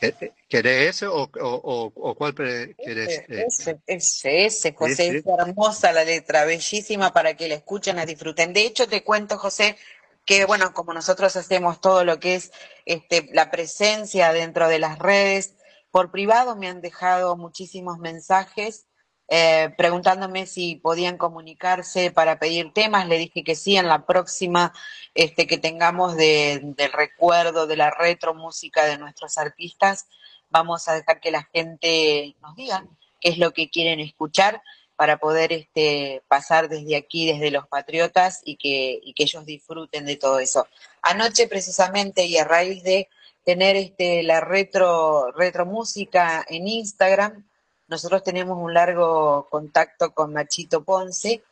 ¿qué- 0.00 0.32
¿Querés 0.48 0.96
ese 0.96 1.06
o, 1.06 1.22
o, 1.22 1.28
o- 1.40 1.92
o 1.94 2.14
cuál 2.14 2.34
querés? 2.34 2.76
eh? 2.78 3.46
Ese, 3.46 3.80
ese, 3.86 4.46
ese, 4.46 4.74
José, 4.74 5.08
es 5.18 5.24
hermosa 5.26 5.92
la 5.92 6.04
letra, 6.04 6.44
bellísima 6.44 7.12
para 7.12 7.34
que 7.34 7.48
la 7.48 7.54
escuchen, 7.56 7.96
la 7.96 8.06
disfruten. 8.06 8.52
De 8.52 8.62
hecho, 8.62 8.86
te 8.86 9.02
cuento, 9.02 9.38
José, 9.38 9.76
que 10.24 10.44
bueno, 10.44 10.72
como 10.72 10.92
nosotros 10.92 11.34
hacemos 11.36 11.80
todo 11.80 12.04
lo 12.04 12.18
que 12.20 12.36
es 12.36 12.52
este, 12.84 13.28
la 13.32 13.50
presencia 13.50 14.32
dentro 14.32 14.68
de 14.68 14.78
las 14.78 14.98
redes, 14.98 15.54
por 15.90 16.10
privado 16.10 16.56
me 16.56 16.68
han 16.68 16.80
dejado 16.80 17.36
muchísimos 17.36 17.98
mensajes 17.98 18.85
eh, 19.28 19.74
preguntándome 19.76 20.46
si 20.46 20.76
podían 20.76 21.16
comunicarse 21.18 22.10
para 22.10 22.38
pedir 22.38 22.72
temas. 22.72 23.08
Le 23.08 23.18
dije 23.18 23.42
que 23.42 23.54
sí, 23.54 23.76
en 23.76 23.88
la 23.88 24.06
próxima 24.06 24.72
este, 25.14 25.46
que 25.46 25.58
tengamos 25.58 26.16
de- 26.16 26.60
del 26.62 26.92
recuerdo, 26.92 27.66
de 27.66 27.76
la 27.76 27.90
retro 27.90 28.34
música 28.34 28.84
de 28.84 28.98
nuestros 28.98 29.38
artistas, 29.38 30.06
vamos 30.50 30.86
a 30.88 30.94
dejar 30.94 31.20
que 31.20 31.30
la 31.30 31.48
gente 31.52 32.36
nos 32.40 32.54
diga 32.54 32.86
qué 33.20 33.30
es 33.30 33.38
lo 33.38 33.52
que 33.52 33.68
quieren 33.68 33.98
escuchar 34.00 34.62
para 34.94 35.18
poder 35.18 35.52
este, 35.52 36.22
pasar 36.28 36.68
desde 36.68 36.96
aquí, 36.96 37.30
desde 37.30 37.50
los 37.50 37.66
Patriotas, 37.66 38.40
y 38.44 38.56
que, 38.56 38.98
y 39.02 39.12
que 39.12 39.24
ellos 39.24 39.44
disfruten 39.44 40.06
de 40.06 40.16
todo 40.16 40.38
eso. 40.38 40.68
Anoche 41.02 41.48
precisamente 41.48 42.24
y 42.24 42.38
a 42.38 42.44
raíz 42.44 42.82
de 42.82 43.08
tener 43.44 43.76
este, 43.76 44.22
la 44.22 44.40
retro, 44.40 45.30
retro 45.32 45.66
música 45.66 46.46
en 46.48 46.66
Instagram, 46.66 47.44
nosotros 47.88 48.22
tenemos 48.22 48.58
un 48.58 48.74
largo 48.74 49.46
contacto 49.50 50.12
con 50.12 50.32
Machito 50.32 50.82
Ponce, 50.82 51.42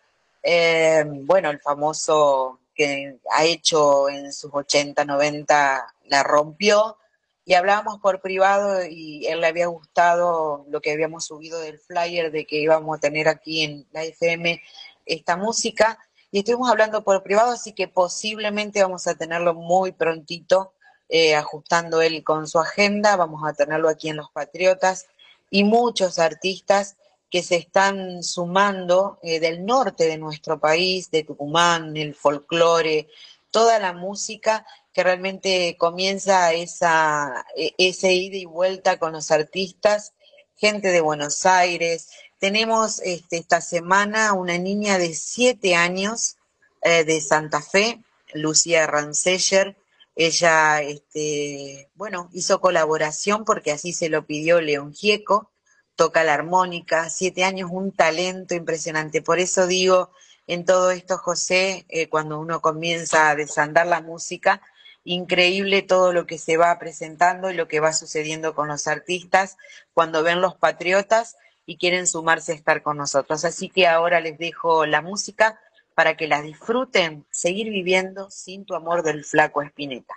eh, 0.42 1.04
bueno, 1.06 1.50
el 1.50 1.60
famoso 1.60 2.58
que 2.74 3.18
ha 3.30 3.44
hecho 3.44 4.08
en 4.08 4.32
sus 4.32 4.50
80, 4.52 5.04
90, 5.04 5.94
la 6.06 6.22
rompió, 6.22 6.98
y 7.46 7.54
hablábamos 7.54 8.00
por 8.00 8.20
privado 8.20 8.84
y 8.84 9.26
él 9.26 9.40
le 9.40 9.46
había 9.46 9.66
gustado 9.66 10.64
lo 10.68 10.80
que 10.80 10.92
habíamos 10.92 11.26
subido 11.26 11.60
del 11.60 11.78
flyer 11.78 12.32
de 12.32 12.46
que 12.46 12.56
íbamos 12.56 12.96
a 12.96 13.00
tener 13.00 13.28
aquí 13.28 13.62
en 13.62 13.86
la 13.92 14.02
FM 14.02 14.62
esta 15.06 15.36
música, 15.36 15.98
y 16.30 16.40
estuvimos 16.40 16.68
hablando 16.68 17.04
por 17.04 17.22
privado, 17.22 17.52
así 17.52 17.72
que 17.72 17.86
posiblemente 17.86 18.82
vamos 18.82 19.06
a 19.06 19.14
tenerlo 19.14 19.54
muy 19.54 19.92
prontito, 19.92 20.72
eh, 21.08 21.36
ajustando 21.36 22.02
él 22.02 22.24
con 22.24 22.48
su 22.48 22.58
agenda, 22.58 23.14
vamos 23.14 23.42
a 23.46 23.52
tenerlo 23.52 23.88
aquí 23.88 24.08
en 24.08 24.16
Los 24.16 24.32
Patriotas, 24.32 25.06
y 25.54 25.62
muchos 25.62 26.18
artistas 26.18 26.96
que 27.30 27.40
se 27.44 27.54
están 27.54 28.24
sumando 28.24 29.20
eh, 29.22 29.38
del 29.38 29.64
norte 29.64 30.08
de 30.08 30.18
nuestro 30.18 30.58
país, 30.58 31.12
de 31.12 31.22
Tucumán, 31.22 31.96
el 31.96 32.16
folclore, 32.16 33.06
toda 33.52 33.78
la 33.78 33.92
música 33.92 34.66
que 34.92 35.04
realmente 35.04 35.76
comienza 35.78 36.52
esa, 36.52 37.46
e- 37.56 37.72
ese 37.78 38.12
ida 38.12 38.36
y 38.36 38.46
vuelta 38.46 38.98
con 38.98 39.12
los 39.12 39.30
artistas, 39.30 40.12
gente 40.56 40.88
de 40.88 41.00
Buenos 41.00 41.46
Aires. 41.46 42.08
Tenemos 42.40 43.00
este, 43.04 43.36
esta 43.36 43.60
semana 43.60 44.32
una 44.32 44.58
niña 44.58 44.98
de 44.98 45.14
siete 45.14 45.76
años 45.76 46.34
eh, 46.82 47.04
de 47.04 47.20
Santa 47.20 47.62
Fe, 47.62 48.00
Lucía 48.32 48.88
Ranceller. 48.88 49.76
Ella, 50.16 50.80
este, 50.82 51.90
bueno, 51.94 52.28
hizo 52.32 52.60
colaboración 52.60 53.44
porque 53.44 53.72
así 53.72 53.92
se 53.92 54.08
lo 54.08 54.26
pidió 54.26 54.60
León 54.60 54.92
Gieco, 54.92 55.52
toca 55.96 56.24
la 56.24 56.34
armónica, 56.34 57.10
siete 57.10 57.44
años, 57.44 57.70
un 57.72 57.92
talento 57.92 58.54
impresionante. 58.54 59.22
Por 59.22 59.38
eso 59.38 59.66
digo, 59.66 60.10
en 60.46 60.64
todo 60.64 60.90
esto, 60.90 61.18
José, 61.18 61.86
eh, 61.88 62.08
cuando 62.08 62.38
uno 62.38 62.60
comienza 62.60 63.30
a 63.30 63.34
desandar 63.34 63.86
la 63.86 64.00
música, 64.00 64.60
increíble 65.04 65.82
todo 65.82 66.12
lo 66.12 66.26
que 66.26 66.38
se 66.38 66.56
va 66.56 66.78
presentando 66.78 67.50
y 67.50 67.54
lo 67.54 67.68
que 67.68 67.80
va 67.80 67.92
sucediendo 67.92 68.54
con 68.54 68.68
los 68.68 68.86
artistas 68.86 69.56
cuando 69.92 70.22
ven 70.22 70.40
los 70.40 70.56
patriotas 70.56 71.36
y 71.66 71.76
quieren 71.76 72.06
sumarse 72.06 72.52
a 72.52 72.54
estar 72.54 72.82
con 72.82 72.96
nosotros. 72.96 73.44
Así 73.44 73.68
que 73.68 73.86
ahora 73.86 74.20
les 74.20 74.38
dejo 74.38 74.86
la 74.86 75.02
música 75.02 75.58
para 75.94 76.16
que 76.16 76.26
la 76.26 76.42
disfruten, 76.42 77.24
seguir 77.30 77.70
viviendo 77.70 78.30
sin 78.30 78.64
tu 78.64 78.74
amor 78.74 79.02
del 79.02 79.24
flaco 79.24 79.62
Espineta. 79.62 80.14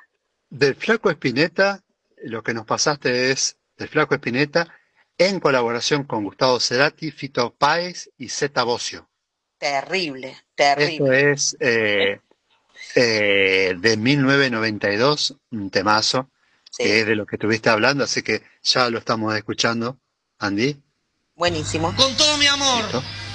Del 0.50 0.76
Flaco 0.76 1.10
Espineta, 1.10 1.84
lo 2.24 2.42
que 2.42 2.54
nos 2.54 2.66
pasaste 2.66 3.32
es 3.32 3.58
del 3.78 3.90
Flaco 3.90 4.16
Espineta 4.16 4.68
en 5.18 5.40
colaboración 5.40 6.04
con 6.04 6.24
Gustavo 6.24 6.60
Cerati, 6.60 7.12
Fito 7.12 7.54
Páez 7.54 8.10
y 8.18 8.30
Zeta 8.30 8.64
Bocio. 8.64 9.10
Terrible, 9.58 10.30
Esto 10.30 10.44
terrible. 10.56 11.32
es 11.32 11.58
eh, 11.60 12.22
eh, 12.96 13.76
de 13.78 13.98
1992, 13.98 15.36
un 15.52 15.70
temazo, 15.70 16.30
que 16.78 17.00
es 17.00 17.08
de 17.08 17.16
lo 17.16 17.26
que 17.26 17.38
estuviste 17.38 17.70
hablando, 17.70 18.04
así 18.04 18.22
que 18.22 18.44
ya 18.62 18.90
lo 18.90 19.00
estamos 19.00 19.36
escuchando, 19.36 19.98
Andy. 20.40 20.80
Buenísimo. 21.36 21.96
Con 21.96 22.16
todo 22.16 22.38
mi 22.38 22.48
amor, 22.48 22.84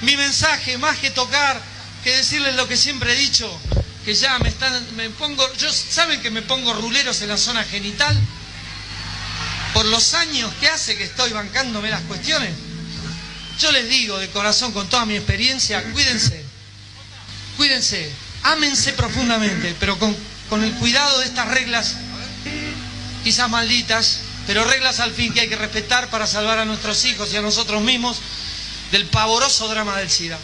mi 0.03 0.17
mensaje, 0.17 0.79
más 0.79 0.99
que 0.99 1.11
tocar, 1.11 1.61
que 2.03 2.17
decirles 2.17 2.57
lo 2.57 2.67
que 2.67 2.77
siempre 2.77 3.13
he 3.13 3.17
dicho, 3.17 3.51
que 4.05 4.15
ya 4.15 4.39
me 4.41 4.49
están, 4.49 4.97
me 4.97 5.11
pongo, 5.11 5.47
yo 5.55 5.73
saben 5.73 6.21
que 6.21 6.31
me 6.31 6.43
pongo 6.43 6.73
ruleros 6.75 7.23
en 7.23 7.29
la 7.29 7.37
zona 7.37 7.63
genital 7.65 8.19
por 9.73 9.87
los 9.87 10.15
años 10.15 10.53
que 10.61 10.69
hace 10.69 10.97
que 10.97 11.05
estoy 11.05 11.33
bancándome 11.33 11.91
las 11.91 12.03
cuestiones. 12.03 12.51
Yo 13.59 13.71
les 13.71 13.89
digo 13.89 14.19
de 14.19 14.29
corazón, 14.31 14.73
con 14.73 14.89
toda 14.89 15.07
mi 15.07 15.15
experiencia, 15.15 15.83
cuídense, 15.93 16.45
cuídense, 17.57 18.11
ámense 18.43 18.93
profundamente, 18.95 19.77
pero 19.79 19.99
con, 19.99 20.17
con 20.49 20.65
el 20.65 20.73
cuidado 20.75 21.21
de 21.21 21.27
estas 21.27 21.49
reglas, 21.49 21.97
quizás 23.23 23.49
malditas, 23.49 24.21
pero 24.47 24.65
reglas 24.65 24.99
al 24.99 25.13
fin 25.13 25.33
que 25.33 25.43
hay 25.43 25.49
que 25.49 25.57
respetar 25.57 26.11
para 26.11 26.27
salvar 26.27 26.59
a 26.59 26.65
nuestros 26.65 27.05
hijos 27.05 27.33
y 27.33 27.37
a 27.37 27.43
nosotros 27.43 27.81
mismos 27.83 28.19
del 28.91 29.07
pavoroso 29.07 29.69
drama 29.69 29.97
del 29.99 30.11
SIDA. 30.11 30.39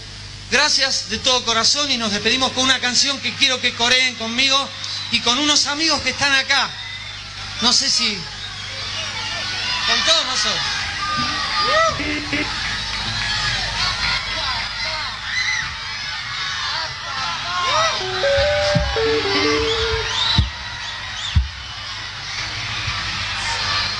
Gracias 0.50 1.10
de 1.10 1.18
todo 1.18 1.44
corazón 1.44 1.90
y 1.90 1.98
nos 1.98 2.10
despedimos 2.10 2.52
con 2.52 2.64
una 2.64 2.80
canción 2.80 3.18
que 3.20 3.34
quiero 3.34 3.60
que 3.60 3.74
coreen 3.74 4.14
conmigo 4.14 4.68
y 5.10 5.20
con 5.20 5.38
unos 5.38 5.66
amigos 5.66 6.00
que 6.00 6.10
están 6.10 6.32
acá. 6.34 6.70
No 7.60 7.72
sé 7.72 7.90
si... 7.90 8.18
Con 9.86 10.04
todos 10.04 10.24
nosotros. 10.26 10.62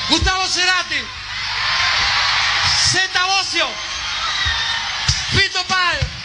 Gustavo 0.08 0.48
Cerati, 0.48 0.96
Zeta 2.90 3.26
Bocio, 3.26 3.68
Fito 5.32 5.64
Páez. 5.64 6.17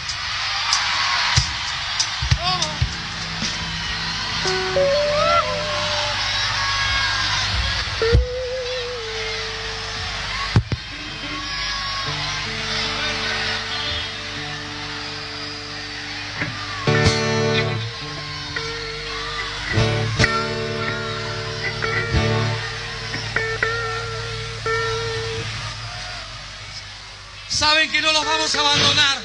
Saben 27.48 27.90
que 27.90 28.02
no 28.02 28.12
los 28.12 28.24
vamos 28.24 28.54
a 28.54 28.60
abandonar, 28.60 29.18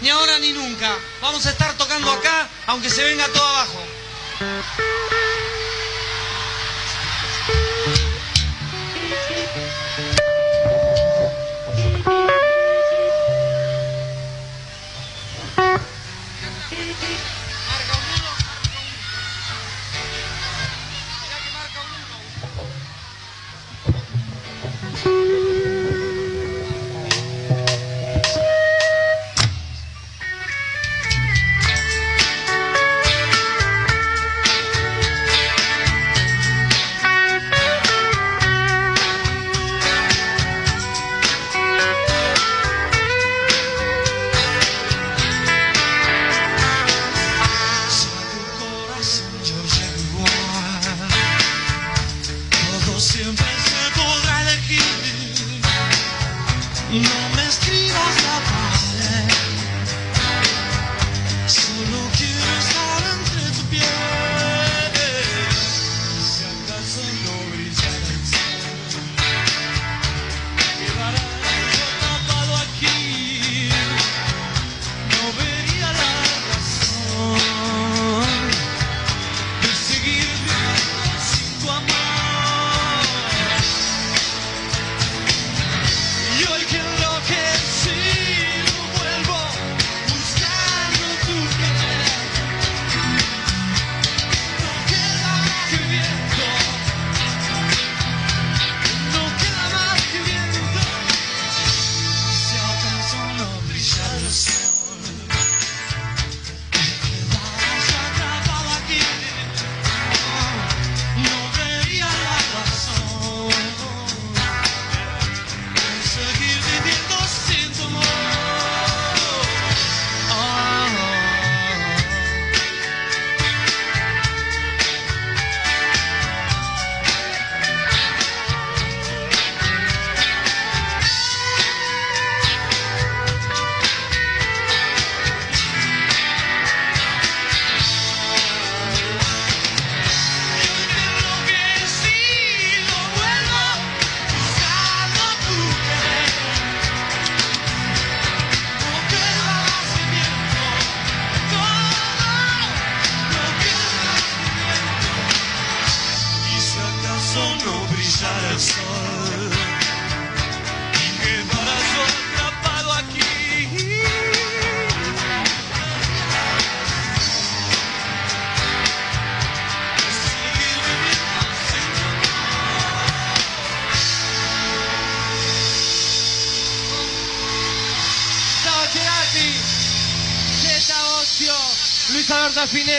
ni 0.00 0.08
ahora 0.08 0.38
ni 0.38 0.52
nunca. 0.52 0.96
Vamos 1.20 1.44
a 1.44 1.50
estar 1.50 1.76
tocando 1.76 2.10
acá, 2.12 2.48
aunque 2.66 2.88
se 2.88 3.02
venga 3.02 3.26
todo 3.28 3.46
abajo. 3.46 4.03
Luis 4.40 5.43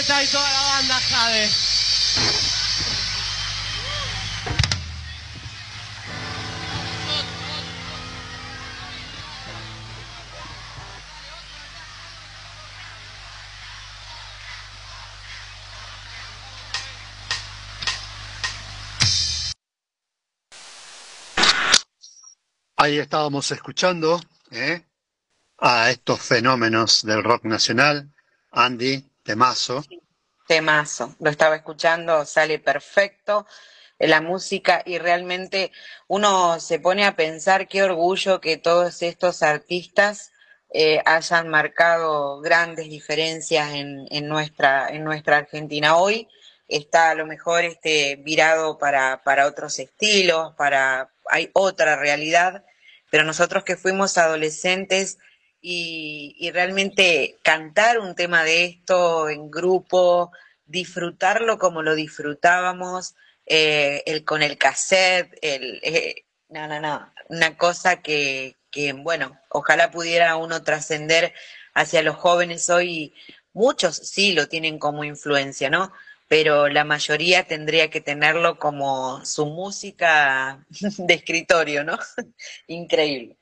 Toda 0.07 0.53
la 0.53 0.61
banda. 0.61 1.01
Ahí 22.77 22.99
estábamos 22.99 23.49
escuchando 23.49 24.21
¿eh? 24.51 24.85
a 25.57 25.89
estos 25.89 26.21
fenómenos 26.21 27.03
del 27.03 27.23
rock 27.23 27.45
nacional. 27.45 28.13
Andy, 28.51 29.03
temazo. 29.25 29.83
Temazo, 30.47 31.15
lo 31.19 31.29
estaba 31.31 31.55
escuchando, 31.55 32.23
sale 32.25 32.59
perfecto 32.59 33.47
eh, 33.97 34.07
la 34.07 34.21
música 34.21 34.83
y 34.85 34.99
realmente 34.99 35.71
uno 36.07 36.59
se 36.59 36.79
pone 36.79 37.05
a 37.05 37.15
pensar 37.15 37.67
qué 37.67 37.81
orgullo 37.81 38.39
que 38.39 38.57
todos 38.57 39.01
estos 39.01 39.41
artistas 39.41 40.31
eh, 40.69 41.01
hayan 41.05 41.49
marcado 41.49 42.39
grandes 42.41 42.87
diferencias 42.89 43.73
en, 43.73 44.27
nuestra 44.27 44.87
Argentina. 45.37 45.97
Hoy 45.97 46.27
está 46.67 47.09
a 47.09 47.15
lo 47.15 47.25
mejor 47.25 47.63
este, 47.63 48.17
virado 48.17 48.77
para, 48.77 49.23
para 49.23 49.47
otros 49.47 49.79
estilos, 49.79 50.53
para, 50.55 51.09
hay 51.29 51.49
otra 51.53 51.95
realidad, 51.95 52.63
pero 53.09 53.23
nosotros 53.23 53.63
que 53.63 53.77
fuimos 53.77 54.17
adolescentes 54.17 55.17
y, 55.67 56.35
y 56.37 56.51
realmente 56.51 57.39
cantar 57.41 57.97
un 57.97 58.13
tema 58.13 58.43
de 58.43 58.65
esto 58.65 59.29
en 59.29 59.49
grupo, 59.49 60.31
disfrutarlo 60.67 61.57
como 61.57 61.81
lo 61.81 61.95
disfrutábamos, 61.95 63.15
eh, 63.47 64.03
el 64.05 64.23
con 64.23 64.43
el 64.43 64.59
cassette, 64.59 65.35
el, 65.41 65.79
eh, 65.81 66.25
no, 66.49 66.67
no, 66.67 66.79
no, 66.79 67.11
una 67.29 67.57
cosa 67.57 68.03
que, 68.03 68.57
que 68.69 68.93
bueno, 68.93 69.39
ojalá 69.49 69.89
pudiera 69.89 70.35
uno 70.35 70.61
trascender 70.61 71.33
hacia 71.73 72.03
los 72.03 72.15
jóvenes 72.15 72.69
hoy, 72.69 73.15
muchos 73.51 73.95
sí 73.95 74.33
lo 74.33 74.47
tienen 74.47 74.77
como 74.77 75.03
influencia, 75.03 75.71
¿no? 75.71 75.91
Pero 76.27 76.67
la 76.67 76.83
mayoría 76.83 77.43
tendría 77.47 77.89
que 77.89 78.01
tenerlo 78.01 78.59
como 78.59 79.25
su 79.25 79.47
música 79.47 80.63
de 80.69 81.13
escritorio, 81.15 81.83
¿no? 81.83 81.97
Increíble. 82.67 83.35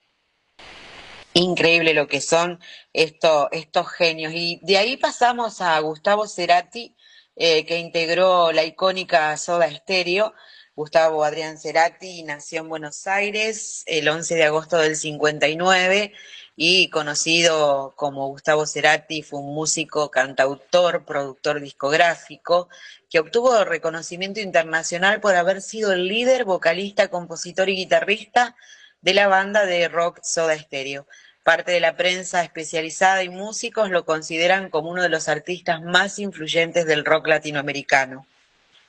Increíble 1.35 1.95
lo 1.95 2.07
que 2.07 2.21
son 2.21 2.59
estos, 2.93 3.49
genios. 3.97 4.33
Y 4.35 4.59
de 4.61 4.77
ahí 4.77 4.97
pasamos 4.97 5.61
a 5.61 5.79
Gustavo 5.79 6.27
Cerati, 6.27 6.95
eh, 7.35 7.65
que 7.65 7.79
integró 7.79 8.51
la 8.51 8.63
icónica 8.63 9.35
Soda 9.37 9.69
Stereo. 9.71 10.33
Gustavo 10.75 11.23
Adrián 11.23 11.57
Cerati 11.57 12.23
nació 12.23 12.61
en 12.61 12.69
Buenos 12.69 13.07
Aires 13.07 13.83
el 13.87 14.07
11 14.09 14.35
de 14.35 14.43
agosto 14.43 14.77
del 14.77 14.95
59 14.95 16.13
y 16.55 16.89
conocido 16.89 17.93
como 17.95 18.27
Gustavo 18.27 18.67
Cerati, 18.67 19.23
fue 19.23 19.39
un 19.39 19.55
músico, 19.55 20.11
cantautor, 20.11 21.03
productor 21.03 21.61
discográfico, 21.61 22.69
que 23.09 23.19
obtuvo 23.19 23.63
reconocimiento 23.63 24.39
internacional 24.39 25.19
por 25.19 25.35
haber 25.35 25.61
sido 25.61 25.93
el 25.93 26.07
líder, 26.07 26.45
vocalista, 26.45 27.07
compositor 27.07 27.69
y 27.69 27.75
guitarrista 27.75 28.55
de 29.03 29.13
la 29.13 29.27
banda 29.27 29.65
de 29.65 29.87
rock 29.89 30.19
Soda 30.23 30.57
Stereo. 30.57 31.05
Parte 31.43 31.71
de 31.71 31.81
la 31.81 31.97
prensa 31.97 32.41
especializada 32.41 33.21
y 33.21 33.29
músicos 33.29 33.89
lo 33.89 34.05
consideran 34.05 34.69
como 34.69 34.89
uno 34.89 35.03
de 35.03 35.09
los 35.09 35.27
artistas 35.27 35.81
más 35.81 36.19
influyentes 36.19 36.85
del 36.85 37.03
rock 37.03 37.27
latinoamericano. 37.27 38.25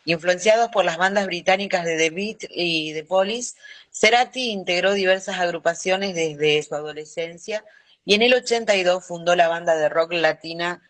Influenciados 0.04 0.70
por 0.70 0.84
las 0.84 0.98
bandas 0.98 1.26
británicas 1.26 1.84
de 1.84 1.96
The 1.96 2.10
Beat 2.10 2.44
y 2.50 2.92
The 2.94 3.02
Police, 3.04 3.56
Cerati 3.90 4.50
integró 4.50 4.92
diversas 4.92 5.40
agrupaciones 5.40 6.14
desde 6.14 6.62
su 6.62 6.76
adolescencia 6.76 7.64
y 8.04 8.14
en 8.14 8.22
el 8.22 8.34
82 8.34 9.04
fundó 9.04 9.34
la 9.34 9.48
banda 9.48 9.74
de 9.74 9.88
rock 9.88 10.12
latina 10.12 10.80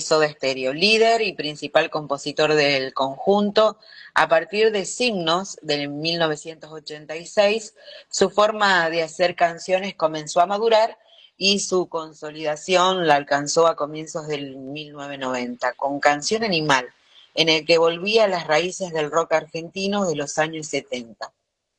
Soda 0.00 0.28
Stereo, 0.28 0.72
líder 0.72 1.22
y 1.22 1.32
principal 1.32 1.90
compositor 1.90 2.54
del 2.54 2.92
conjunto. 2.92 3.78
A 4.14 4.28
partir 4.28 4.72
de 4.72 4.84
Signos 4.84 5.58
del 5.62 5.88
1986, 5.88 7.74
su 8.08 8.30
forma 8.30 8.90
de 8.90 9.02
hacer 9.02 9.36
canciones 9.36 9.94
comenzó 9.94 10.40
a 10.40 10.46
madurar 10.46 10.98
y 11.36 11.60
su 11.60 11.88
consolidación 11.88 13.06
la 13.06 13.16
alcanzó 13.16 13.66
a 13.66 13.76
comienzos 13.76 14.26
del 14.26 14.56
1990 14.56 15.74
con 15.74 16.00
Canción 16.00 16.42
Animal, 16.42 16.88
en 17.34 17.48
el 17.48 17.66
que 17.66 17.78
volvía 17.78 18.24
a 18.24 18.28
las 18.28 18.46
raíces 18.46 18.92
del 18.92 19.10
rock 19.10 19.34
argentino 19.34 20.06
de 20.06 20.16
los 20.16 20.38
años 20.38 20.66
70. 20.68 21.32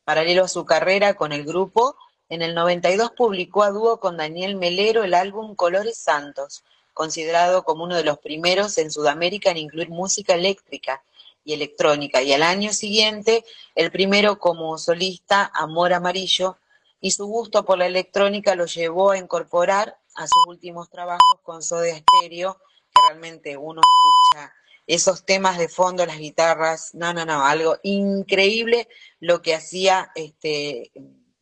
Paralelo 0.06 0.46
a 0.46 0.48
su 0.48 0.66
carrera 0.66 1.16
con 1.16 1.32
el 1.32 1.44
grupo, 1.44 1.98
en 2.30 2.42
el 2.42 2.54
92 2.54 3.12
publicó 3.12 3.64
a 3.64 3.72
dúo 3.72 4.00
con 4.00 4.18
Daniel 4.18 4.56
Melero 4.56 5.04
el 5.04 5.14
álbum 5.14 5.56
Colores 5.56 5.98
Santos, 5.98 6.64
considerado 6.98 7.64
como 7.64 7.84
uno 7.84 7.96
de 7.96 8.04
los 8.04 8.18
primeros 8.18 8.80
en 8.80 8.90
Sudamérica 8.90 9.52
en 9.52 9.58
incluir 9.58 9.90
música 9.90 10.34
eléctrica 10.34 11.04
y 11.44 11.54
electrónica, 11.54 12.24
y 12.24 12.34
al 12.34 12.42
año 12.42 12.74
siguiente 12.74 13.46
el 13.76 13.92
primero 13.92 14.40
como 14.40 14.80
solista 14.80 15.52
Amor 15.54 15.94
Amarillo, 15.94 16.58
y 17.00 17.12
su 17.12 17.28
gusto 17.28 17.64
por 17.64 17.78
la 17.78 17.86
electrónica 17.86 18.56
lo 18.56 18.66
llevó 18.66 19.12
a 19.12 19.20
incorporar 19.20 19.96
a 20.16 20.26
sus 20.26 20.48
últimos 20.48 20.90
trabajos 20.90 21.40
con 21.44 21.62
Soda 21.62 21.96
Stereo, 21.96 22.56
que 22.56 23.02
realmente 23.08 23.56
uno 23.56 23.82
escucha 23.82 24.52
esos 24.88 25.24
temas 25.24 25.60
de 25.60 25.70
fondo, 25.70 26.04
las 26.08 26.18
guitarras, 26.18 26.96
no, 26.96 27.14
no, 27.14 27.26
no, 27.26 27.46
algo 27.46 27.78
increíble 27.84 28.88
lo 29.20 29.44
que 29.44 29.54
hacía 29.54 30.12
este 30.16 30.92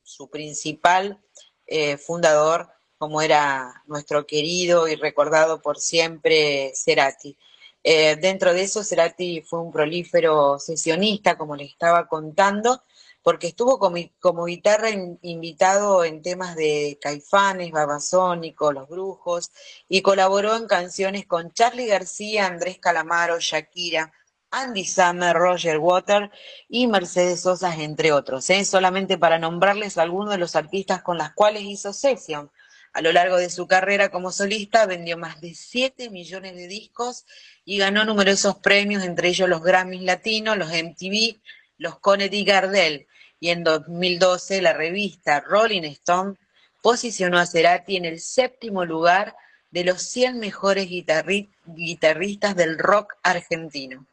su 0.04 0.30
principal 0.30 1.22
eh, 1.66 1.98
fundador, 1.98 2.75
como 3.06 3.22
era 3.22 3.84
nuestro 3.86 4.26
querido 4.26 4.88
y 4.88 4.96
recordado 4.96 5.62
por 5.62 5.78
siempre 5.78 6.72
Cerati. 6.74 7.38
Eh, 7.84 8.16
dentro 8.16 8.52
de 8.52 8.64
eso, 8.64 8.84
Cerati 8.84 9.44
fue 9.44 9.62
un 9.62 9.72
prolífero 9.72 10.58
sesionista, 10.58 11.38
como 11.38 11.56
les 11.56 11.70
estaba 11.70 12.08
contando, 12.08 12.82
porque 13.22 13.46
estuvo 13.46 13.78
como, 13.78 14.46
guitarra 14.46 14.90
in, 14.90 15.20
invitado 15.22 16.04
en 16.04 16.24
temas 16.24 16.56
de 16.56 16.98
Caifanes, 17.00 17.70
Babasónico, 17.70 18.74
Los 18.74 18.90
Brujos, 18.90 19.52
y 19.88 20.02
colaboró 20.02 20.56
en 20.56 20.66
canciones 20.66 21.28
con 21.28 21.52
Charlie 21.52 21.86
García, 21.86 22.48
Andrés 22.48 22.80
Calamaro, 22.80 23.40
Shakira, 23.40 24.12
Andy 24.50 24.86
Summer, 24.86 25.36
Roger 25.36 25.78
Water 25.78 26.32
y 26.70 26.88
Mercedes 26.88 27.42
Sosa, 27.42 27.76
entre 27.76 28.14
otros, 28.14 28.50
¿eh? 28.50 28.64
solamente 28.66 29.18
para 29.20 29.38
nombrarles 29.38 29.98
algunos 30.00 30.32
de 30.32 30.38
los 30.38 30.56
artistas 30.56 31.04
con 31.04 31.18
las 31.18 31.34
cuales 31.34 31.64
hizo 31.64 31.94
session. 31.94 32.50
A 32.96 33.02
lo 33.02 33.12
largo 33.12 33.36
de 33.36 33.50
su 33.50 33.68
carrera 33.68 34.08
como 34.08 34.32
solista 34.32 34.86
vendió 34.86 35.18
más 35.18 35.42
de 35.42 35.54
7 35.54 36.10
millones 36.10 36.56
de 36.56 36.70
discos 36.70 37.26
y 37.66 37.78
ganó 37.78 38.06
numerosos 38.06 38.56
premios, 38.60 39.04
entre 39.04 39.28
ellos 39.28 39.50
los 39.50 39.62
Grammys 39.62 40.02
Latinos, 40.02 40.58
los 40.58 40.70
MTV, 40.70 41.42
los 41.78 42.00
Kennedy 42.00 42.46
Gardel 42.46 43.06
y 43.42 43.50
en 43.50 43.66
2012 43.66 44.62
la 44.62 44.72
revista 44.72 45.42
Rolling 45.42 45.84
Stone 45.84 46.38
posicionó 46.82 47.38
a 47.38 47.46
Cerati 47.46 47.98
en 47.98 48.06
el 48.06 48.22
séptimo 48.22 48.86
lugar 48.86 49.36
de 49.72 49.84
los 49.84 50.02
100 50.02 50.40
mejores 50.40 50.88
guitarri 50.88 51.50
guitarristas 51.66 52.56
del 52.56 52.80
rock 52.80 53.16
argentino. 53.24 54.06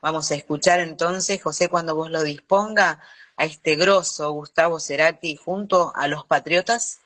Vamos 0.00 0.30
a 0.30 0.36
escuchar 0.36 0.80
entonces, 0.80 1.42
José, 1.42 1.68
cuando 1.68 1.94
vos 1.94 2.10
lo 2.10 2.22
disponga, 2.22 3.02
a 3.36 3.44
este 3.44 3.76
grosso 3.76 4.32
Gustavo 4.32 4.80
Cerati 4.80 5.36
junto 5.36 5.92
a 5.94 6.08
los 6.08 6.24
Patriotas. 6.24 6.99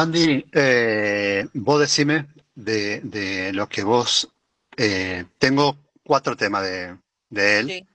Andy, 0.00 0.44
eh, 0.52 1.46
vos 1.54 1.80
decime 1.80 2.26
de, 2.54 3.00
de, 3.00 3.52
lo 3.52 3.68
que 3.68 3.82
vos... 3.84 4.28
Eh, 4.76 5.24
tengo 5.38 5.76
cuatro 6.02 6.36
temas 6.36 6.62
de, 6.62 6.96
de 7.28 7.58
él. 7.58 7.66
Sí. 7.68 7.86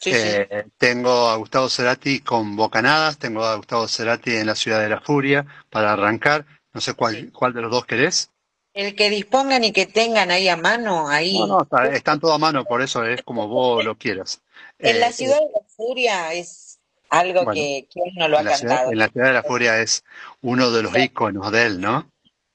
Sí, 0.00 0.10
Eh, 0.12 0.46
sí. 0.64 0.70
tengo 0.76 1.28
a 1.30 1.36
Gustavo 1.36 1.70
Cerati 1.70 2.20
con 2.20 2.56
Bocanadas, 2.56 3.18
tengo 3.18 3.44
a 3.44 3.56
Gustavo 3.56 3.88
Cerati 3.88 4.36
en 4.36 4.46
La 4.46 4.54
Ciudad 4.54 4.80
de 4.80 4.90
la 4.90 5.00
Furia 5.00 5.46
para 5.70 5.92
arrancar. 5.94 6.44
No 6.74 6.80
sé 6.82 6.92
cuál, 6.92 7.30
cuál 7.32 7.54
de 7.54 7.62
los 7.62 7.70
dos 7.70 7.86
querés. 7.86 8.30
El 8.74 8.94
que 8.96 9.08
dispongan 9.08 9.64
y 9.64 9.72
que 9.72 9.86
tengan 9.86 10.30
ahí 10.30 10.48
a 10.48 10.56
mano, 10.56 11.08
ahí. 11.08 11.38
No, 11.38 11.46
no, 11.46 11.62
está- 11.62 11.86
están 11.86 12.20
todo 12.20 12.34
a 12.34 12.38
mano, 12.38 12.64
por 12.64 12.82
eso 12.82 13.04
es 13.04 13.22
como 13.22 13.48
vos 13.48 13.84
lo 13.84 13.96
quieras. 13.96 14.42
En 14.80 14.96
Eh, 14.96 15.00
la 15.00 15.12
ciudad 15.12 15.38
de 15.38 15.48
la 15.54 15.60
furia 15.74 16.32
es 16.34 16.73
algo 17.10 17.44
Bueno, 17.44 17.52
que 17.52 17.86
quién 17.92 18.14
no 18.16 18.28
lo 18.28 18.36
ha 18.38 18.40
en 18.40 18.46
la, 18.46 18.56
ciudad, 18.56 18.74
cantado. 18.74 18.92
en 18.92 18.98
la 18.98 19.08
Ciudad 19.08 19.26
de 19.28 19.32
la 19.34 19.42
Furia 19.42 19.80
es 19.80 20.04
uno 20.42 20.70
de 20.70 20.82
los 20.82 20.96
íconos 20.96 21.50
de 21.52 21.66
él, 21.66 21.80
¿no? 21.80 22.10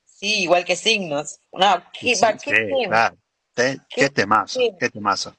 Sí, 0.06 0.42
igual 0.42 0.66
que 0.66 0.76
signos. 0.76 1.40
No, 1.54 1.84
qué, 1.94 2.16
Sí, 2.16 2.22
va, 2.22 2.34
qué 2.34 2.40
sí, 2.40 2.52
tema, 2.52 2.88
claro. 2.88 3.18
Qué 3.90 4.10
temazo, 4.10 4.60
tema. 4.60 4.78
qué 4.80 4.90
temazo. 4.90 5.36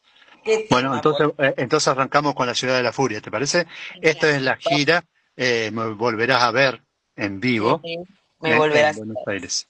Bueno, 0.71 0.95
entonces, 0.95 1.29
eh, 1.39 1.55
entonces 1.59 1.89
arrancamos 1.89 2.35
con 2.35 2.47
la 2.47 2.55
Ciudad 2.55 2.77
de 2.77 2.83
la 2.83 2.93
Furia, 2.93 3.21
¿te 3.21 3.31
parece? 3.31 3.67
Esta 4.01 4.31
es 4.31 4.41
la 4.43 4.57
gira, 4.57 5.05
eh, 5.37 5.71
me 5.73 5.87
volverás 5.93 6.43
a 6.43 6.51
ver 6.51 6.83
en 7.17 7.41
vivo 7.41 7.81
Sí, 7.85 7.99
me 8.41 8.53
en, 8.53 8.59
volverás 8.59 8.97
en 8.97 9.07
Buenos 9.07 9.27
Aires. 9.27 9.69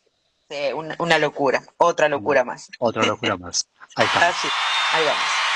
Sí, 0.48 0.72
una, 0.74 0.96
una 0.98 1.18
locura, 1.18 1.62
otra 1.76 2.08
locura 2.08 2.44
más. 2.44 2.70
Otra 2.78 3.04
locura 3.04 3.36
más. 3.36 3.68
Ahí 3.96 4.06
está. 4.06 4.28
Así, 4.28 4.48
ahí 4.94 5.04
vamos. 5.04 5.49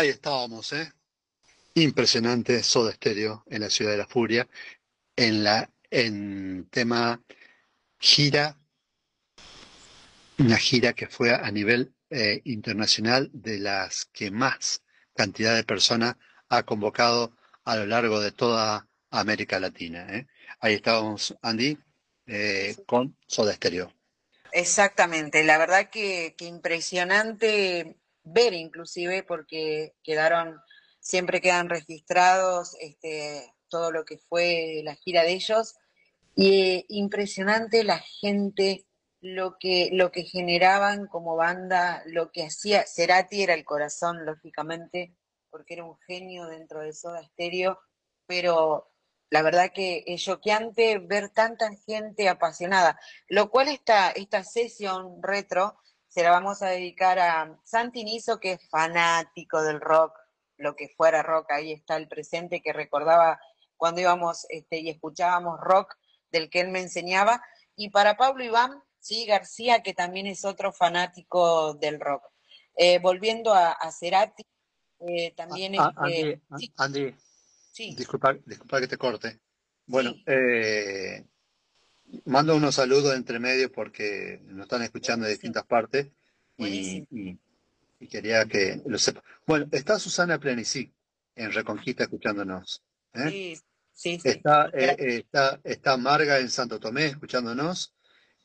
Ahí 0.00 0.08
estábamos, 0.08 0.72
¿eh? 0.72 0.90
Impresionante 1.74 2.62
Soda 2.62 2.90
Stereo 2.90 3.44
en 3.50 3.60
la 3.60 3.68
Ciudad 3.68 3.90
de 3.90 3.98
la 3.98 4.06
Furia, 4.06 4.48
en 5.14 5.44
la 5.44 5.70
en 5.90 6.66
tema 6.70 7.22
gira, 7.98 8.56
una 10.38 10.56
gira 10.56 10.94
que 10.94 11.06
fue 11.06 11.34
a 11.34 11.50
nivel 11.50 11.92
eh, 12.08 12.40
internacional 12.44 13.28
de 13.34 13.58
las 13.58 14.06
que 14.06 14.30
más 14.30 14.82
cantidad 15.14 15.54
de 15.54 15.64
personas 15.64 16.16
ha 16.48 16.62
convocado 16.62 17.36
a 17.64 17.76
lo 17.76 17.84
largo 17.84 18.20
de 18.20 18.32
toda 18.32 18.88
América 19.10 19.60
Latina. 19.60 20.06
¿eh? 20.16 20.26
Ahí 20.60 20.76
estábamos, 20.76 21.36
Andy, 21.42 21.76
eh, 22.26 22.74
con 22.86 23.18
Soda 23.26 23.52
Stereo. 23.52 23.92
Exactamente, 24.52 25.44
la 25.44 25.58
verdad 25.58 25.90
que, 25.90 26.34
que 26.38 26.46
impresionante 26.46 27.99
ver 28.24 28.54
inclusive 28.54 29.22
porque 29.22 29.94
quedaron, 30.02 30.60
siempre 31.00 31.40
quedan 31.40 31.68
registrados 31.68 32.76
este, 32.80 33.52
todo 33.68 33.90
lo 33.90 34.04
que 34.04 34.18
fue 34.18 34.82
la 34.84 34.94
gira 34.96 35.22
de 35.22 35.32
ellos. 35.32 35.76
Y 36.34 36.60
eh, 36.60 36.86
impresionante 36.88 37.84
la 37.84 37.98
gente, 37.98 38.86
lo 39.20 39.56
que, 39.58 39.90
lo 39.92 40.10
que 40.10 40.22
generaban 40.24 41.06
como 41.06 41.36
banda, 41.36 42.02
lo 42.06 42.30
que 42.30 42.44
hacía, 42.44 42.84
Cerati 42.86 43.42
era 43.42 43.54
el 43.54 43.64
corazón, 43.64 44.24
lógicamente, 44.24 45.14
porque 45.50 45.74
era 45.74 45.84
un 45.84 45.98
genio 46.06 46.46
dentro 46.46 46.80
de 46.80 46.92
Soda 46.92 47.22
Stereo, 47.22 47.78
pero 48.26 48.90
la 49.30 49.42
verdad 49.42 49.72
que 49.72 50.04
es 50.06 50.22
choqueante 50.22 50.98
ver 50.98 51.30
tanta 51.30 51.70
gente 51.86 52.28
apasionada, 52.28 52.98
lo 53.28 53.50
cual 53.50 53.68
esta, 53.68 54.10
esta 54.10 54.44
sesión 54.44 55.22
retro 55.22 55.76
se 56.10 56.24
la 56.24 56.30
vamos 56.32 56.60
a 56.60 56.68
dedicar 56.68 57.20
a 57.20 57.56
Santi 57.64 58.02
Niso, 58.02 58.40
que 58.40 58.52
es 58.52 58.68
fanático 58.68 59.62
del 59.62 59.80
rock, 59.80 60.12
lo 60.56 60.74
que 60.74 60.88
fuera 60.88 61.22
rock, 61.22 61.52
ahí 61.52 61.72
está 61.72 61.96
el 61.96 62.08
presente 62.08 62.60
que 62.60 62.72
recordaba 62.72 63.40
cuando 63.76 64.00
íbamos 64.00 64.44
este, 64.50 64.80
y 64.80 64.90
escuchábamos 64.90 65.58
rock 65.60 65.94
del 66.30 66.50
que 66.50 66.60
él 66.60 66.68
me 66.68 66.80
enseñaba, 66.80 67.42
y 67.76 67.90
para 67.90 68.16
Pablo 68.16 68.44
Iván, 68.44 68.82
sí, 68.98 69.24
García, 69.24 69.82
que 69.82 69.94
también 69.94 70.26
es 70.26 70.44
otro 70.44 70.72
fanático 70.72 71.74
del 71.74 72.00
rock. 72.00 72.24
Eh, 72.76 72.98
volviendo 72.98 73.54
a, 73.54 73.72
a 73.72 73.90
Cerati, 73.92 74.42
eh, 75.00 75.32
también 75.34 75.76
Ah, 75.78 75.92
este, 76.08 76.42
Andy, 76.50 76.66
sí, 76.66 76.72
Andy, 76.76 77.14
sí. 77.72 77.94
disculpa, 77.94 78.34
disculpa 78.44 78.80
que 78.80 78.88
te 78.88 78.98
corte. 78.98 79.40
Bueno, 79.86 80.12
eh, 80.26 81.24
mando 82.24 82.56
unos 82.56 82.74
saludos 82.74 83.14
entre 83.14 83.38
medio 83.38 83.70
porque 83.70 84.40
nos 84.46 84.62
están 84.64 84.82
escuchando 84.82 85.24
de 85.26 85.32
distintas 85.32 85.64
partes 85.64 86.08
y, 86.56 87.04
y- 87.10 87.38
y 88.00 88.08
quería 88.08 88.44
que 88.46 88.80
lo 88.86 88.98
sepa. 88.98 89.22
Bueno, 89.46 89.66
está 89.72 89.98
Susana 89.98 90.38
Plenicí 90.38 90.90
en 91.34 91.52
Reconquista 91.52 92.04
escuchándonos. 92.04 92.82
¿eh? 93.14 93.28
Sí, 93.30 93.56
sí, 93.92 94.20
sí. 94.20 94.28
Está, 94.28 94.70
eh, 94.72 94.96
eh, 94.98 95.16
está, 95.18 95.60
está 95.64 95.96
Marga 95.96 96.38
en 96.38 96.48
Santo 96.50 96.80
Tomé 96.80 97.06
escuchándonos. 97.06 97.94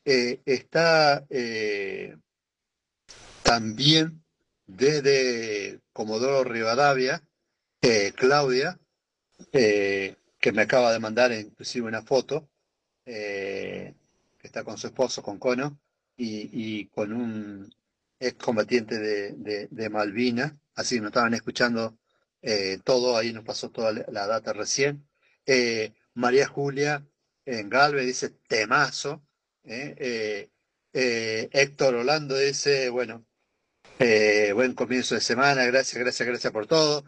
Eh, 0.03 0.41
está 0.45 1.25
también 3.43 4.23
desde 4.67 5.79
Comodoro 5.93 6.43
Rivadavia, 6.43 7.21
Claudia, 8.15 8.79
que 9.51 10.51
me 10.53 10.61
acaba 10.63 10.91
de 10.91 10.99
mandar 10.99 11.31
inclusive 11.31 11.87
una 11.87 12.01
foto, 12.01 12.49
eh, 13.05 13.93
que 14.37 14.47
está 14.47 14.63
con 14.63 14.77
su 14.77 14.87
esposo, 14.87 15.21
con 15.21 15.37
Cono, 15.39 15.79
y, 16.17 16.49
y 16.51 16.87
con 16.87 17.13
un 17.13 17.73
excombatiente 18.19 18.97
de, 18.97 19.31
de, 19.33 19.67
de 19.69 19.89
Malvinas, 19.89 20.53
así 20.75 20.95
que 20.95 21.01
nos 21.01 21.09
estaban 21.09 21.33
escuchando 21.33 21.97
eh, 22.41 22.79
todo, 22.83 23.17
ahí 23.17 23.33
nos 23.33 23.43
pasó 23.43 23.69
toda 23.69 23.91
la 23.91 24.27
data 24.27 24.53
recién. 24.53 25.07
Eh, 25.45 25.93
María 26.13 26.47
Julia 26.47 27.05
en 27.45 27.69
Galvez 27.69 28.05
dice 28.05 28.29
temazo. 28.47 29.21
Héctor 30.93 31.95
Orlando 31.95 32.37
dice, 32.37 32.89
bueno, 32.89 33.25
buen 33.99 34.73
comienzo 34.73 35.15
de 35.15 35.21
semana, 35.21 35.65
gracias, 35.65 36.01
gracias, 36.01 36.27
gracias 36.27 36.53
por 36.53 36.67
todo. 36.67 37.03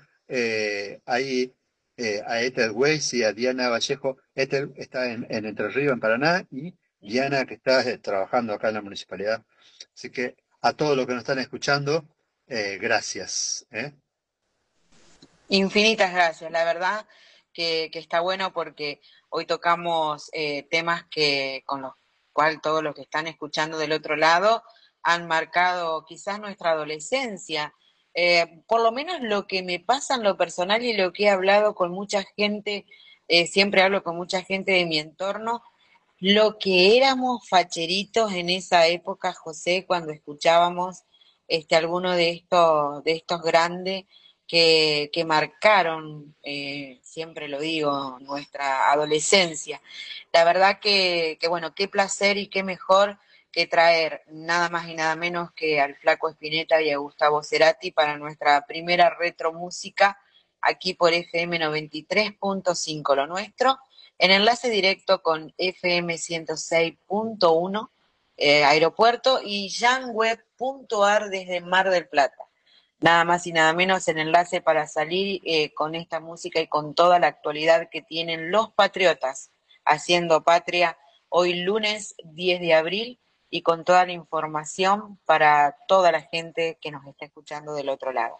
Ahí 1.05 1.53
eh, 1.97 2.21
a 2.27 2.41
Ethel 2.41 2.71
Weiss 2.71 3.13
y 3.15 3.23
a 3.23 3.33
Diana 3.33 3.69
Vallejo. 3.69 4.17
Ethel 4.35 4.71
está 4.77 5.11
en, 5.11 5.25
en 5.29 5.45
Entre 5.45 5.67
Ríos, 5.69 5.93
en 5.93 5.99
Paraná, 5.99 6.45
y 6.51 6.75
Diana 6.99 7.45
que 7.45 7.55
está 7.55 7.81
eh, 7.81 7.97
trabajando 7.97 8.53
acá 8.53 8.69
en 8.69 8.75
la 8.75 8.81
municipalidad. 8.81 9.43
Así 9.95 10.11
que 10.11 10.35
a 10.61 10.73
todos 10.73 10.95
los 10.95 11.07
que 11.07 11.13
nos 11.13 11.21
están 11.21 11.39
escuchando, 11.39 12.05
eh, 12.47 12.77
gracias. 12.79 13.65
Infinitas 15.49 16.13
gracias, 16.13 16.51
la 16.51 16.63
verdad 16.65 17.07
que, 17.51 17.89
que 17.91 17.99
está 17.99 18.19
bueno 18.19 18.53
porque 18.53 19.01
hoy 19.29 19.45
tocamos 19.45 20.29
temas 20.69 21.05
que 21.09 21.63
con 21.65 21.81
los 21.81 21.93
cuales 22.31 22.61
todos 22.61 22.83
los 22.83 22.93
que 22.93 23.01
están 23.01 23.25
escuchando 23.25 23.79
del 23.79 23.93
otro 23.93 24.15
lado 24.15 24.63
han 25.01 25.25
marcado 25.25 26.05
quizás 26.05 26.39
nuestra 26.39 26.71
adolescencia. 26.71 27.73
Eh, 28.19 28.63
por 28.65 28.81
lo 28.81 28.91
menos 28.91 29.21
lo 29.21 29.45
que 29.45 29.61
me 29.61 29.79
pasa 29.79 30.15
en 30.15 30.23
lo 30.23 30.37
personal 30.37 30.83
y 30.83 30.93
lo 30.93 31.13
que 31.13 31.25
he 31.25 31.29
hablado 31.29 31.75
con 31.75 31.91
mucha 31.91 32.23
gente, 32.35 32.87
eh, 33.27 33.45
siempre 33.45 33.83
hablo 33.83 34.01
con 34.01 34.17
mucha 34.17 34.41
gente 34.41 34.71
de 34.71 34.87
mi 34.87 34.97
entorno, 34.97 35.61
lo 36.19 36.57
que 36.57 36.97
éramos 36.97 37.47
facheritos 37.47 38.33
en 38.33 38.49
esa 38.49 38.87
época, 38.87 39.33
José, 39.33 39.85
cuando 39.85 40.11
escuchábamos 40.11 41.03
este, 41.47 41.75
alguno 41.75 42.13
de 42.13 42.31
estos, 42.31 43.03
de 43.03 43.11
estos 43.11 43.43
grandes 43.43 44.05
que, 44.47 45.11
marcaron, 45.27 46.35
eh, 46.41 46.99
siempre 47.03 47.47
lo 47.47 47.59
digo, 47.59 48.17
nuestra 48.21 48.91
adolescencia. 48.91 49.79
La 50.33 50.43
verdad 50.43 50.79
que, 50.79 51.37
que, 51.39 51.47
bueno, 51.47 51.75
qué 51.75 51.87
placer 51.87 52.37
y 52.37 52.47
qué 52.47 52.63
mejor 52.63 53.19
que 53.51 53.67
traer 53.67 54.23
nada 54.27 54.69
más 54.69 54.87
y 54.87 54.95
nada 54.95 55.15
menos 55.15 55.51
que 55.53 55.79
al 55.81 55.95
Flaco 55.95 56.29
Espineta 56.29 56.81
y 56.81 56.91
a 56.91 56.97
Gustavo 56.97 57.43
Cerati 57.43 57.91
para 57.91 58.17
nuestra 58.17 58.65
primera 58.65 59.15
retromúsica 59.17 60.19
aquí 60.61 60.93
por 60.93 61.13
FM 61.13 61.59
93.5, 61.59 63.15
lo 63.15 63.27
nuestro, 63.27 63.77
en 64.17 64.31
enlace 64.31 64.69
directo 64.69 65.21
con 65.21 65.53
FM 65.57 66.15
106.1, 66.15 67.89
eh, 68.37 68.63
aeropuerto, 68.63 69.39
y 69.43 69.69
janweb.ar 69.69 71.29
desde 71.29 71.61
Mar 71.61 71.89
del 71.89 72.07
Plata. 72.07 72.47
Nada 72.99 73.23
más 73.25 73.45
y 73.45 73.51
nada 73.51 73.73
menos 73.73 74.07
en 74.07 74.17
enlace 74.17 74.59
para 74.59 74.87
salir 74.87 75.41
eh, 75.45 75.71
con 75.73 75.93
esta 75.93 76.19
música 76.19 76.59
y 76.59 76.67
con 76.67 76.95
toda 76.95 77.19
la 77.19 77.27
actualidad 77.27 77.89
que 77.91 78.01
tienen 78.01 78.51
los 78.51 78.71
patriotas 78.71 79.51
haciendo 79.85 80.43
patria 80.43 80.97
hoy 81.29 81.61
lunes 81.61 82.15
10 82.23 82.59
de 82.59 82.73
abril 82.73 83.19
y 83.49 83.61
con 83.61 83.83
toda 83.83 84.05
la 84.05 84.11
información 84.11 85.19
para 85.25 85.75
toda 85.87 86.11
la 86.11 86.21
gente 86.21 86.77
que 86.81 86.91
nos 86.91 87.05
está 87.05 87.25
escuchando 87.25 87.73
del 87.73 87.89
otro 87.89 88.11
lado. 88.11 88.37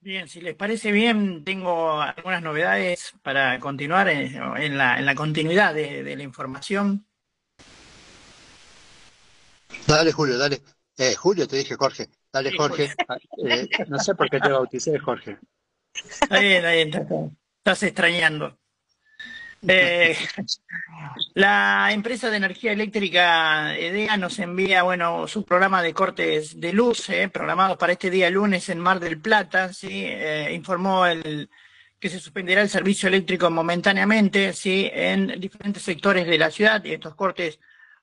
Bien, 0.00 0.28
si 0.28 0.40
les 0.40 0.54
parece 0.54 0.92
bien, 0.92 1.42
tengo 1.42 2.00
algunas 2.00 2.40
novedades 2.40 3.14
para 3.22 3.58
continuar 3.58 4.08
en, 4.08 4.36
en 4.56 4.78
la, 4.78 4.98
en 4.98 5.04
la 5.04 5.16
continuidad 5.16 5.74
de, 5.74 6.04
de 6.04 6.16
la 6.16 6.22
información. 6.22 7.04
Dale, 9.86 10.12
Julio, 10.12 10.38
dale. 10.38 10.62
Eh, 10.96 11.14
Julio, 11.14 11.48
te 11.48 11.56
dije 11.56 11.74
Jorge. 11.74 12.08
Dale, 12.32 12.50
Sí, 12.50 12.56
Jorge. 12.56 12.94
Ah, 13.08 13.16
eh, 13.38 13.68
no 13.88 13.98
sé 13.98 14.14
por 14.14 14.30
qué 14.30 14.38
te 14.38 14.48
bauticé, 14.48 14.98
Jorge. 14.98 15.38
Está 15.92 16.38
bien, 16.38 16.56
está 16.56 16.70
bien, 16.72 16.88
estás, 16.88 17.08
estás 17.66 17.82
extrañando. 17.82 18.56
Eh, 19.66 20.16
la 21.34 21.88
empresa 21.90 22.30
de 22.30 22.36
energía 22.36 22.70
eléctrica 22.70 23.76
EDEA 23.76 24.16
nos 24.16 24.38
envía, 24.38 24.84
bueno, 24.84 25.26
su 25.26 25.44
programa 25.44 25.82
de 25.82 25.92
cortes 25.92 26.60
de 26.60 26.72
luz, 26.72 27.08
eh, 27.08 27.28
programados 27.28 27.76
para 27.76 27.94
este 27.94 28.08
día 28.08 28.30
lunes 28.30 28.68
en 28.68 28.78
Mar 28.78 29.00
del 29.00 29.20
Plata, 29.20 29.72
sí, 29.72 30.04
Eh, 30.04 30.52
informó 30.54 31.06
el 31.06 31.50
que 31.98 32.08
se 32.08 32.20
suspenderá 32.20 32.62
el 32.62 32.68
servicio 32.68 33.08
eléctrico 33.08 33.50
momentáneamente, 33.50 34.52
sí, 34.52 34.88
en 34.92 35.40
diferentes 35.40 35.82
sectores 35.82 36.24
de 36.26 36.38
la 36.38 36.52
ciudad 36.52 36.84
y 36.84 36.92
estos 36.92 37.16
cortes 37.16 37.58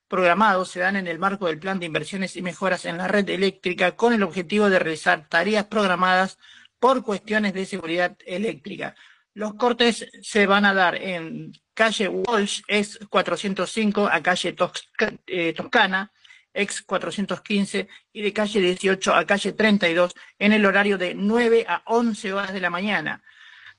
programados 0.10 0.72
se 0.72 0.82
dan 0.82 0.98
en 0.98 1.08
el 1.08 1.20
marco 1.20 1.48
del 1.48 1.60
plan 1.60 1.80
de 1.80 1.86
inversiones 1.86 2.36
y 2.36 2.42
mejoras 2.42 2.84
en 2.86 2.98
la 2.98 3.08
red 3.08 3.30
eléctrica 3.30 3.96
con 3.96 4.12
el 4.12 4.24
objetivo 4.24 4.70
de 4.70 4.80
realizar 4.80 5.30
tareas 5.30 5.66
programadas 5.66 6.38
por 6.80 7.02
cuestiones 7.04 7.54
de 7.54 7.66
seguridad 7.66 8.18
eléctrica. 8.26 8.96
Los 9.36 9.56
cortes 9.56 10.08
se 10.22 10.46
van 10.46 10.66
a 10.66 10.74
dar 10.74 10.96
en 10.96 11.52
calle 11.74 12.08
Walsh, 12.08 12.62
ex 12.68 13.00
405, 13.10 14.08
a 14.08 14.22
calle 14.22 14.56
Tosca- 14.56 15.18
eh, 15.26 15.54
Toscana, 15.54 16.12
ex 16.54 16.84
415, 16.84 17.88
y 18.14 18.22
de 18.22 18.32
calle 18.32 18.62
18 18.62 19.14
a 19.16 19.26
calle 19.26 19.54
32, 19.54 20.14
en 20.38 20.54
el 20.54 20.66
horario 20.66 20.98
de 21.00 21.16
9 21.16 21.66
a 21.68 21.82
11 21.88 22.32
horas 22.32 22.54
de 22.54 22.62
la 22.62 22.70
mañana. 22.70 23.24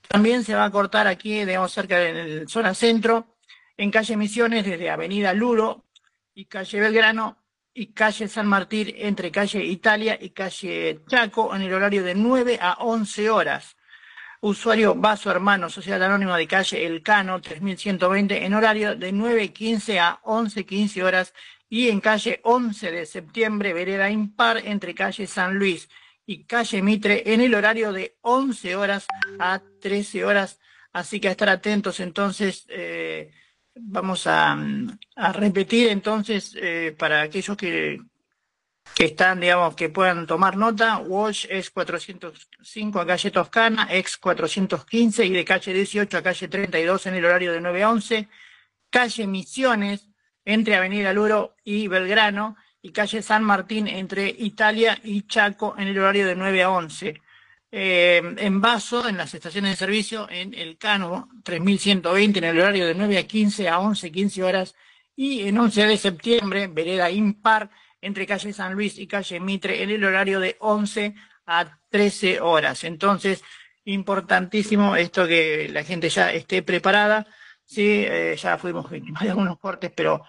También 0.09 0.43
se 0.45 0.55
va 0.55 0.65
a 0.65 0.71
cortar 0.71 1.07
aquí, 1.07 1.45
digamos, 1.45 1.73
cerca 1.73 1.99
de 1.99 2.41
la 2.43 2.49
zona 2.49 2.75
centro, 2.75 3.37
en 3.77 3.91
calle 3.91 4.17
Misiones, 4.17 4.65
desde 4.65 4.91
Avenida 4.91 5.33
Luro, 5.33 5.85
y 6.35 6.47
calle 6.47 6.81
Belgrano 6.81 7.39
y 7.73 7.93
calle 7.93 8.27
San 8.29 8.47
Martín 8.49 8.93
entre 8.97 9.31
calle 9.31 9.65
Italia 9.65 10.19
y 10.21 10.31
calle 10.31 11.01
Chaco 11.09 11.55
en 11.55 11.63
el 11.63 11.73
horario 11.73 12.03
de 12.03 12.15
9 12.17 12.59
a 12.61 12.75
11 12.81 13.31
horas. 13.31 13.77
Usuario 14.41 14.95
Vaso 14.95 15.31
Hermano, 15.31 15.71
Sociedad 15.71 16.03
Anónima 16.03 16.37
de 16.37 16.47
calle 16.47 16.85
El 16.87 17.03
Cano, 17.03 17.41
3120, 17.41 18.45
en 18.45 18.55
horario 18.55 18.97
de 18.97 19.13
9.15 19.13 19.99
a 19.99 20.21
11.15 20.23 21.03
horas 21.03 21.35
y 21.69 21.89
en 21.89 22.01
calle 22.01 22.41
11 22.45 22.91
de 22.91 23.07
septiembre, 23.07 23.73
vereda 23.73 24.11
impar 24.11 24.59
entre 24.65 24.95
calle 24.95 25.27
San 25.27 25.57
Luis 25.57 25.89
y 26.27 26.45
calle 26.45 26.83
Mitre 26.83 27.23
en 27.33 27.41
el 27.41 27.55
horario 27.55 27.93
de 27.93 28.17
11 28.21 28.77
horas 28.77 29.07
a 29.39 29.63
13 29.81 30.25
horas. 30.25 30.61
Así 30.93 31.21
que 31.21 31.29
a 31.29 31.33
estar 31.33 31.49
atentos 31.49 32.01
entonces. 32.01 32.67
eh, 32.69 33.31
vamos 33.77 34.27
a, 34.27 34.57
a 35.17 35.33
repetir 35.33 35.89
entonces 35.89 36.57
eh, 36.61 36.95
para 36.97 37.23
aquellos 37.23 37.57
que, 37.57 38.01
que 38.95 39.07
están, 39.07 39.41
digamos, 39.41 39.75
que 39.75 39.89
puedan 39.89 40.27
tomar 40.27 40.57
nota. 40.57 40.99
Walsh 40.99 41.47
es 41.49 41.71
405 41.71 43.01
a 43.01 43.07
calle 43.07 43.31
Toscana, 43.31 43.89
ex 43.91 44.17
415 44.19 45.25
y 45.25 45.33
de 45.33 45.45
calle 45.45 45.73
18 45.73 46.19
a 46.19 46.23
calle 46.23 46.49
32 46.49 47.07
en 47.07 47.15
el 47.15 47.25
horario 47.25 47.53
de 47.53 47.61
9 47.61 47.83
a 47.83 47.91
11. 47.91 48.29
Calle 48.91 49.27
Misiones 49.27 50.09
entre 50.45 50.77
Avenida 50.77 51.13
Luro 51.13 51.57
y 51.65 51.89
Belgrano 51.89 52.57
y 52.83 52.93
calle 52.93 53.23
San 53.23 53.43
Martín 53.43 53.89
entre 53.89 54.29
Italia 54.29 55.01
y 55.03 55.23
Chaco 55.23 55.75
en 55.79 55.89
el 55.89 55.99
horario 55.99 56.27
de 56.27 56.37
9 56.37 56.63
a 56.63 56.71
11. 56.71 57.21
Eh, 57.77 58.23
en 58.37 58.61
Vaso, 58.61 59.09
en 59.09 59.17
las 59.17 59.35
estaciones 59.35 59.73
de 59.73 59.77
servicio, 59.77 60.29
en 60.31 60.55
El 60.55 60.79
Cano, 60.79 61.29
3120, 61.43 62.39
en 62.39 62.45
el 62.45 62.61
horario 62.61 62.87
de 62.87 62.95
9 62.95 63.19
a 63.19 63.27
15 63.27 63.69
a 63.69 63.81
11, 63.81 64.13
15 64.13 64.45
horas. 64.45 64.77
Y 65.17 65.49
en 65.49 65.59
11 65.59 65.87
de 65.87 65.97
septiembre, 65.97 66.67
vereda 66.69 67.11
impar, 67.11 67.71
entre 68.05 68.27
calle 68.27 68.53
San 68.53 68.75
Luis 68.75 68.99
y 68.99 69.07
calle 69.07 69.41
Mitre, 69.41 69.83
en 69.83 69.91
el 69.91 70.05
horario 70.05 70.39
de 70.41 70.57
11 70.61 71.15
a 71.47 71.79
13 71.89 72.41
horas. 72.41 72.85
Entonces, 72.85 73.43
importantísimo 73.85 74.97
esto 74.97 75.27
que 75.27 75.69
la 75.71 75.85
gente 75.85 76.09
ya 76.09 76.33
esté 76.33 76.63
preparada. 76.63 77.27
Sí, 77.65 78.05
eh, 78.07 78.37
ya 78.41 78.59
fuimos 78.59 78.91
víctimas 78.91 79.23
de 79.23 79.31
algunos 79.31 79.59
cortes, 79.59 79.91
pero 79.95 80.23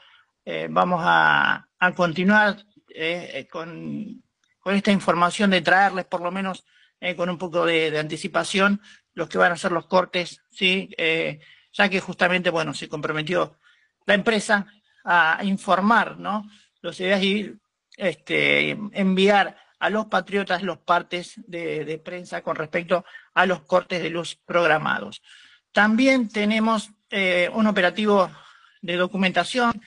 eh, 0.45 0.67
vamos 0.69 1.01
a, 1.03 1.67
a 1.79 1.93
continuar 1.93 2.57
eh, 2.89 3.45
con, 3.51 4.23
con 4.59 4.75
esta 4.75 4.91
información 4.91 5.49
de 5.49 5.61
traerles 5.61 6.05
por 6.05 6.21
lo 6.21 6.31
menos 6.31 6.65
con 7.17 7.29
un 7.29 7.37
poco 7.37 7.67
de, 7.67 7.99
anticipación 7.99 8.81
los 9.13 9.29
que 9.29 9.37
van 9.37 9.51
a 9.51 9.57
ser 9.57 9.71
los 9.71 9.85
cortes, 9.85 10.41
¿sí? 10.49 10.89
Ya 10.97 11.87
que 11.87 11.99
justamente, 11.99 12.49
bueno, 12.49 12.73
se 12.73 12.89
comprometió 12.89 13.59
la 14.07 14.15
empresa 14.15 14.65
a 15.03 15.41
informar, 15.43 16.17
¿no? 16.17 16.49
Los 16.81 16.99
ideas 16.99 17.21
y 17.21 17.53
este, 17.97 18.71
enviar 18.93 19.57
a 19.79 19.89
los 19.89 20.07
patriotas 20.07 20.63
los 20.63 20.79
partes 20.79 21.35
de, 21.47 22.01
prensa 22.03 22.41
con 22.41 22.55
respecto 22.55 23.05
a 23.33 23.45
los 23.45 23.61
cortes 23.61 24.01
de 24.01 24.09
luz 24.09 24.37
programados. 24.45 25.21
También 25.71 26.29
tenemos 26.29 26.91
eh, 27.09 27.49
un 27.53 27.67
operativo 27.67 28.31
de 28.81 28.95
documentación 28.95 29.81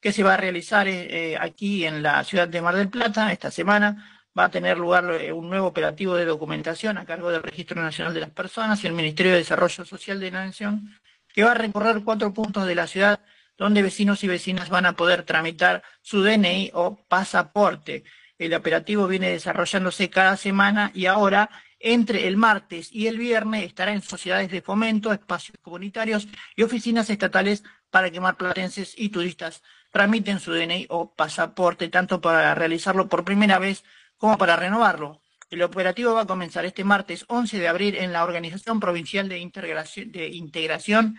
que 0.00 0.12
se 0.12 0.22
va 0.22 0.34
a 0.34 0.38
realizar 0.38 0.88
eh, 0.88 1.32
eh, 1.32 1.38
aquí 1.38 1.84
en 1.84 2.02
la 2.02 2.24
ciudad 2.24 2.48
de 2.48 2.62
Mar 2.62 2.76
del 2.76 2.88
Plata 2.88 3.32
esta 3.32 3.50
semana. 3.50 4.22
Va 4.36 4.44
a 4.44 4.50
tener 4.50 4.76
lugar 4.76 5.04
un 5.32 5.48
nuevo 5.48 5.68
operativo 5.68 6.14
de 6.14 6.26
documentación 6.26 6.98
a 6.98 7.06
cargo 7.06 7.30
del 7.30 7.42
Registro 7.42 7.80
Nacional 7.80 8.12
de 8.12 8.20
las 8.20 8.30
Personas 8.30 8.82
y 8.84 8.86
el 8.86 8.92
Ministerio 8.92 9.32
de 9.32 9.38
Desarrollo 9.38 9.84
Social 9.84 10.20
de 10.20 10.30
la 10.30 10.44
Nación, 10.44 10.94
que 11.32 11.42
va 11.42 11.52
a 11.52 11.54
recorrer 11.54 12.02
cuatro 12.04 12.34
puntos 12.34 12.66
de 12.66 12.74
la 12.74 12.86
ciudad 12.86 13.20
donde 13.56 13.82
vecinos 13.82 14.22
y 14.24 14.28
vecinas 14.28 14.68
van 14.68 14.86
a 14.86 14.94
poder 14.94 15.22
tramitar 15.24 15.82
su 16.02 16.22
DNI 16.22 16.70
o 16.74 17.04
pasaporte. 17.08 18.04
El 18.38 18.54
operativo 18.54 19.06
viene 19.06 19.30
desarrollándose 19.30 20.10
cada 20.10 20.36
semana 20.36 20.90
y 20.94 21.06
ahora, 21.06 21.50
entre 21.78 22.28
el 22.28 22.36
martes 22.36 22.90
y 22.92 23.06
el 23.06 23.18
viernes, 23.18 23.64
estará 23.64 23.92
en 23.92 24.02
sociedades 24.02 24.50
de 24.50 24.62
fomento, 24.62 25.12
espacios 25.12 25.56
comunitarios 25.62 26.28
y 26.54 26.62
oficinas 26.62 27.08
estatales 27.08 27.64
para 27.90 28.10
que 28.10 28.20
marplatenses 28.20 28.94
y 28.96 29.08
turistas 29.08 29.62
tramiten 29.90 30.40
su 30.40 30.52
DNI 30.52 30.86
o 30.90 31.14
pasaporte, 31.14 31.88
tanto 31.88 32.20
para 32.20 32.54
realizarlo 32.54 33.08
por 33.08 33.24
primera 33.24 33.58
vez 33.58 33.84
como 34.18 34.36
para 34.36 34.56
renovarlo. 34.56 35.22
El 35.48 35.62
operativo 35.62 36.12
va 36.12 36.22
a 36.22 36.26
comenzar 36.26 36.64
este 36.64 36.82
martes 36.84 37.24
11 37.28 37.58
de 37.58 37.68
abril 37.68 37.94
en 37.96 38.12
la 38.12 38.24
Organización 38.24 38.80
Provincial 38.80 39.28
de 39.28 39.38
Integración, 39.38 40.10
de 40.10 40.28
Integración 40.28 41.18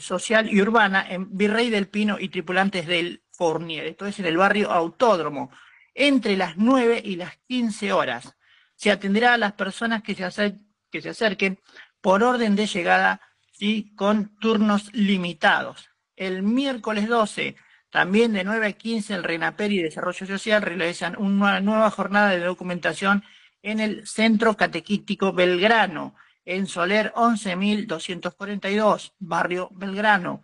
Social 0.00 0.48
y 0.52 0.60
Urbana 0.60 1.04
en 1.08 1.36
Virrey 1.36 1.70
del 1.70 1.88
Pino 1.88 2.18
y 2.18 2.28
tripulantes 2.28 2.86
del 2.86 3.22
Fournier. 3.32 3.86
Esto 3.86 4.06
es 4.06 4.18
en 4.18 4.26
el 4.26 4.36
barrio 4.36 4.70
Autódromo, 4.70 5.50
entre 5.94 6.36
las 6.36 6.56
9 6.56 7.00
y 7.04 7.16
las 7.16 7.36
15 7.48 7.92
horas. 7.92 8.36
Se 8.74 8.90
atenderá 8.90 9.34
a 9.34 9.38
las 9.38 9.52
personas 9.52 10.02
que 10.02 10.14
se, 10.14 10.24
acer- 10.24 10.60
que 10.90 11.00
se 11.02 11.10
acerquen 11.10 11.58
por 12.00 12.22
orden 12.22 12.56
de 12.56 12.66
llegada 12.66 13.20
y 13.58 13.94
con 13.94 14.36
turnos 14.38 14.92
limitados. 14.92 15.90
El 16.16 16.42
miércoles 16.42 17.08
12 17.08 17.56
también 17.90 18.32
de 18.32 18.44
9 18.44 18.66
a 18.66 18.72
15 18.72 19.14
el 19.14 19.24
RENAPER 19.24 19.72
y 19.72 19.82
Desarrollo 19.82 20.26
Social 20.26 20.62
realizan 20.62 21.16
una 21.18 21.60
nueva 21.60 21.90
jornada 21.90 22.30
de 22.30 22.40
documentación 22.40 23.24
en 23.62 23.80
el 23.80 24.06
Centro 24.06 24.56
Catequístico 24.56 25.32
Belgrano, 25.32 26.14
en 26.48 26.66
Soler 26.66 27.12
11.242, 27.14 29.12
Barrio 29.18 29.68
Belgrano. 29.70 30.42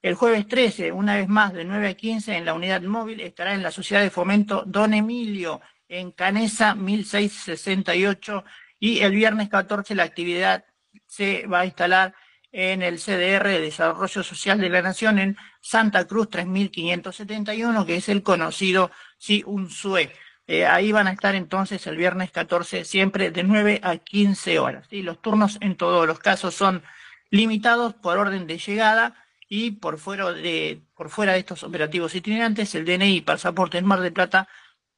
El 0.00 0.14
jueves 0.14 0.48
13, 0.48 0.92
una 0.92 1.16
vez 1.16 1.28
más, 1.28 1.52
de 1.52 1.64
9 1.64 1.88
a 1.88 1.94
15, 1.94 2.34
en 2.34 2.46
la 2.46 2.54
unidad 2.54 2.80
móvil 2.80 3.20
estará 3.20 3.52
en 3.52 3.62
la 3.62 3.70
Sociedad 3.70 4.02
de 4.02 4.08
Fomento 4.08 4.64
Don 4.66 4.94
Emilio, 4.94 5.60
en 5.88 6.10
Canesa 6.12 6.74
1668, 6.74 8.44
y 8.80 9.00
el 9.00 9.12
viernes 9.12 9.50
14 9.50 9.94
la 9.94 10.04
actividad 10.04 10.64
se 11.06 11.46
va 11.46 11.60
a 11.60 11.66
instalar 11.66 12.14
en 12.50 12.80
el 12.80 12.98
CDR 12.98 13.46
de 13.48 13.60
Desarrollo 13.60 14.22
Social 14.22 14.58
de 14.58 14.70
la 14.70 14.80
Nación 14.80 15.18
en 15.18 15.36
Santa 15.60 16.06
Cruz 16.06 16.30
3571, 16.30 17.84
que 17.84 17.96
es 17.96 18.08
el 18.08 18.22
conocido 18.22 18.90
sí, 19.18 19.42
UNSUE. 19.44 20.10
Eh, 20.46 20.66
ahí 20.66 20.92
van 20.92 21.06
a 21.06 21.12
estar 21.12 21.34
entonces 21.34 21.86
el 21.86 21.96
viernes 21.96 22.30
14, 22.30 22.84
siempre 22.84 23.30
de 23.30 23.42
9 23.44 23.80
a 23.82 23.96
15 23.96 24.58
horas. 24.58 24.86
¿sí? 24.90 25.02
Los 25.02 25.20
turnos 25.22 25.58
en 25.60 25.76
todos 25.76 26.06
los 26.06 26.18
casos 26.18 26.54
son 26.54 26.82
limitados 27.30 27.94
por 27.94 28.18
orden 28.18 28.46
de 28.46 28.58
llegada 28.58 29.14
y 29.48 29.72
por 29.72 29.98
fuera 29.98 30.32
de, 30.32 30.82
por 30.94 31.10
fuera 31.10 31.32
de 31.32 31.40
estos 31.40 31.62
operativos 31.62 32.14
itinerantes, 32.14 32.74
el 32.74 32.84
DNI 32.84 33.16
y 33.16 33.20
pasaporte 33.20 33.78
en 33.78 33.86
Mar 33.86 34.00
del 34.00 34.12
Plata 34.12 34.48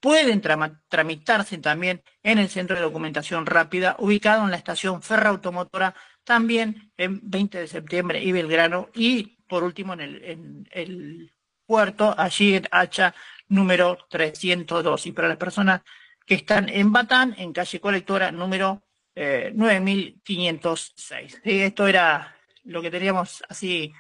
pueden 0.01 0.43
tramitarse 0.89 1.59
también 1.59 2.03
en 2.23 2.39
el 2.39 2.51
Centro 2.51 2.77
de 2.77 2.83
Documentación 2.83 3.47
Rápida, 3.47 3.97
ubicado 3.99 4.45
en 4.45 4.51
la 4.51 4.59
estación 4.59 5.03
Ferroautomotora, 5.03 5.95
también 6.25 6.93
en 6.99 7.21
20 7.23 7.59
de 7.59 7.69
septiembre 7.69 8.23
y 8.23 8.31
Belgrano, 8.31 8.91
y 8.95 9.39
por 9.49 9.65
último 9.65 9.95
en 9.95 10.69
el 10.71 11.33
puerto, 11.67 12.15
allí 12.19 12.55
en 12.55 12.69
Hacha 12.71 13.15
número 13.49 13.99
302. 14.09 15.07
Y 15.07 15.13
para 15.13 15.29
las 15.29 15.37
personas 15.37 15.83
que 16.27 16.35
están 16.35 16.69
en 16.69 16.93
Batán, 16.93 17.35
en 17.39 17.53
calle 17.53 17.81
colectora 17.81 18.33
número 18.33 18.83
eh, 19.15 19.53
9506. 19.55 21.41
Sí, 21.45 21.61
esto 21.61 21.87
era 21.87 22.35
lo 22.65 22.83
que 22.83 22.91
teníamos 22.91 23.43
así 23.49 23.93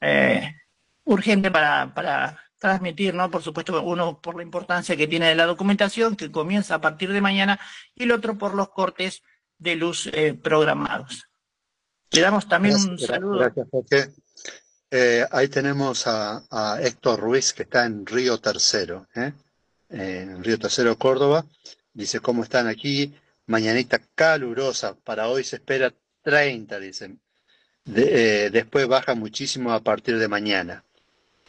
eh, 0.00 0.54
urgente 1.04 1.50
para, 1.50 1.92
para 1.94 2.40
transmitir, 2.58 3.14
¿no? 3.14 3.30
Por 3.30 3.42
supuesto, 3.42 3.82
uno 3.82 4.20
por 4.20 4.36
la 4.36 4.42
importancia 4.42 4.96
que 4.96 5.08
tiene 5.08 5.28
de 5.28 5.34
la 5.34 5.46
documentación, 5.46 6.16
que 6.16 6.30
comienza 6.30 6.74
a 6.74 6.80
partir 6.80 7.12
de 7.12 7.20
mañana, 7.20 7.58
y 7.94 8.04
el 8.04 8.12
otro 8.12 8.36
por 8.38 8.54
los 8.54 8.70
cortes 8.70 9.22
de 9.58 9.76
luz 9.76 10.08
eh, 10.12 10.34
programados. 10.34 11.28
Le 12.12 12.20
damos 12.20 12.48
también 12.48 12.76
un 12.76 12.98
saludo. 12.98 13.38
gracias, 13.38 13.66
Jorge. 13.70 14.10
Eh, 14.98 15.26
ahí 15.30 15.48
tenemos 15.48 16.06
a, 16.06 16.78
Héctor 16.80 17.20
Ruiz, 17.20 17.52
que 17.52 17.64
está 17.64 17.84
en 17.84 18.06
Río 18.06 18.38
Tercero, 18.38 19.06
¿eh? 19.14 19.30
en 19.90 20.42
Río 20.42 20.58
Tercero, 20.58 20.96
Córdoba. 20.96 21.44
Dice, 21.92 22.20
¿cómo 22.20 22.42
están 22.42 22.66
aquí? 22.66 23.14
Mañanita 23.44 24.00
calurosa, 24.14 24.94
para 24.94 25.28
hoy 25.28 25.44
se 25.44 25.56
espera 25.56 25.92
30, 26.22 26.78
dicen. 26.80 27.20
Eh, 27.94 28.48
después 28.50 28.88
baja 28.88 29.14
muchísimo 29.14 29.70
a 29.74 29.80
partir 29.80 30.18
de 30.18 30.28
mañana. 30.28 30.82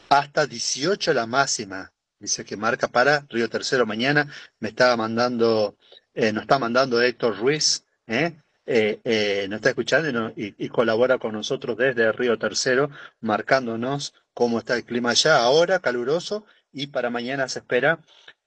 Hasta 0.09 0.45
18 0.45 1.13
la 1.13 1.25
máxima, 1.25 1.93
dice 2.19 2.43
que 2.43 2.57
marca 2.57 2.89
para 2.89 3.25
Río 3.29 3.49
Tercero 3.49 3.85
mañana. 3.85 4.29
Me 4.59 4.67
estaba 4.67 4.97
mandando, 4.97 5.77
nos 6.13 6.41
está 6.41 6.59
mandando 6.59 7.01
Héctor 7.01 7.37
Ruiz, 7.37 7.85
¿eh? 8.07 8.33
Eh, 8.69 8.99
eh, 9.05 9.47
nos 9.49 9.57
está 9.57 9.69
escuchando 9.69 10.09
y, 10.09 10.13
no- 10.13 10.33
y- 10.35 10.67
colabora 10.69 11.17
con 11.17 11.31
nosotros 11.31 11.77
desde 11.77 12.11
Río 12.11 12.37
Tercero, 12.37 12.89
marcándonos 13.21 14.13
cómo 14.33 14.59
está 14.59 14.75
el 14.75 14.83
clima 14.83 15.11
allá 15.11 15.37
ahora, 15.41 15.79
caluroso, 15.79 16.45
y 16.73 16.87
para 16.87 17.09
mañana 17.09 17.47
se 17.47 17.59
espera 17.59 17.99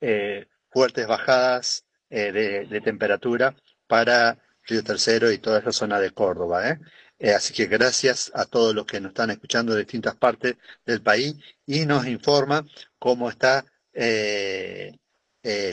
eh, 0.03 0.47
fuertes 0.71 1.07
bajadas 1.07 1.87
de, 2.11 2.81
temperatura 2.85 3.55
para 3.87 4.39
Río 4.67 4.85
Tercero 4.85 5.33
y 5.33 5.39
toda 5.39 5.61
esa 5.61 5.73
zona 5.73 5.99
de 5.99 6.11
Córdoba. 6.11 6.79
así 7.35 7.55
que 7.55 7.67
gracias 7.67 8.31
a 8.35 8.45
todos 8.45 8.75
los 8.75 8.85
que 8.85 9.01
nos 9.01 9.11
están 9.11 9.31
escuchando 9.31 9.73
de 9.73 9.81
distintas 9.81 10.17
partes 10.17 10.57
del 10.85 11.01
país 11.03 11.35
y 11.67 11.87
nos 11.87 12.07
informa 12.07 12.67
cómo 12.99 13.31
está, 13.31 13.65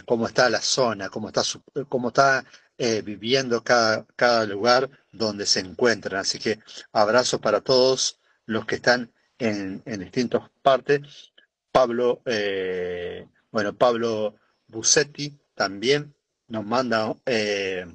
cómo 0.06 0.28
está 0.28 0.50
la 0.50 0.62
zona, 0.62 1.10
cómo 1.10 1.28
está, 1.28 1.44
su- 1.44 1.62
cómo 1.90 2.10
está 2.10 2.46
eh, 2.78 3.02
viviendo 3.02 3.64
cada, 3.64 4.06
cada 4.16 4.46
lugar 4.46 4.90
donde 5.12 5.46
se 5.46 5.60
encuentran. 5.60 6.22
Así 6.22 6.40
que 6.40 6.60
abrazo 6.92 7.40
para 7.40 7.62
todos 7.62 8.20
los 8.46 8.66
que 8.66 8.76
están 8.76 9.12
en, 9.40 9.82
en 9.86 10.00
distintas 10.00 10.44
partes. 10.62 11.02
Pablo, 11.72 12.22
eh, 12.26 13.28
bueno, 13.52 13.74
Pablo 13.74 14.36
Bucetti 14.68 15.38
también 15.56 16.14
nos 16.48 16.66
manda, 16.66 17.16
eh, 17.26 17.86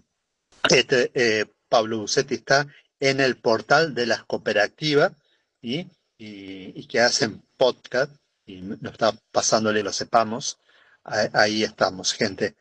este, 0.71 1.11
eh, 1.15 1.47
Pablo 1.69 1.99
Bucetti 2.01 2.35
está 2.35 2.67
en 3.01 3.21
el 3.21 3.37
portal 3.37 3.95
de 3.95 4.07
las 4.07 4.25
cooperativas 4.25 5.13
y, 5.61 5.87
y- 6.19 6.87
que 6.87 7.01
hacen 7.01 7.43
podcast 7.57 8.13
y 8.47 8.61
nos 8.61 8.93
está 8.93 9.13
pasándole, 9.33 9.83
lo 9.83 9.93
sepamos. 9.93 10.59
Ahí, 11.05 11.65
estamos, 11.65 12.13
gente. 12.13 12.55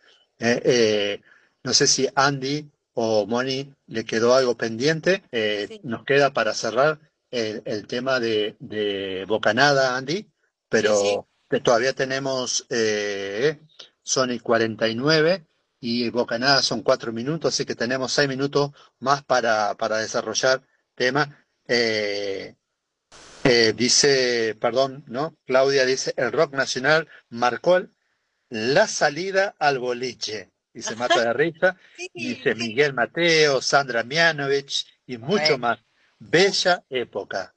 No 1.64 1.74
sé 1.74 1.88
si 1.88 2.08
Andy 2.16 2.70
o 2.94 3.26
Moni 3.26 3.74
le 3.88 4.06
quedó 4.06 4.34
algo 4.36 4.56
pendiente. 4.58 5.24
Eh, 5.32 5.80
Nos 5.84 6.04
queda 6.04 6.32
para 6.34 6.54
cerrar 6.54 7.00
el, 7.30 7.62
el 7.66 7.88
tema 7.88 8.20
de, 8.20 8.56
de 8.60 9.26
Bocanada, 9.28 9.96
Andy, 9.96 10.28
pero 10.70 11.28
todavía 11.64 11.94
tenemos 11.94 12.66
eh, 12.70 13.60
Sony 14.04 14.40
49 14.42 15.46
y 15.80 16.10
Bocanada 16.10 16.62
son 16.62 16.84
cuatro 16.84 17.12
minutos, 17.12 17.54
así 17.54 17.66
que 17.66 17.76
tenemos 17.76 18.12
seis 18.14 18.30
minutos 18.30 18.72
más 19.00 19.24
para, 19.24 19.76
para 19.76 19.98
desarrollar 19.98 20.62
tema. 20.96 21.46
Eh, 21.68 22.56
eh, 23.44 23.74
dice, 23.76 24.56
perdón, 24.60 25.04
¿no? 25.08 25.36
Claudia 25.46 25.86
dice, 25.86 26.14
el 26.18 26.32
rock 26.32 26.54
nacional 26.54 27.08
marcó 27.30 27.82
la 28.50 28.88
salida 28.88 29.56
al 29.58 29.80
boliche. 29.80 30.52
Y 30.74 30.82
se 30.82 30.96
mata 30.96 31.20
de 31.22 31.34
risa. 31.34 31.78
Dice 32.14 32.56
Miguel 32.56 32.94
Mateo, 32.94 33.62
Sandra 33.62 34.04
Mianovich 34.04 34.86
y 35.06 35.18
mucho 35.18 35.58
más. 35.58 35.80
Bella 36.20 36.84
época. 36.90 37.54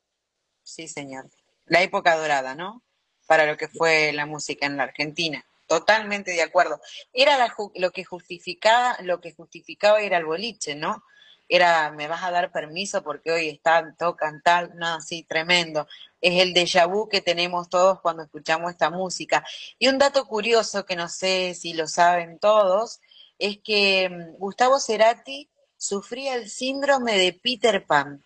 Sí, 0.62 0.88
señor. 0.88 1.30
La 1.66 1.82
época 1.82 2.16
dorada, 2.16 2.54
¿no? 2.54 2.82
Para 3.26 3.46
lo 3.46 3.56
que 3.56 3.68
fue 3.68 4.12
la 4.12 4.26
música 4.26 4.66
en 4.66 4.76
la 4.76 4.84
Argentina. 4.84 5.44
Totalmente 5.66 6.32
de 6.32 6.42
acuerdo. 6.42 6.80
Era 7.12 7.38
la 7.38 7.48
ju- 7.48 7.72
lo 7.76 7.90
que 7.90 8.04
justificaba, 8.04 8.96
lo 9.02 9.20
que 9.20 9.32
justificaba 9.32 10.00
era 10.00 10.18
el 10.18 10.24
boliche, 10.24 10.74
¿no? 10.74 11.02
Era, 11.48 11.90
me 11.92 12.08
vas 12.08 12.22
a 12.22 12.30
dar 12.30 12.50
permiso 12.52 13.02
porque 13.02 13.30
hoy 13.32 13.48
están, 13.48 13.96
tocan 13.96 14.40
tal, 14.42 14.72
no, 14.76 15.00
sí, 15.00 15.24
tremendo. 15.24 15.86
Es 16.20 16.40
el 16.42 16.54
déjà 16.54 16.86
vu 16.86 17.08
que 17.08 17.20
tenemos 17.20 17.68
todos 17.68 18.00
cuando 18.00 18.22
escuchamos 18.22 18.70
esta 18.70 18.90
música. 18.90 19.44
Y 19.78 19.88
un 19.88 19.98
dato 19.98 20.26
curioso 20.26 20.84
que 20.86 20.96
no 20.96 21.08
sé 21.08 21.54
si 21.54 21.74
lo 21.74 21.86
saben 21.86 22.38
todos, 22.38 23.00
es 23.38 23.58
que 23.58 24.08
mm, 24.08 24.38
Gustavo 24.38 24.80
Cerati 24.80 25.50
sufría 25.76 26.34
el 26.34 26.48
síndrome 26.48 27.18
de 27.18 27.32
Peter 27.32 27.86
Pan 27.86 28.24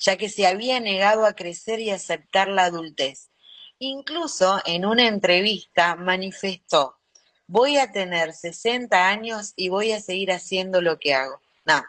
ya 0.00 0.16
que 0.16 0.28
se 0.28 0.46
había 0.46 0.80
negado 0.80 1.26
a 1.26 1.34
crecer 1.34 1.78
y 1.78 1.90
aceptar 1.90 2.48
la 2.48 2.64
adultez. 2.64 3.30
Incluso 3.78 4.60
en 4.64 4.84
una 4.84 5.06
entrevista 5.06 5.94
manifestó, 5.94 6.96
voy 7.46 7.76
a 7.76 7.92
tener 7.92 8.32
60 8.32 9.08
años 9.08 9.52
y 9.56 9.68
voy 9.68 9.92
a 9.92 10.00
seguir 10.00 10.32
haciendo 10.32 10.80
lo 10.80 10.98
que 10.98 11.14
hago. 11.14 11.40
No, 11.64 11.82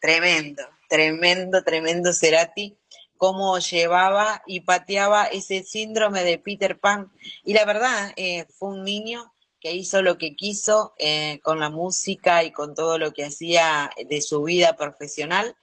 tremendo, 0.00 0.62
tremendo, 0.88 1.62
tremendo 1.62 2.12
Cerati, 2.12 2.76
cómo 3.16 3.58
llevaba 3.58 4.42
y 4.46 4.60
pateaba 4.60 5.26
ese 5.26 5.62
síndrome 5.62 6.22
de 6.24 6.38
Peter 6.38 6.78
Pan. 6.78 7.10
Y 7.44 7.54
la 7.54 7.64
verdad, 7.64 8.12
eh, 8.16 8.46
fue 8.58 8.70
un 8.70 8.84
niño 8.84 9.32
que 9.60 9.72
hizo 9.72 10.02
lo 10.02 10.18
que 10.18 10.36
quiso 10.36 10.94
eh, 10.98 11.40
con 11.42 11.60
la 11.60 11.70
música 11.70 12.44
y 12.44 12.52
con 12.52 12.74
todo 12.74 12.98
lo 12.98 13.12
que 13.12 13.24
hacía 13.24 13.90
de 14.08 14.20
su 14.20 14.42
vida 14.42 14.76
profesional. 14.76 15.56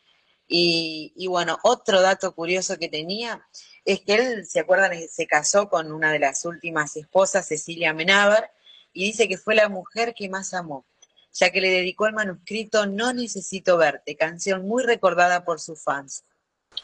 Y, 0.48 1.14
y 1.16 1.28
bueno, 1.28 1.58
otro 1.64 2.02
dato 2.02 2.36
curioso 2.36 2.78
que 2.78 2.90
tenía 2.90 3.48
es 3.86 4.02
que 4.02 4.16
él, 4.16 4.46
¿se 4.46 4.60
acuerdan? 4.60 4.94
Se 5.10 5.28
casó 5.28 5.70
con 5.70 5.92
una 5.92 6.12
de 6.12 6.20
las 6.20 6.46
últimas 6.46 6.96
esposas, 6.96 7.48
Cecilia 7.48 7.94
Menábar, 7.94 8.52
y 8.94 9.06
dice 9.06 9.28
que 9.28 9.38
fue 9.38 9.56
la 9.56 9.70
mujer 9.70 10.14
que 10.14 10.30
más 10.30 10.54
amó, 10.54 10.86
ya 11.34 11.50
que 11.52 11.62
le 11.62 11.70
dedicó 11.70 12.08
el 12.08 12.14
manuscrito 12.14 12.86
No 12.86 13.14
Necesito 13.14 13.78
Verte, 13.78 14.16
canción 14.16 14.68
muy 14.68 14.84
recordada 14.84 15.44
por 15.44 15.60
sus 15.60 15.82
fans. 15.82 16.24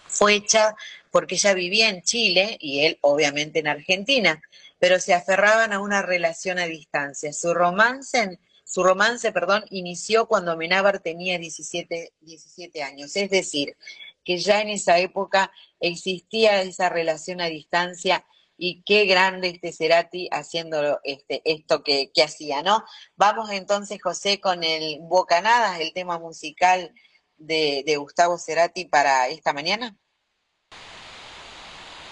Fue 0.07 0.35
hecha 0.35 0.75
porque 1.11 1.35
ella 1.35 1.53
vivía 1.53 1.89
en 1.89 2.01
Chile 2.01 2.57
y 2.59 2.85
él 2.85 2.97
obviamente 3.01 3.59
en 3.59 3.67
Argentina, 3.67 4.41
pero 4.79 4.99
se 4.99 5.13
aferraban 5.13 5.73
a 5.73 5.79
una 5.79 6.01
relación 6.01 6.59
a 6.59 6.65
distancia. 6.65 7.33
Su 7.33 7.53
romance, 7.53 8.39
su 8.63 8.83
romance, 8.83 9.31
perdón, 9.31 9.65
inició 9.69 10.27
cuando 10.27 10.57
Menábar 10.57 10.99
tenía 10.99 11.37
17, 11.37 12.13
17 12.21 12.83
años, 12.83 13.15
es 13.15 13.29
decir, 13.29 13.75
que 14.23 14.37
ya 14.37 14.61
en 14.61 14.69
esa 14.69 14.99
época 14.99 15.51
existía 15.79 16.61
esa 16.61 16.89
relación 16.89 17.41
a 17.41 17.45
distancia 17.45 18.25
y 18.61 18.83
qué 18.83 19.05
grande 19.05 19.47
este 19.47 19.71
Cerati 19.71 20.27
haciendo 20.31 20.99
este, 21.03 21.41
esto 21.45 21.81
que, 21.81 22.11
que 22.13 22.21
hacía, 22.21 22.61
¿no? 22.61 22.83
Vamos 23.15 23.49
entonces, 23.51 24.01
José, 24.03 24.41
con 24.41 24.65
el 24.65 24.99
Bocanadas, 25.01 25.79
el 25.79 25.93
tema 25.93 26.19
musical 26.19 26.93
de, 27.37 27.83
de 27.85 27.95
Gustavo 27.95 28.37
Cerati 28.37 28.85
para 28.85 29.29
esta 29.29 29.53
mañana. 29.53 29.97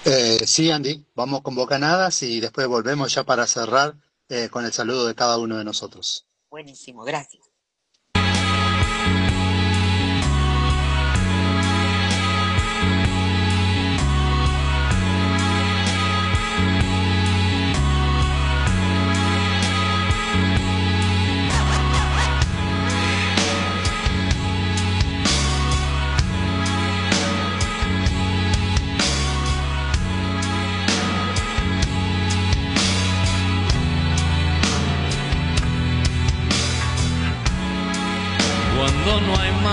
Eh, 0.05 0.39
sí, 0.45 0.71
Andy, 0.71 1.05
vamos 1.13 1.41
con 1.41 1.53
Bocanadas 1.53 2.23
y 2.23 2.39
después 2.39 2.65
volvemos 2.67 3.13
ya 3.13 3.25
para 3.25 3.45
cerrar 3.45 3.95
eh, 4.29 4.47
con 4.47 4.63
el 4.63 4.71
saludo 4.71 5.05
de 5.05 5.15
cada 5.15 5.37
uno 5.37 5.57
de 5.57 5.65
nosotros. 5.65 6.27
Buenísimo, 6.49 7.03
gracias. 7.03 7.46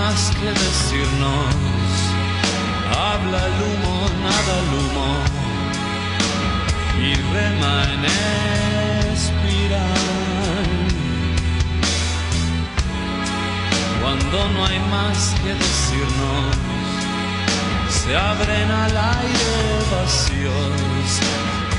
Más 0.05 0.23
que 0.39 0.49
decirnos, 0.65 1.55
habla 3.09 3.39
el 3.49 3.57
humo, 3.65 3.95
nada 4.27 4.53
el 4.63 4.69
humo, 4.79 5.09
y 7.05 7.09
rema 7.33 7.75
en 7.93 8.01
espiral. 9.15 10.03
Cuando 14.01 14.37
no 14.53 14.59
hay 14.67 14.79
más 14.95 15.19
que 15.41 15.51
decirnos, 15.65 16.55
se 17.97 18.11
abren 18.15 18.69
al 18.85 18.95
aire 19.21 19.57
vacíos 19.95 21.07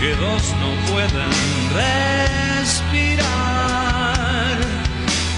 que 0.01 0.11
dos 0.25 0.45
no 0.63 0.71
pueden 0.91 1.33
respirar 1.81 3.27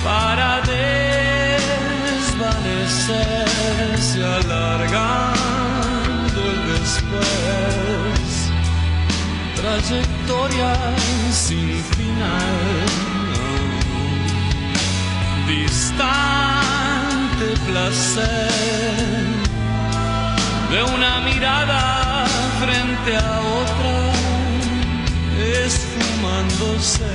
para 0.04 0.48
desvanecerse 2.88 4.24
alargando 4.24 6.40
el 6.50 6.58
después. 6.72 8.30
Trayectoria 9.56 10.72
sin 11.32 11.68
final 11.84 12.58
distante 15.46 17.46
placer 17.66 19.26
de 20.70 20.80
una 20.94 21.12
mirada 21.20 21.82
frente 22.60 23.10
a 23.16 23.40
otra 23.62 23.96
esfumándose 25.64 27.12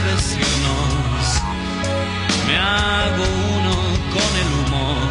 decirnos, 0.00 1.42
hago 2.56 3.24
uno 3.58 3.76
con 4.14 4.30
el 4.42 4.50
humor, 4.60 5.10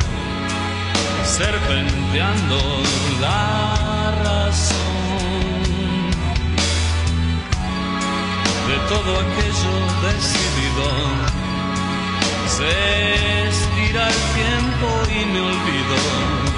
serpenteando 1.26 2.58
la 3.20 4.14
razón 4.24 4.82
de 8.68 8.78
todo 8.90 9.20
aquello 9.20 9.74
decidido. 10.08 10.88
Se 12.48 13.48
estira 13.48 14.08
el 14.08 14.22
tiempo 14.40 14.88
y 15.10 15.26
me 15.26 15.32
me 15.34 15.42
olvido 15.42 16.51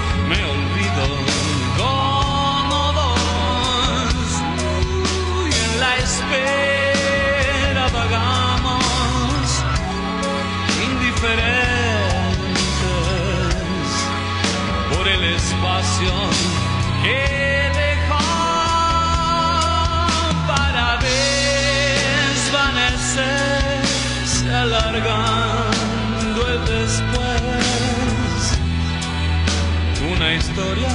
historia 30.54 30.94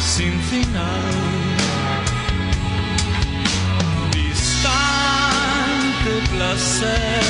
sin 0.00 0.40
final 0.42 1.12
distante 4.12 6.12
placer 6.30 7.22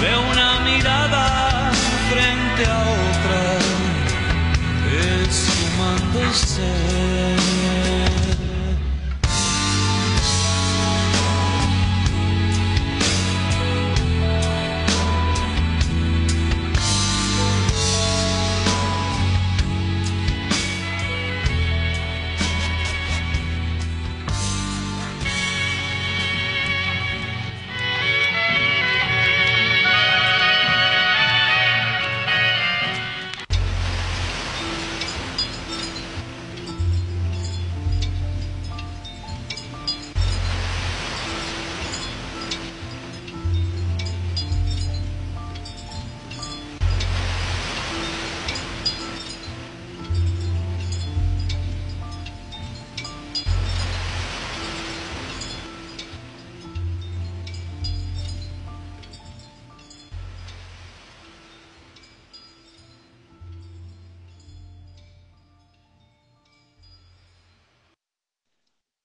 de 0.00 0.16
una 0.30 0.60
mirada 0.64 1.70
frente 2.10 2.62
a 2.66 2.80
otra, 2.80 3.44
esfumándose. 5.22 7.41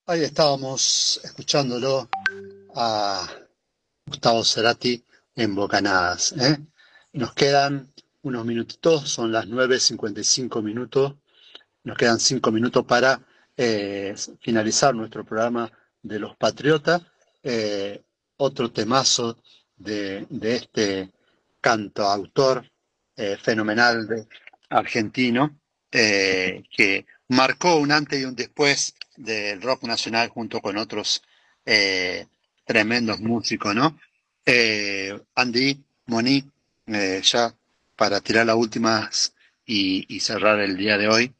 Ahí 0.09 0.23
estábamos 0.23 1.19
escuchándolo 1.21 2.07
a 2.75 3.27
Gustavo 4.05 4.41
Cerati 4.45 5.03
en 5.35 5.53
Bocanadas. 5.53 6.31
¿eh? 6.31 6.57
Nos 7.11 7.34
quedan 7.34 7.91
unos 8.21 8.45
minutitos, 8.45 9.09
son 9.09 9.34
las 9.34 9.47
9.55 9.47 10.63
minutos. 10.63 11.15
Nos 11.84 11.97
quedan 11.97 12.21
cinco 12.21 12.53
minutos 12.53 12.85
para 12.85 13.19
eh, 13.57 14.15
finalizar 14.39 14.95
nuestro 14.95 15.25
programa 15.25 15.69
de 16.01 16.19
los 16.19 16.38
Patriotas. 16.38 17.01
Eh, 17.43 18.01
otro 18.38 18.71
temazo 18.71 19.43
de, 19.75 20.25
este 20.41 21.11
cantautor 21.59 22.65
eh, 23.17 23.35
fenomenal 23.43 24.07
de, 24.07 24.25
argentino 24.69 25.59
que 25.91 27.05
marcó 27.29 27.75
un 27.75 27.91
antes 27.91 28.19
y 28.19 28.25
un 28.25 28.35
después 28.35 28.95
del 29.15 29.61
rock 29.61 29.83
nacional 29.83 30.29
junto 30.29 30.61
con 30.61 30.77
otros 30.77 31.21
eh, 31.65 32.27
tremendos 32.65 33.19
músicos, 33.19 33.75
¿no? 33.75 33.99
Eh, 34.45 35.19
Andy, 35.35 35.83
Monique, 36.05 36.49
eh, 36.87 37.21
ya 37.23 37.53
para 37.95 38.21
tirar 38.21 38.45
las 38.45 38.55
últimas 38.55 39.33
y 39.65 40.19
cerrar 40.21 40.61
el 40.61 40.77
día 40.77 40.97
de 40.97 41.09
hoy. 41.09 41.33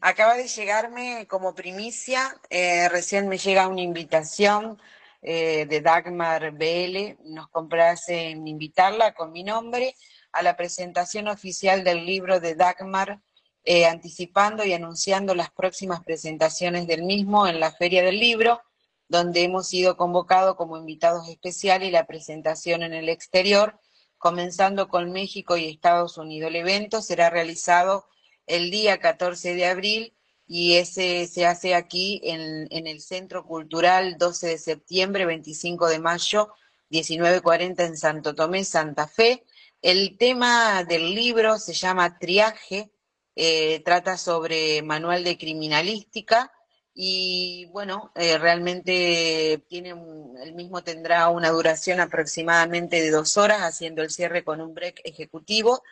acaba 0.00 0.34
de 0.34 0.46
llegarme 0.46 1.26
como 1.26 1.54
primicia, 1.54 2.38
eh, 2.50 2.88
recién 2.88 3.26
me 3.26 3.38
llega 3.38 3.68
una 3.68 3.82
invitación 3.82 4.78
eh, 5.22 5.66
de 5.66 5.80
Dagmar 5.80 6.52
BL, 6.52 7.16
nos 7.24 7.48
complace 7.48 8.30
en 8.30 8.46
invitarla 8.46 9.14
con 9.14 9.32
mi 9.32 9.42
nombre 9.42 9.96
a 10.32 10.42
la 10.42 10.56
presentación 10.56 11.26
oficial 11.26 11.82
del 11.82 12.04
libro 12.04 12.38
de 12.38 12.54
Dagmar, 12.54 13.20
eh, 13.68 13.84
anticipando 13.84 14.64
y 14.64 14.72
anunciando 14.72 15.34
las 15.34 15.50
próximas 15.50 16.00
presentaciones 16.04 16.86
del 16.86 17.02
mismo 17.02 17.48
en 17.48 17.58
la 17.58 17.72
Feria 17.72 18.04
del 18.04 18.20
Libro, 18.20 18.62
donde 19.08 19.42
hemos 19.42 19.66
sido 19.68 19.96
convocados 19.96 20.54
como 20.54 20.76
invitados 20.76 21.28
especiales 21.28 21.88
y 21.88 21.90
la 21.90 22.06
presentación 22.06 22.84
en 22.84 22.94
el 22.94 23.08
exterior, 23.08 23.80
comenzando 24.18 24.86
con 24.86 25.10
México 25.10 25.56
y 25.56 25.68
Estados 25.68 26.16
Unidos. 26.16 26.50
El 26.50 26.56
evento 26.56 27.02
será 27.02 27.28
realizado 27.28 28.06
el 28.46 28.70
día 28.70 28.98
14 28.98 29.56
de 29.56 29.66
abril 29.66 30.14
y 30.46 30.76
ese 30.76 31.26
se 31.26 31.44
hace 31.44 31.74
aquí 31.74 32.20
en, 32.22 32.68
en 32.70 32.86
el 32.86 33.00
Centro 33.00 33.44
Cultural 33.44 34.16
12 34.16 34.46
de 34.46 34.58
septiembre, 34.58 35.26
25 35.26 35.88
de 35.88 35.98
mayo, 35.98 36.52
19.40 36.92 37.84
en 37.84 37.96
Santo 37.96 38.36
Tomé, 38.36 38.62
Santa 38.62 39.08
Fe. 39.08 39.44
El 39.82 40.16
tema 40.16 40.84
del 40.84 41.16
libro 41.16 41.58
se 41.58 41.72
llama 41.72 42.16
Triaje, 42.20 42.92
eh, 43.36 43.80
trata 43.84 44.16
sobre 44.18 44.82
manual 44.82 45.24
de 45.24 45.38
criminalística 45.38 46.52
y 46.94 47.66
bueno, 47.72 48.10
eh, 48.16 48.38
realmente 48.38 49.62
tiene 49.68 49.92
un- 49.94 50.36
el 50.38 50.54
mismo 50.54 50.82
tendrá 50.82 51.28
una 51.28 51.50
duración 51.50 52.00
aproximadamente 52.00 53.02
de 53.02 53.10
dos 53.10 53.36
horas, 53.36 53.60
haciendo 53.62 54.02
el 54.02 54.10
cierre 54.10 54.44
con 54.44 54.60
un 54.62 54.74
break 54.74 55.00
ejecutivo 55.04 55.82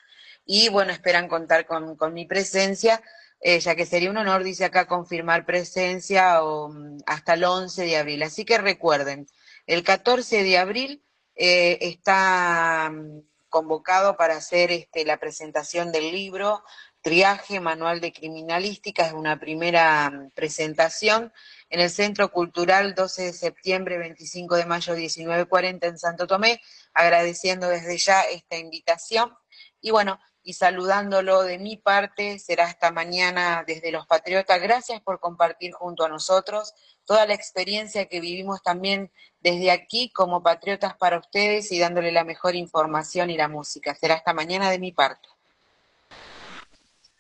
y 0.47 0.69
bueno, 0.71 0.93
esperan 0.93 1.29
contar 1.29 1.67
con, 1.67 1.97
con 1.97 2.15
mi 2.15 2.27
presencia, 2.27 3.03
eh, 3.41 3.61
ya 3.61 3.75
que 3.77 3.87
sería 3.87 4.11
un 4.11 4.17
honor, 4.19 4.43
dice 4.45 4.65
acá, 4.65 4.87
confirmar 4.87 5.45
presencia 5.47 6.41
mm, 6.43 6.99
hasta 7.07 7.35
el 7.35 7.45
11 7.45 7.85
de 7.85 7.97
abril. 7.99 8.23
Así 8.23 8.45
que 8.45 8.59
recuerden, 8.59 9.27
el 9.67 9.83
14 9.85 10.43
de 10.43 10.59
abril 10.59 11.05
está 11.35 12.91
mm, 12.91 13.21
convocado 13.49 14.17
para 14.17 14.37
hacer 14.37 14.71
este, 14.73 15.05
la 15.05 15.19
presentación 15.19 15.93
del 15.93 16.11
libro 16.13 16.63
Triaje 17.05 17.61
Manual 17.61 18.01
de 18.01 18.15
Criminalística, 18.15 19.07
es 19.07 19.13
una 19.13 19.39
primera 19.39 20.09
mm, 20.09 20.31
presentación 20.31 21.35
en 21.69 21.81
el 21.81 21.91
Centro 21.91 22.33
Cultural 22.33 22.95
12 22.95 23.25
de 23.25 23.33
septiembre, 23.35 23.99
25 23.99 24.57
de 24.57 24.65
mayo, 24.65 24.97
19.40 24.97 25.87
en 25.87 25.99
Santo 25.99 26.27
Tomé, 26.27 26.63
agradeciendo 26.95 27.69
desde 27.69 27.99
ya 27.99 28.23
esta 28.23 28.57
invitación. 28.57 29.35
Y 29.83 29.91
bueno, 29.91 30.19
y 30.43 30.55
saludándolo 30.55 31.43
de 31.43 31.59
mi 31.59 31.77
parte, 31.77 32.39
será 32.39 32.65
hasta 32.65 32.91
mañana 32.91 33.65
desde 33.67 33.93
Los 33.93 34.07
Patriotas. 34.07 34.63
Gracias 34.63 35.03
por 35.03 35.21
compartir 35.21 35.73
junto 35.73 36.07
a 36.07 36.09
nosotros 36.09 36.73
toda 37.05 37.27
la 37.27 37.35
experiencia 37.35 38.07
que 38.07 38.21
vivimos 38.21 38.63
también 38.63 39.13
desde 39.41 39.71
aquí 39.71 40.11
como 40.11 40.43
patriotas 40.43 40.97
para 40.97 41.19
ustedes 41.19 41.71
y 41.71 41.79
dándole 41.79 42.13
la 42.13 42.25
mejor 42.25 42.57
información 42.57 43.29
y 43.29 43.37
la 43.37 43.49
música. 43.49 43.95
Será 43.95 44.15
hasta 44.15 44.33
mañana 44.33 44.71
de 44.71 44.79
mi 44.79 44.91
parte. 44.91 45.34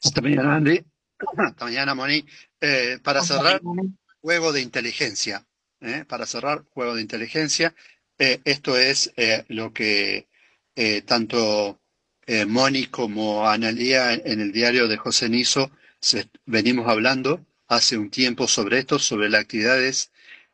Hasta 0.05 0.21
mañana, 0.21 0.57
Andy. 0.57 0.85
Hasta 1.37 1.65
mañana, 1.65 1.95
Moni. 1.95 2.25
Eh, 2.61 2.99
para 3.03 3.23
cerrar, 3.23 3.61
juego 4.21 4.53
de 4.53 4.61
inteligencia. 4.61 5.47
¿eh? 5.81 6.05
Para 6.07 6.27
cerrar, 6.27 6.65
juego 6.71 6.95
de 6.95 7.03
inteligencia. 7.03 7.75
Eh, 8.19 8.41
esto 8.45 8.77
es 8.77 9.13
eh, 9.17 9.45
lo 9.49 9.73
que 9.73 10.29
eh, 10.77 11.03
tanto 11.03 11.81
eh, 12.27 12.47
Moni 12.47 12.87
como 12.87 13.49
Analía 13.49 14.13
en 14.15 14.41
el 14.41 14.53
diario 14.53 14.89
de 14.89 14.97
José 14.97 15.29
Niso 15.29 15.71
se- 16.01 16.29
venimos 16.47 16.89
hablando 16.89 17.45
hace 17.69 17.97
un 17.99 18.11
tiempo 18.11 18.47
sobre 18.47 18.79
esto, 18.81 18.99
sobre 18.99 19.29
las 19.31 19.41
actividades 19.43 20.13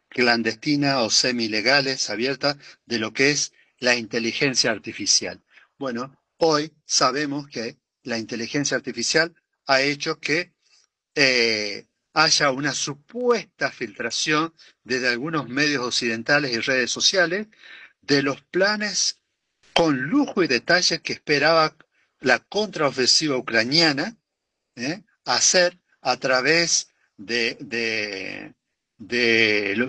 clandestinas 0.09 0.97
o 0.99 1.11
semi-legales 1.11 2.11
abiertas 2.11 2.57
de 2.87 2.99
lo 2.99 3.13
que 3.13 3.31
es 3.31 3.53
la 3.79 3.97
inteligencia 3.97 4.71
artificial. 4.71 5.41
Bueno, 5.79 6.17
hoy 6.39 6.73
sabemos 6.85 7.49
que 7.49 7.77
la 8.03 8.19
inteligencia 8.19 8.77
artificial 8.77 9.35
ha 9.71 9.83
hecho 9.83 10.19
que 10.19 10.53
eh, 11.15 11.87
haya 12.13 12.51
una 12.51 12.75
supuesta 12.75 13.71
filtración 13.71 14.53
desde 14.83 15.09
algunos 15.09 15.49
medios 15.49 15.87
occidentales 15.87 16.51
y 16.53 16.59
redes 16.59 16.91
sociales 16.91 17.47
de 18.01 18.23
los 18.25 18.43
planes 18.43 19.21
con 19.73 19.97
lujo 20.09 20.43
y 20.43 20.49
detalle 20.49 21.01
que 21.03 21.13
esperaba 21.13 21.77
la 22.19 22.41
contraofensiva 22.41 23.37
ucraniana 23.37 24.17
¿eh? 24.75 25.05
hacer 25.25 25.79
a 26.01 26.17
través 26.17 26.89
de, 27.17 28.53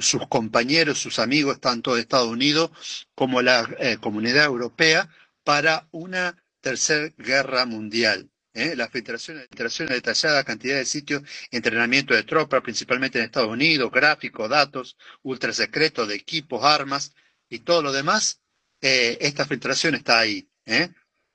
sus 0.01 0.27
compañeros, 0.27 0.99
sus 0.99 1.17
amigos, 1.17 1.59
tanto 1.59 1.95
de 1.95 2.01
Estados 2.01 2.29
Unidos 2.29 2.69
como 3.15 3.41
la 3.41 3.67
eh, 3.79 3.97
comunidad 3.99 4.45
europea, 4.45 5.09
para 5.43 5.87
una 5.89 6.35
tercera 6.61 7.11
guerra 7.17 7.65
mundial. 7.65 8.30
¿Eh? 8.53 8.75
La 8.75 8.89
filtración 8.89 9.37
de 9.37 9.95
detallada 9.95 10.43
cantidad 10.43 10.77
de 10.77 10.85
sitios, 10.85 11.23
entrenamiento 11.51 12.13
de 12.13 12.23
tropas, 12.23 12.61
principalmente 12.61 13.19
en 13.19 13.25
Estados 13.25 13.49
Unidos, 13.49 13.91
gráficos, 13.91 14.49
datos, 14.49 14.97
ultrasecretos 15.23 16.07
de 16.07 16.15
equipos, 16.15 16.63
armas 16.63 17.13
y 17.49 17.59
todo 17.59 17.81
lo 17.81 17.91
demás, 17.91 18.41
eh, 18.81 19.17
esta 19.21 19.45
filtración 19.45 19.95
está 19.95 20.19
ahí. 20.19 20.49
¿eh? 20.65 20.89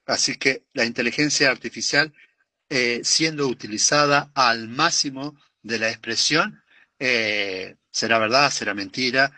Así 0.07 0.37
que 0.37 0.65
la 0.73 0.85
inteligencia 0.85 1.51
artificial 1.51 2.13
eh, 2.69 3.01
siendo 3.05 3.47
utilizada 3.47 4.31
al 4.35 4.69
máximo 4.69 5.39
de 5.63 5.79
la 5.79 5.89
expresión, 5.89 6.63
eh, 6.99 7.77
será 7.91 8.19
verdad, 8.19 8.51
será 8.51 8.75
mentira, 8.75 9.33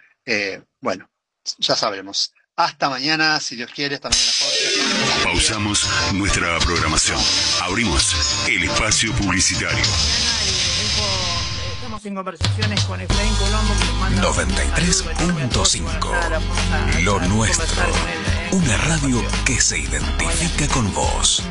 bueno, 0.81 1.11
ya 1.59 1.75
sabremos. 1.75 2.35
Hasta 2.55 2.91
mañana, 2.91 3.41
si 3.41 3.57
Dios 3.57 3.71
quiere, 3.73 3.95
hasta 3.95 4.11
mañana. 4.11 4.78
Pausamos 5.25 5.89
nuestra 6.13 6.59
programación. 6.61 7.19
Abrimos 7.63 8.47
el 8.49 8.63
espacio 8.65 9.13
publicitario. 9.15 9.83
Estamos 11.75 12.05
en 12.07 12.15
conversaciones 12.15 12.85
con 12.85 13.01
Efraín 13.01 13.35
Colombo 13.35 13.75
que 13.79 13.85
nos 13.87 13.95
manda 13.97 14.23
93.5. 14.23 17.03
Lo 17.03 17.19
nuestro. 17.21 17.67
Una 18.53 18.77
radio 18.79 19.23
que 19.45 19.61
se 19.61 19.79
identifica 19.79 20.69
con 20.69 20.93
vos. 20.95 21.43